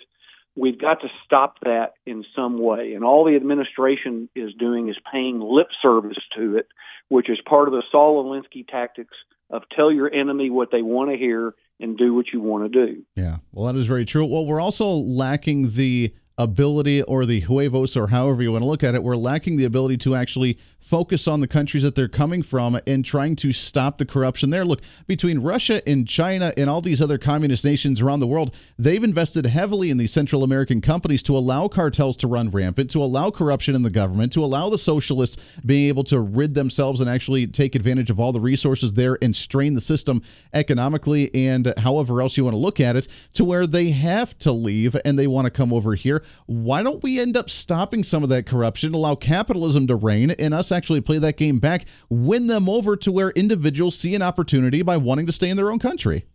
we've 0.56 0.80
got 0.80 1.02
to 1.02 1.09
stop 1.24 1.59
that 1.62 1.92
in 2.06 2.24
some 2.35 2.59
way. 2.59 2.94
And 2.94 3.04
all 3.04 3.24
the 3.24 3.37
administration 3.37 4.28
is 4.35 4.52
doing 4.59 4.88
is 4.88 4.96
paying 5.12 5.38
lip 5.40 5.68
service 5.83 6.18
to 6.37 6.56
it, 6.56 6.68
which 7.09 7.28
is 7.28 7.38
part 7.46 7.68
of 7.68 7.72
the 7.72 7.83
Saul 7.92 8.24
Alinsky 8.24 8.66
tactics 8.66 9.14
of 9.50 9.62
tell 9.76 9.92
your 9.92 10.12
enemy 10.12 10.48
what 10.48 10.70
they 10.72 10.83
want 10.83 11.11
to 11.11 11.16
hear 11.16 11.54
and 11.78 11.96
do 11.96 12.14
what 12.14 12.26
you 12.33 12.40
want 12.40 12.72
to 12.72 12.87
do. 12.87 13.02
Yeah, 13.14 13.38
well, 13.52 13.72
that 13.72 13.78
is 13.78 13.87
very 13.87 14.04
true. 14.04 14.24
Well, 14.24 14.46
we're 14.46 14.61
also 14.61 14.88
lacking 14.88 15.72
the 15.72 16.14
ability 16.40 17.03
or 17.03 17.26
the 17.26 17.40
huevos 17.40 17.96
or 17.96 18.09
however 18.09 18.42
you 18.42 18.53
want 18.53 18.62
to 18.62 18.68
look 18.68 18.83
at 18.83 18.94
it, 18.94 19.03
we're 19.03 19.16
lacking 19.16 19.57
the 19.57 19.64
ability 19.66 19.98
to 19.98 20.14
actually 20.14 20.59
focus 20.79 21.29
on 21.29 21.40
the 21.40 21.46
countries 21.46 21.83
that 21.83 21.94
they're 21.94 22.09
coming 22.09 22.42
from 22.42 22.81
and 22.87 23.05
trying 23.05 23.37
to 23.37 23.53
stop 23.53 23.98
the 23.98 24.07
corruption 24.07 24.48
there. 24.48 24.64
Look, 24.64 24.81
between 25.07 25.40
Russia 25.40 25.87
and 25.87 26.09
China 26.09 26.55
and 26.57 26.70
all 26.70 26.81
these 26.81 27.03
other 27.03 27.18
communist 27.18 27.64
nations 27.64 28.00
around 28.00 28.20
the 28.20 28.26
world, 28.26 28.55
they've 28.79 29.05
invested 29.05 29.44
heavily 29.44 29.90
in 29.90 29.98
these 29.98 30.12
Central 30.12 30.42
American 30.42 30.81
companies 30.81 31.22
to 31.24 31.37
allow 31.37 31.68
cartels 31.68 32.16
to 32.18 32.26
run 32.26 32.50
rampant, 32.50 32.90
to 32.90 33.03
allow 33.03 33.31
corruption 33.31 33.74
in 33.74 33.83
the 33.83 33.90
government, 33.90 34.33
to 34.33 34.42
allow 34.42 34.70
the 34.70 34.79
socialists 34.79 35.37
being 35.66 35.88
able 35.88 36.05
to 36.05 36.18
rid 36.18 36.55
themselves 36.55 37.03
and 37.03 37.11
actually 37.11 37.46
take 37.46 37.74
advantage 37.74 38.09
of 38.09 38.18
all 38.18 38.33
the 38.33 38.40
resources 38.40 38.94
there 38.94 39.18
and 39.20 39.37
strain 39.37 39.74
the 39.74 39.81
system 39.81 40.22
economically 40.55 41.33
and 41.35 41.74
however 41.79 42.22
else 42.22 42.38
you 42.38 42.44
want 42.44 42.55
to 42.55 42.59
look 42.59 42.81
at 42.81 42.96
it 42.96 43.07
to 43.35 43.44
where 43.44 43.66
they 43.66 43.90
have 43.90 44.38
to 44.38 44.50
leave 44.50 44.96
and 45.05 45.18
they 45.18 45.26
want 45.26 45.44
to 45.44 45.50
come 45.50 45.72
over 45.72 45.94
here 45.94 46.22
why 46.47 46.83
don't 46.83 47.03
we 47.03 47.21
end 47.21 47.37
up 47.37 47.51
stopping 47.51 48.05
some 48.05 48.23
of 48.23 48.29
that 48.29 48.47
corruption, 48.47 48.95
allow 48.95 49.14
capitalism 49.14 49.87
to 49.87 49.97
reign, 49.97 50.31
and 50.33 50.55
us 50.55 50.73
actually 50.73 51.01
play 51.01 51.19
that 51.19 51.37
game 51.37 51.59
back, 51.59 51.87
win 52.09 52.47
them 52.47 52.69
over 52.69 52.97
to 52.97 53.12
where 53.12 53.31
individuals 53.31 53.99
see 53.99 54.14
an 54.14 54.23
opportunity 54.23 54.83
by 54.83 54.97
wanting 54.97 55.27
to 55.27 55.33
stay 55.33 55.49
in 55.49 55.57
their 55.57 55.71
own 55.71 55.79
country? 55.79 56.27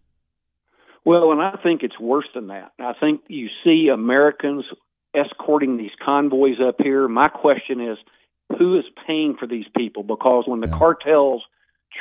Well, 1.06 1.32
and 1.32 1.42
I 1.42 1.58
think 1.62 1.84
it's 1.84 2.00
worse 2.00 2.28
than 2.34 2.48
that. 2.48 2.72
I 2.80 2.94
think 3.00 3.22
you 3.28 3.48
see 3.64 3.90
Americans 3.94 4.66
escorting 5.16 5.78
these 5.78 5.92
convoys 6.04 6.58
up 6.66 6.76
here. 6.80 7.08
My 7.08 7.30
question 7.30 7.80
is 7.80 7.98
who 8.58 8.78
is 8.78 8.86
paying 9.06 9.36
for 9.40 9.48
these 9.48 9.66
people? 9.78 10.04
Because 10.04 10.46
when 10.48 10.60
the 10.60 10.68
yeah. 10.68 10.78
cartels 10.78 11.44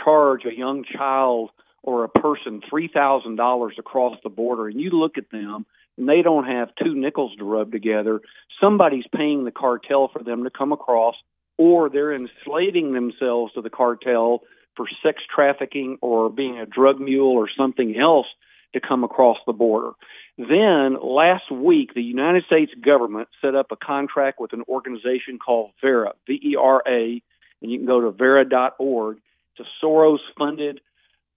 charge 0.05 0.45
a 0.45 0.57
young 0.57 0.85
child 0.85 1.51
or 1.83 2.05
a 2.05 2.09
person 2.09 2.63
$3,000 2.73 3.79
across 3.79 4.17
the 4.23 4.31
border, 4.31 4.69
and 4.69 4.81
you 4.81 4.91
look 4.91 5.19
at 5.19 5.31
them 5.31 5.67
and 5.97 6.09
they 6.09 6.23
don't 6.23 6.47
have 6.47 6.75
two 6.83 6.95
nickels 6.95 7.33
to 7.39 7.45
rub 7.45 7.73
together, 7.73 8.21
somebody's 8.61 9.05
paying 9.15 9.45
the 9.45 9.51
cartel 9.51 10.09
for 10.13 10.23
them 10.23 10.45
to 10.45 10.51
come 10.51 10.73
across, 10.73 11.15
or 11.59 11.89
they're 11.89 12.15
enslaving 12.15 12.93
themselves 12.93 13.53
to 13.53 13.63
the 13.63 13.71
cartel 13.71 14.41
for 14.77 14.87
sex 15.03 15.23
trafficking 15.33 15.99
or 16.01 16.31
being 16.31 16.59
a 16.59 16.67
drug 16.67 17.01
mule 17.01 17.31
or 17.33 17.49
something 17.57 17.97
else 17.99 18.27
to 18.73 18.81
come 18.81 19.05
across 19.05 19.39
the 19.47 19.53
border. 19.53 19.93
Then 20.37 20.97
last 21.01 21.51
week, 21.53 21.95
the 21.95 22.03
United 22.03 22.45
States 22.47 22.73
government 22.85 23.29
set 23.41 23.55
up 23.55 23.71
a 23.71 23.77
contract 23.77 24.41
with 24.41 24.53
an 24.53 24.63
organization 24.69 25.39
called 25.39 25.71
VERA, 25.81 26.13
V 26.27 26.41
E 26.43 26.57
R 26.57 26.83
A, 26.87 27.23
and 27.63 27.71
you 27.71 27.79
can 27.79 27.87
go 27.87 28.01
to 28.01 28.11
vera.org. 28.11 29.19
It's 29.57 29.69
a 29.69 29.85
Soros 29.87 30.19
funded 30.37 30.81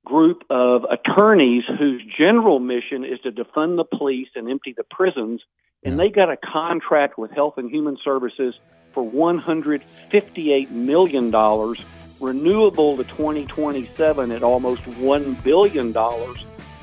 group 0.08 0.43
of 0.50 0.86
attorneys 0.89 1.65
whose 1.78 2.02
general 2.17 2.60
mission 2.60 3.04
is 3.04 3.20
to 3.22 3.32
defund 3.32 3.76
the 3.76 3.84
police 3.84 4.30
and 4.36 4.50
empty 4.50 4.74
the 4.76 4.86
prisons. 4.89 5.41
And 5.84 6.00
they 6.00 6.10
got 6.10 6.32
a 6.32 6.38
contract 6.38 7.17
with 7.17 7.30
Health 7.32 7.58
and 7.58 7.70
Human 7.70 7.98
Services 8.04 8.56
for 8.93 9.04
$158 9.04 10.72
million, 10.72 11.76
renewable 12.22 12.98
to 12.98 13.04
2027 13.04 14.32
at 14.32 14.43
almost 14.43 14.82
$1 14.84 15.43
billion. 15.43 15.96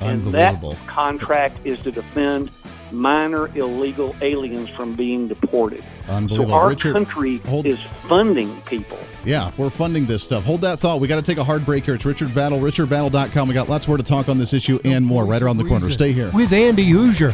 And 0.01 0.25
that 0.27 0.61
contract 0.85 1.57
is 1.65 1.79
to 1.79 1.91
defend 1.91 2.51
minor 2.91 3.47
illegal 3.57 4.15
aliens 4.21 4.69
from 4.69 4.95
being 4.95 5.27
deported. 5.27 5.83
Unbelievable. 6.07 6.49
So 6.49 6.55
our 6.55 6.69
Richard, 6.69 6.93
country 6.93 7.37
hold, 7.37 7.65
is 7.65 7.79
funding 8.07 8.61
people. 8.61 8.97
Yeah, 9.25 9.51
we're 9.57 9.69
funding 9.69 10.05
this 10.05 10.23
stuff. 10.23 10.43
Hold 10.45 10.61
that 10.61 10.79
thought. 10.79 10.99
We 10.99 11.07
got 11.07 11.15
to 11.15 11.21
take 11.21 11.37
a 11.37 11.43
hard 11.43 11.65
break 11.65 11.85
here. 11.85 11.95
It's 11.95 12.05
Richard 12.05 12.33
Battle, 12.35 12.59
richardbattle.com. 12.59 13.47
We 13.47 13.53
got 13.53 13.69
lots 13.69 13.87
more 13.87 13.97
to 13.97 14.03
talk 14.03 14.29
on 14.29 14.37
this 14.37 14.53
issue 14.53 14.79
and 14.85 15.05
more 15.05 15.25
right 15.25 15.41
around 15.41 15.57
the 15.57 15.65
corner. 15.65 15.89
Stay 15.89 16.11
here. 16.11 16.31
With 16.33 16.53
Andy 16.53 16.85
Hooser. 16.85 17.33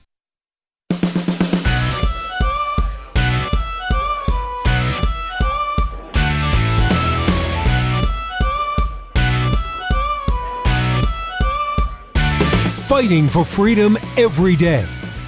Fighting 12.91 13.29
for 13.29 13.45
freedom 13.45 13.97
every 14.17 14.57
day. 14.57 14.85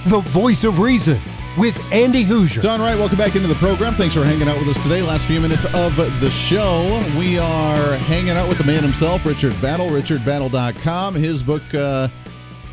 The 0.08 0.20
voice 0.20 0.64
of 0.64 0.80
reason 0.80 1.18
with 1.56 1.80
Andy 1.90 2.22
Hooser. 2.22 2.60
Don 2.60 2.78
Wright, 2.78 2.94
welcome 2.94 3.16
back 3.16 3.36
into 3.36 3.48
the 3.48 3.54
program. 3.54 3.94
Thanks 3.94 4.14
for 4.14 4.22
hanging 4.22 4.48
out 4.48 4.58
with 4.58 4.68
us 4.68 4.82
today. 4.82 5.00
Last 5.00 5.26
few 5.26 5.40
minutes 5.40 5.64
of 5.72 5.96
the 5.96 6.30
show, 6.30 7.02
we 7.18 7.38
are 7.38 7.96
hanging 8.00 8.32
out 8.32 8.50
with 8.50 8.58
the 8.58 8.64
man 8.64 8.82
himself, 8.82 9.24
Richard 9.24 9.58
Battle, 9.62 9.86
richardbattle.com. 9.86 11.14
His 11.14 11.42
book, 11.42 11.62
uh, 11.72 12.08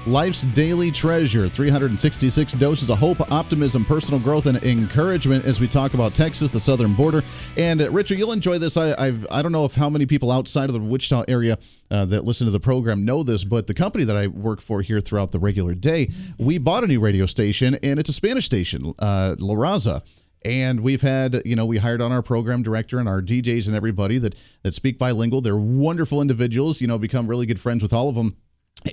Life's 0.08 0.42
Daily 0.42 0.90
Treasure 0.90 1.48
366 1.48 2.54
doses 2.54 2.90
of 2.90 2.98
hope, 2.98 3.32
optimism, 3.32 3.86
personal 3.86 4.20
growth, 4.20 4.48
and 4.48 4.58
encouragement 4.64 5.46
as 5.46 5.60
we 5.60 5.68
talk 5.68 5.94
about 5.94 6.16
Texas, 6.16 6.50
the 6.50 6.60
southern 6.60 6.96
border. 6.96 7.24
And 7.56 7.80
uh, 7.80 7.92
Richard, 7.92 8.18
you'll 8.18 8.32
enjoy 8.32 8.58
this. 8.58 8.78
I 8.78 8.96
I've, 8.98 9.28
I 9.30 9.44
don't 9.44 9.52
know 9.52 9.64
if 9.64 9.76
how 9.76 9.92
many 9.92 10.08
people 10.08 10.32
outside 10.32 10.70
of 10.70 10.74
the 10.74 10.80
Wichita 10.80 11.26
area 11.28 11.60
uh, 11.92 12.06
that 12.06 12.26
listen 12.26 12.46
to 12.46 12.52
the 12.52 12.60
program 12.60 13.06
know 13.06 13.22
this, 13.22 13.44
but 13.44 13.68
the 13.68 13.76
company 13.76 14.04
that 14.06 14.18
I 14.18 14.26
work 14.26 14.60
for 14.60 14.82
here 14.82 15.02
throughout 15.02 15.34
the 15.34 15.40
regular 15.40 15.76
day, 15.76 16.10
we 16.40 16.58
bought 16.58 16.84
a 16.84 16.88
new 16.88 17.00
radio 17.00 17.28
station, 17.28 17.76
and 17.84 18.00
it's 18.00 18.10
a 18.10 18.14
Spanish 18.14 18.46
station, 18.46 18.96
uh, 18.98 19.36
La 19.38 19.54
Raza 19.54 20.02
and 20.44 20.80
we've 20.80 21.04
had 21.04 21.44
you 21.46 21.56
know 21.56 21.68
we 21.68 21.78
hired 21.78 22.02
on 22.02 22.12
our 22.12 22.24
program 22.24 22.64
director 22.64 22.98
and 22.98 23.08
our 23.08 23.22
DJs 23.22 23.68
and 23.68 23.76
everybody 23.76 24.18
that 24.18 24.34
that 24.64 24.74
speak 24.74 24.98
bilingual. 24.98 25.42
They're 25.42 25.56
wonderful 25.56 26.20
individuals. 26.20 26.82
You 26.82 26.88
know, 26.88 26.98
become 26.98 27.28
really 27.28 27.46
good 27.46 27.60
friends 27.60 27.84
with 27.84 27.94
all 27.94 28.10
of 28.10 28.16
them. 28.16 28.36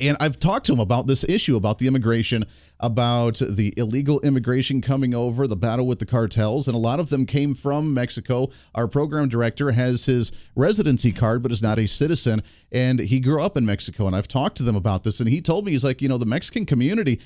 And 0.01 0.16
I've 0.20 0.39
talked 0.39 0.66
to 0.66 0.72
him 0.72 0.80
about 0.80 1.07
this 1.07 1.24
issue 1.24 1.57
about 1.57 1.78
the 1.78 1.86
immigration, 1.86 2.45
about 2.81 3.41
the 3.41 3.74
illegal 3.76 4.20
immigration 4.20 4.81
coming 4.81 5.14
over, 5.14 5.47
the 5.47 5.57
battle 5.57 5.87
with 5.87 5.99
the 5.99 6.07
cartels, 6.07 6.68
and 6.68 6.74
a 6.74 6.79
lot 6.79 7.01
of 7.01 7.11
them 7.11 7.26
came 7.26 7.55
from 7.55 7.93
Mexico. 7.93 8.51
Our 8.74 8.87
program 8.87 9.29
director 9.29 9.72
has 9.72 10.05
his 10.07 10.31
residency 10.55 11.12
card, 11.12 11.43
but 11.43 11.51
is 11.51 11.62
not 11.62 11.79
a 11.79 11.87
citizen, 11.87 12.43
and 12.70 13.01
he 13.01 13.18
grew 13.18 13.43
up 13.43 13.57
in 13.57 13.66
Mexico. 13.66 14.07
And 14.07 14.14
I've 14.14 14.29
talked 14.29 14.57
to 14.59 14.62
them 14.62 14.76
about 14.76 15.03
this, 15.03 15.18
and 15.20 15.29
he 15.29 15.41
told 15.41 15.64
me 15.64 15.72
he's 15.72 15.85
like, 15.85 16.01
you 16.01 16.09
know, 16.09 16.18
the 16.18 16.26
Mexican 16.26 16.66
community 16.66 17.20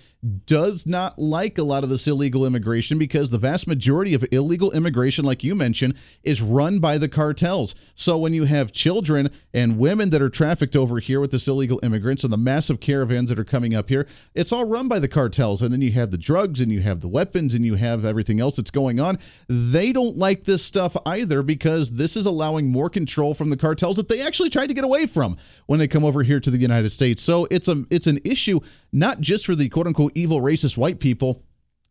does 0.47 0.87
not 0.87 1.19
like 1.19 1.59
a 1.59 1.63
lot 1.63 1.83
of 1.83 1.91
this 1.91 2.07
illegal 2.07 2.47
immigration 2.47 2.97
because 2.97 3.31
the 3.31 3.39
vast 3.39 3.67
majority 3.67 4.15
of 4.15 4.25
illegal 4.33 4.71
immigration, 4.73 5.25
like 5.25 5.45
you 5.45 5.55
mentioned, 5.55 5.99
is 6.23 6.41
run 6.41 6.79
by 6.79 6.97
the 6.97 7.09
cartels. 7.09 7.75
So 7.95 8.17
when 8.17 8.33
you 8.33 8.45
have 8.45 8.73
children 8.73 9.31
and 9.53 9.79
women 9.79 10.11
that 10.11 10.23
are 10.23 10.31
trafficked 10.31 10.77
over 10.77 11.01
here 11.01 11.21
with 11.21 11.33
this 11.33 11.49
illegal 11.49 11.81
immigrants 11.83 12.25
and 12.25 12.33
the 12.33 12.39
massive 12.39 12.81
caravans 12.81 13.29
that 13.31 13.39
are 13.39 13.45
coming 13.45 13.75
up 13.75 13.89
here, 13.89 14.07
it's 14.35 14.53
all 14.53 14.65
run 14.65 14.89
by 14.89 14.99
the 14.99 15.09
cartels. 15.09 15.42
And 15.43 15.73
then 15.73 15.81
you 15.81 15.93
have 15.93 16.11
the 16.11 16.19
drugs 16.19 16.61
and 16.61 16.71
you 16.71 16.81
have 16.83 17.01
the 17.01 17.09
weapons 17.09 17.53
and 17.53 17.65
you 17.65 17.75
have 17.75 18.05
everything 18.05 18.41
else 18.41 18.57
that's 18.57 18.71
going 18.71 19.01
on. 19.01 19.19
They 19.49 19.93
don't 19.93 20.17
like 20.17 20.45
this 20.45 20.65
stuff 20.65 20.97
either 21.05 21.43
because 21.43 21.91
this 21.91 22.17
is 22.17 22.27
allowing 22.27 22.69
more 22.69 22.89
control 22.89 23.35
from 23.35 23.51
the 23.51 23.57
cartels 23.57 23.97
that 23.97 24.09
they 24.09 24.21
actually 24.21 24.51
tried 24.51 24.69
to 24.69 24.75
get 24.75 24.85
away 24.85 25.07
from 25.07 25.37
when 25.67 25.81
they 25.81 25.89
come 25.89 26.05
over 26.05 26.23
here 26.23 26.39
to 26.39 26.51
the 26.51 26.59
United 26.59 26.91
States. 26.91 27.23
So 27.23 27.49
it's 27.51 27.67
a 27.67 27.85
it's 27.91 28.07
an 28.07 28.21
issue 28.25 28.61
not 28.93 29.21
just 29.21 29.45
for 29.45 29.57
the 29.57 29.69
quote 29.69 29.89
unquote 29.89 30.13
evil 30.15 30.41
racist 30.41 30.77
white 30.77 31.01
people 31.01 31.43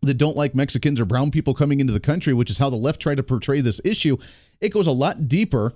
that 0.02 0.16
don't 0.16 0.38
like 0.38 0.56
Mexicans 0.56 1.00
or 1.00 1.06
brown 1.06 1.30
people 1.30 1.54
coming 1.54 1.80
into 1.80 1.94
the 1.94 2.00
country, 2.00 2.34
which 2.34 2.50
is 2.50 2.58
how 2.58 2.70
the 2.70 2.76
left 2.76 3.02
tried 3.02 3.18
to 3.18 3.24
portray 3.24 3.62
this 3.62 3.82
issue. 3.84 4.18
It 4.60 4.70
goes 4.70 4.88
a 4.88 4.92
lot 4.92 5.28
deeper. 5.28 5.74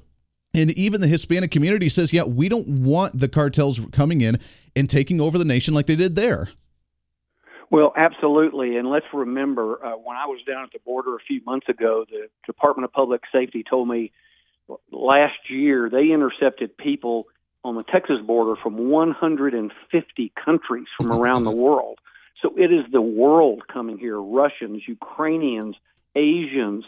And 0.56 0.72
even 0.72 1.02
the 1.02 1.08
Hispanic 1.08 1.52
community 1.52 1.90
says, 1.90 2.14
yeah, 2.14 2.24
we 2.24 2.48
don't 2.48 2.68
want 2.68 3.20
the 3.20 3.28
cartels 3.28 3.82
coming 3.92 4.22
in 4.22 4.40
and 4.74 4.90
taking 4.90 5.20
over 5.20 5.38
the 5.38 5.44
nation 5.44 5.74
like 5.74 5.86
they 5.86 5.98
did 5.98 6.16
there. 6.16 6.48
Well, 7.72 7.94
absolutely. 7.96 8.78
And 8.78 8.90
let's 8.90 9.06
remember 9.14 9.84
uh, 9.84 9.92
when 9.92 10.18
I 10.18 10.26
was 10.28 10.40
down 10.48 10.64
at 10.64 10.72
the 10.72 10.80
border 10.80 11.16
a 11.16 11.20
few 11.20 11.42
months 11.46 11.68
ago, 11.68 12.06
the 12.10 12.28
Department 12.46 12.86
of 12.86 12.94
Public 12.94 13.22
Safety 13.32 13.64
told 13.68 13.88
me 13.88 14.12
last 14.92 15.50
year 15.50 15.90
they 15.90 16.12
intercepted 16.12 16.78
people 16.78 17.28
on 17.64 17.76
the 17.76 17.84
Texas 17.84 18.18
border 18.26 18.56
from 18.62 18.78
150 18.78 20.34
countries 20.44 20.86
from 20.98 21.12
around 21.12 21.44
the 21.44 21.52
world. 21.52 22.00
So 22.42 22.54
it 22.58 22.72
is 22.72 22.86
the 22.92 23.02
world 23.02 23.64
coming 23.72 23.98
here 23.98 24.22
Russians, 24.22 24.84
Ukrainians, 24.88 25.76
Asians, 26.16 26.86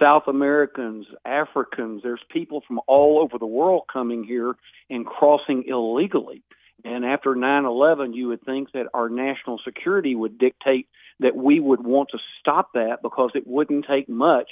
South 0.00 0.24
Americans, 0.26 1.06
Africans. 1.24 2.02
There's 2.02 2.20
people 2.28 2.62
from 2.66 2.80
all 2.88 3.20
over 3.20 3.38
the 3.38 3.46
world 3.46 3.84
coming 3.92 4.24
here 4.24 4.56
and 4.90 5.06
crossing 5.06 5.64
illegally. 5.68 6.42
And 6.86 7.04
after 7.04 7.34
9 7.34 7.64
11, 7.64 8.14
you 8.14 8.28
would 8.28 8.44
think 8.44 8.70
that 8.72 8.86
our 8.94 9.08
national 9.08 9.58
security 9.64 10.14
would 10.14 10.38
dictate 10.38 10.88
that 11.18 11.34
we 11.34 11.58
would 11.58 11.84
want 11.84 12.10
to 12.10 12.18
stop 12.40 12.74
that 12.74 12.98
because 13.02 13.30
it 13.34 13.44
wouldn't 13.44 13.86
take 13.88 14.08
much 14.08 14.48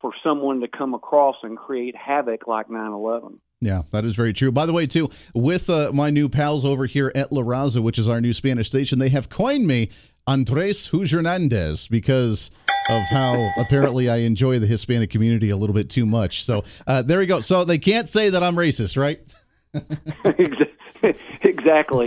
for 0.00 0.12
someone 0.24 0.60
to 0.60 0.68
come 0.68 0.94
across 0.94 1.36
and 1.42 1.56
create 1.56 1.94
havoc 1.94 2.48
like 2.48 2.68
9 2.68 2.92
11. 2.92 3.40
Yeah, 3.60 3.82
that 3.92 4.04
is 4.04 4.16
very 4.16 4.32
true. 4.32 4.50
By 4.50 4.66
the 4.66 4.72
way, 4.72 4.86
too, 4.86 5.08
with 5.32 5.70
uh, 5.70 5.92
my 5.94 6.10
new 6.10 6.28
pals 6.28 6.64
over 6.64 6.86
here 6.86 7.12
at 7.14 7.30
La 7.32 7.42
Raza, 7.42 7.80
which 7.80 7.98
is 7.98 8.08
our 8.08 8.20
new 8.20 8.32
Spanish 8.32 8.68
station, 8.68 8.98
they 8.98 9.08
have 9.10 9.28
coined 9.28 9.66
me 9.66 9.90
Andres 10.26 10.88
Hernandez 10.88 11.86
because 11.86 12.50
of 12.90 13.02
how 13.10 13.50
apparently 13.58 14.10
I 14.10 14.18
enjoy 14.18 14.58
the 14.58 14.66
Hispanic 14.66 15.10
community 15.10 15.50
a 15.50 15.56
little 15.56 15.74
bit 15.74 15.88
too 15.88 16.04
much. 16.04 16.44
So 16.44 16.64
uh, 16.86 17.02
there 17.02 17.20
we 17.20 17.26
go. 17.26 17.40
So 17.40 17.64
they 17.64 17.78
can't 17.78 18.08
say 18.08 18.28
that 18.30 18.42
I'm 18.42 18.56
racist, 18.56 18.96
right? 18.96 19.20
exactly 19.72 20.66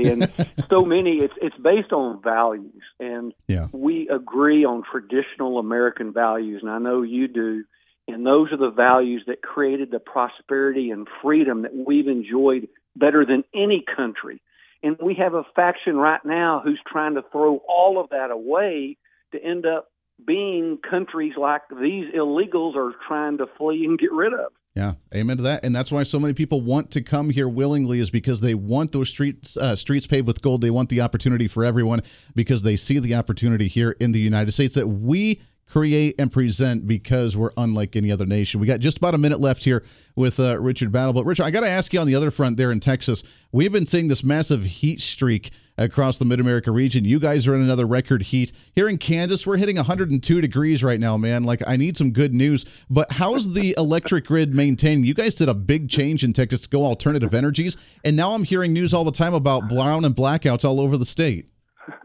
and 0.10 0.32
so 0.70 0.84
many 0.84 1.18
it's 1.18 1.34
it's 1.42 1.58
based 1.58 1.92
on 1.92 2.22
values. 2.22 2.84
And 3.00 3.34
yeah. 3.48 3.68
we 3.72 4.10
agree 4.10 4.66
on 4.66 4.84
traditional 4.90 5.60
american 5.60 6.14
values. 6.14 6.62
And 6.62 6.72
i 6.72 6.78
know 6.80 7.02
you 7.02 7.28
do. 7.28 7.64
And 8.08 8.26
those 8.26 8.52
are 8.52 8.58
the 8.58 8.72
values 8.72 9.24
that 9.28 9.44
created 9.44 9.92
the 9.92 10.00
prosperity 10.00 10.90
and 10.90 11.08
freedom 11.22 11.62
that 11.62 11.76
we've 11.76 12.08
enjoyed 12.08 12.68
better 12.96 13.24
than 13.24 13.44
any 13.54 13.84
country. 13.96 14.42
And 14.82 14.98
we 15.00 15.14
have 15.16 15.36
a 15.36 15.44
faction 15.56 15.96
right 15.96 16.24
now 16.26 16.62
who's 16.64 16.80
trying 16.88 17.16
to 17.16 17.24
throw 17.32 17.62
all 17.68 18.00
of 18.00 18.10
that 18.10 18.32
away 18.32 18.98
to 19.32 19.44
end 19.44 19.66
up 19.66 19.92
being 20.26 20.78
countries 20.78 21.34
like 21.38 21.62
these 21.70 22.14
illegals 22.14 22.76
are 22.76 22.94
trying 23.08 23.38
to 23.38 23.46
flee 23.58 23.86
and 23.86 24.00
get 24.00 24.12
rid 24.12 24.34
of 24.34 24.52
yeah, 24.76 24.94
amen 25.14 25.38
to 25.38 25.44
that. 25.44 25.66
And 25.66 25.76
that's 25.76 25.92
why 25.92 26.04
so 26.04 26.20
many 26.20 26.34
people 26.34 26.62
want 26.62 26.92
to 26.92 27.02
come 27.02 27.32
here 27.32 27.50
willingly 27.50 28.00
is 28.00 28.10
because 28.10 28.42
they 28.42 28.54
want 28.54 28.92
those 28.92 29.10
streets 29.10 29.58
uh, 29.58 29.76
streets 29.76 30.08
paved 30.08 30.28
with 30.28 30.42
gold. 30.42 30.62
They 30.62 30.70
want 30.70 30.90
the 30.90 31.02
opportunity 31.02 31.48
for 31.48 31.66
everyone 31.66 32.02
because 32.36 32.64
they 32.64 32.76
see 32.76 33.00
the 33.00 33.16
opportunity 33.16 33.68
here 33.68 33.96
in 34.00 34.12
the 34.12 34.20
United 34.20 34.52
States 34.52 34.76
that 34.76 34.88
we 34.88 35.42
create 35.70 36.16
and 36.18 36.32
present 36.32 36.88
because 36.88 37.38
we're 37.38 37.52
unlike 37.58 37.96
any 37.96 38.12
other 38.12 38.26
nation. 38.26 38.60
We 38.60 38.68
got 38.68 38.80
just 38.80 38.98
about 38.98 39.14
a 39.14 39.20
minute 39.20 39.40
left 39.40 39.64
here 39.64 39.84
with 40.16 40.40
uh, 40.40 40.60
Richard 40.60 40.92
Battle. 40.92 41.14
But 41.14 41.26
Richard, 41.26 41.44
I 41.44 41.52
got 41.52 41.62
to 41.62 41.70
ask 41.70 41.94
you 41.94 42.00
on 42.00 42.08
the 42.08 42.16
other 42.16 42.32
front 42.32 42.58
there 42.58 42.72
in 42.72 42.80
Texas, 42.80 43.24
we've 43.52 43.72
been 43.72 43.86
seeing 43.86 44.08
this 44.08 44.24
massive 44.24 44.66
heat 44.66 45.00
streak 45.00 45.52
across 45.80 46.18
the 46.18 46.26
Mid 46.26 46.40
America 46.40 46.72
region. 46.72 47.06
You 47.06 47.20
guys 47.20 47.48
are 47.48 47.56
in 47.56 47.62
another 47.62 47.86
record 47.86 48.24
heat. 48.24 48.52
Here 48.76 48.88
in 48.88 48.98
Kansas, 48.98 49.48
we're 49.48 49.58
hitting 49.58 49.78
102 49.78 50.42
degrees 50.42 50.84
right 50.84 51.00
now, 51.00 51.18
man. 51.18 51.44
Like, 51.44 51.62
I 51.66 51.78
need 51.78 51.98
some 51.98 52.12
good 52.12 52.34
news. 52.34 52.66
But 52.90 53.14
how's 53.14 53.54
the 53.54 53.74
electric 53.78 54.26
grid 54.26 54.54
maintaining? 54.54 55.06
You 55.06 55.14
guys 55.14 55.36
did 55.36 55.50
a 55.50 55.54
big 55.54 55.90
change 55.90 56.24
in 56.24 56.34
Texas 56.34 56.62
to 56.62 56.70
go 56.70 56.86
alternative 56.86 57.34
energies. 57.34 57.78
And 58.04 58.16
now 58.16 58.34
I'm 58.34 58.44
hearing 58.44 58.74
news 58.74 58.94
all 58.94 59.04
the 59.04 59.12
time 59.12 59.34
about 59.34 59.70
brown 59.70 60.06
and 60.06 60.16
blackouts 60.16 60.66
all 60.66 60.80
over 60.80 60.98
the 60.98 61.06
state. 61.06 61.50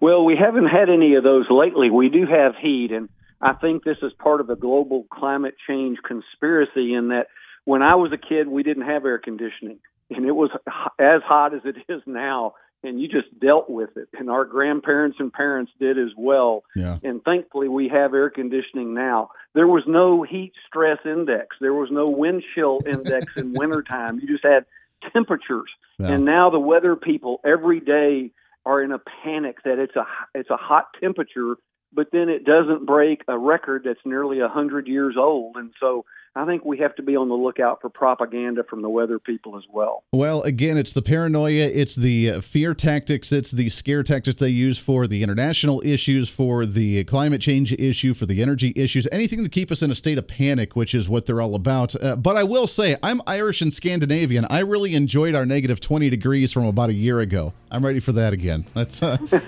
Well, 0.00 0.22
we 0.22 0.36
haven't 0.36 0.66
had 0.66 0.90
any 0.90 1.14
of 1.14 1.24
those 1.24 1.46
lately. 1.48 1.88
We 1.88 2.10
do 2.10 2.26
have 2.26 2.52
heat, 2.60 2.90
and 2.92 3.08
I 3.40 3.54
think 3.54 3.84
this 3.84 3.96
is 4.02 4.12
part 4.12 4.42
of 4.42 4.46
the 4.46 4.54
global 4.54 5.06
climate 5.10 5.54
change 5.66 5.96
conspiracy 6.06 6.92
in 6.92 7.08
that 7.08 7.28
when 7.64 7.80
I 7.80 7.94
was 7.94 8.12
a 8.12 8.18
kid, 8.18 8.48
we 8.48 8.62
didn't 8.62 8.84
have 8.84 9.06
air 9.06 9.18
conditioning, 9.18 9.78
and 10.10 10.26
it 10.26 10.32
was 10.32 10.50
as 10.98 11.22
hot 11.26 11.54
as 11.54 11.62
it 11.64 11.76
is 11.90 12.02
now, 12.04 12.52
and 12.84 13.00
you 13.00 13.08
just 13.08 13.38
dealt 13.40 13.68
with 13.68 13.96
it. 13.96 14.08
And 14.18 14.30
our 14.30 14.44
grandparents 14.44 15.16
and 15.18 15.32
parents 15.32 15.72
did 15.80 15.98
as 15.98 16.10
well. 16.16 16.64
Yeah. 16.76 16.98
And 17.02 17.22
thankfully, 17.24 17.68
we 17.68 17.88
have 17.88 18.14
air 18.14 18.30
conditioning 18.30 18.94
now. 18.94 19.30
There 19.54 19.66
was 19.66 19.84
no 19.86 20.22
heat 20.22 20.52
stress 20.68 20.98
index, 21.04 21.56
there 21.60 21.74
was 21.74 21.88
no 21.90 22.08
wind 22.08 22.44
chill 22.54 22.80
index 22.86 23.32
in 23.36 23.54
wintertime. 23.54 24.20
You 24.20 24.28
just 24.28 24.44
had 24.44 24.66
temperatures. 25.12 25.70
Yeah. 25.98 26.08
And 26.12 26.24
now 26.24 26.50
the 26.50 26.60
weather 26.60 26.96
people 26.96 27.40
every 27.44 27.80
day 27.80 28.32
are 28.66 28.82
in 28.82 28.92
a 28.92 28.98
panic 28.98 29.62
that 29.64 29.78
it's 29.78 29.96
a 29.96 30.06
it's 30.34 30.50
a 30.50 30.56
hot 30.56 30.88
temperature, 31.00 31.56
but 31.92 32.08
then 32.12 32.28
it 32.28 32.44
doesn't 32.44 32.86
break 32.86 33.22
a 33.28 33.38
record 33.38 33.82
that's 33.84 34.00
nearly 34.04 34.40
a 34.40 34.48
hundred 34.48 34.88
years 34.88 35.16
old, 35.18 35.56
and 35.56 35.72
so 35.78 36.04
I 36.36 36.44
think 36.46 36.64
we 36.64 36.78
have 36.78 36.96
to 36.96 37.02
be 37.02 37.14
on 37.14 37.28
the 37.28 37.34
lookout 37.34 37.80
for 37.80 37.88
propaganda 37.88 38.64
from 38.64 38.82
the 38.82 38.88
weather 38.88 39.20
people 39.20 39.56
as 39.56 39.62
well. 39.70 40.02
Well, 40.12 40.42
again, 40.42 40.76
it's 40.76 40.92
the 40.92 41.02
paranoia, 41.02 41.70
it's 41.72 41.94
the 41.94 42.30
uh, 42.30 42.40
fear 42.40 42.74
tactics, 42.74 43.30
it's 43.30 43.52
the 43.52 43.68
scare 43.68 44.02
tactics 44.02 44.36
they 44.36 44.48
use 44.48 44.76
for 44.76 45.06
the 45.06 45.22
international 45.22 45.80
issues, 45.84 46.28
for 46.28 46.66
the 46.66 47.04
climate 47.04 47.40
change 47.40 47.72
issue, 47.74 48.14
for 48.14 48.26
the 48.26 48.42
energy 48.42 48.72
issues, 48.74 49.06
anything 49.12 49.44
to 49.44 49.48
keep 49.48 49.70
us 49.70 49.80
in 49.80 49.92
a 49.92 49.94
state 49.94 50.18
of 50.18 50.26
panic, 50.26 50.74
which 50.74 50.92
is 50.92 51.08
what 51.08 51.26
they're 51.26 51.40
all 51.40 51.54
about. 51.54 51.94
Uh, 52.02 52.16
but 52.16 52.36
I 52.36 52.42
will 52.42 52.66
say, 52.66 52.96
I'm 53.00 53.22
Irish 53.28 53.62
and 53.62 53.72
Scandinavian. 53.72 54.44
I 54.50 54.58
really 54.58 54.96
enjoyed 54.96 55.36
our 55.36 55.46
negative 55.46 55.78
20 55.78 56.10
degrees 56.10 56.52
from 56.52 56.64
about 56.66 56.88
a 56.88 56.94
year 56.94 57.20
ago. 57.20 57.52
I'm 57.70 57.84
ready 57.84 58.00
for 58.00 58.12
that 58.12 58.32
again. 58.32 58.66
That's 58.74 59.02
uh, 59.02 59.18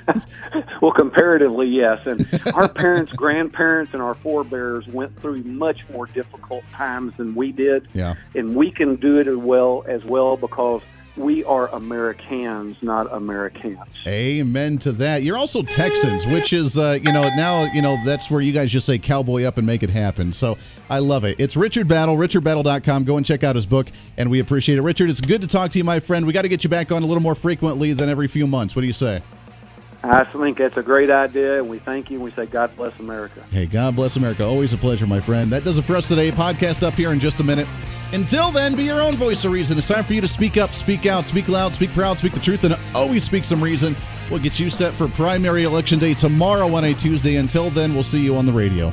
well, 0.83 0.93
comparatively, 0.93 1.69
yes. 1.69 2.01
And 2.07 2.29
our 2.55 2.69
parents, 2.69 3.13
grandparents, 3.17 3.93
and 3.93 4.03
our 4.03 4.15
forebears 4.17 4.87
went 4.89 5.19
through 5.21 5.43
much 5.45 5.89
more 5.91 6.07
difficult 6.07 6.65
times 6.77 7.15
than 7.17 7.35
we 7.35 7.53
did. 7.53 7.89
Yeah. 7.95 8.15
And 8.35 8.55
we 8.55 8.71
can 8.71 8.97
do 8.97 9.19
it 9.19 9.27
as 9.27 9.37
well 9.37 9.85
as 9.89 10.05
well 10.05 10.37
because 10.37 10.83
we 11.17 11.45
are 11.45 11.69
Americans, 11.69 12.77
not 12.83 13.11
Americans. 13.13 13.79
Amen 14.07 14.79
to 14.79 14.93
that. 14.93 15.23
You're 15.23 15.39
also 15.39 15.63
Texans, 15.63 16.27
which 16.27 16.53
is, 16.53 16.77
uh, 16.77 16.99
you 17.03 17.13
know, 17.13 17.23
now, 17.37 17.73
you 17.73 17.81
know, 17.81 17.97
that's 18.05 18.31
where 18.31 18.41
you 18.41 18.53
guys 18.53 18.71
just 18.71 18.87
say 18.87 18.99
cowboy 18.99 19.45
up 19.45 19.57
and 19.57 19.67
make 19.67 19.83
it 19.83 19.91
happen. 19.91 20.33
So 20.33 20.59
I 20.91 20.99
love 20.99 21.25
it. 21.25 21.41
It's 21.41 21.57
Richard 21.57 21.89
Battle, 21.89 22.17
richardbattle.com. 22.17 23.05
Go 23.05 23.17
and 23.17 23.25
check 23.25 23.45
out 23.45 23.57
his 23.57 23.67
book, 23.67 23.89
and 24.17 24.31
we 24.31 24.41
appreciate 24.41 24.79
it. 24.79 24.83
Richard, 24.83 25.09
it's 25.09 25.21
good 25.21 25.41
to 25.41 25.47
talk 25.47 25.71
to 25.73 25.79
you, 25.79 25.85
my 25.85 26.01
friend. 26.01 26.27
We 26.27 26.33
got 26.33 26.43
to 26.43 26.49
get 26.49 26.65
you 26.65 26.71
back 26.71 26.93
on 26.93 27.03
a 27.03 27.07
little 27.07 27.23
more 27.23 27.35
frequently 27.35 27.93
than 27.95 28.09
every 28.09 28.29
few 28.29 28.47
months. 28.47 28.77
What 28.77 28.83
do 28.83 28.87
you 28.87 28.93
say? 28.93 29.23
I 30.11 30.25
think 30.25 30.59
that's 30.59 30.77
a 30.77 30.83
great 30.83 31.11
idea, 31.11 31.59
and 31.59 31.69
we 31.69 31.79
thank 31.79 32.11
you 32.11 32.17
and 32.17 32.25
we 32.25 32.31
say, 32.31 32.47
God 32.47 32.75
bless 32.77 32.99
America. 33.01 33.43
Hey, 33.51 33.67
God 33.67 33.97
bless 33.97 34.17
America. 34.17 34.45
Always 34.45 34.73
a 34.73 34.77
pleasure, 34.77 35.07
my 35.07 35.21
friend. 35.21 35.51
That 35.53 35.65
does 35.65 35.79
it 35.79 35.83
for 35.83 35.97
us 35.97 36.09
today. 36.09 36.31
Podcast 36.31 36.83
up 36.83 36.95
here 36.95 37.13
in 37.13 37.21
just 37.21 37.41
a 37.41 37.45
minute. 37.45 37.67
Until 38.13 38.53
then, 38.53 38.77
be 38.77 38.85
your 38.85 39.03
own 39.03 39.15
voice 39.15 39.45
of 39.45 39.53
reason. 39.53 39.77
It's 39.77 39.89
time 39.89 40.05
for 40.05 40.15
you 40.15 40.21
to 40.21 40.29
speak 40.29 40.57
up, 40.57 40.71
speak 40.71 41.07
out, 41.07 41.27
speak 41.27 41.49
loud, 41.49 41.75
speak 41.75 41.91
proud, 41.91 42.19
speak 42.19 42.33
the 42.33 42.41
truth, 42.41 42.63
and 42.65 42.77
always 42.95 43.25
speak 43.25 43.45
some 43.45 43.63
reason. 43.63 43.97
We'll 44.31 44.41
get 44.41 44.61
you 44.61 44.71
set 44.71 44.93
for 44.93 45.09
primary 45.09 45.65
election 45.65 45.99
day 45.99 46.15
tomorrow 46.15 46.73
on 46.75 46.85
a 46.85 46.95
Tuesday. 46.95 47.37
Until 47.37 47.71
then, 47.71 47.95
we'll 47.95 48.05
see 48.05 48.23
you 48.23 48.37
on 48.37 48.47
the 48.47 48.53
radio. 48.53 48.93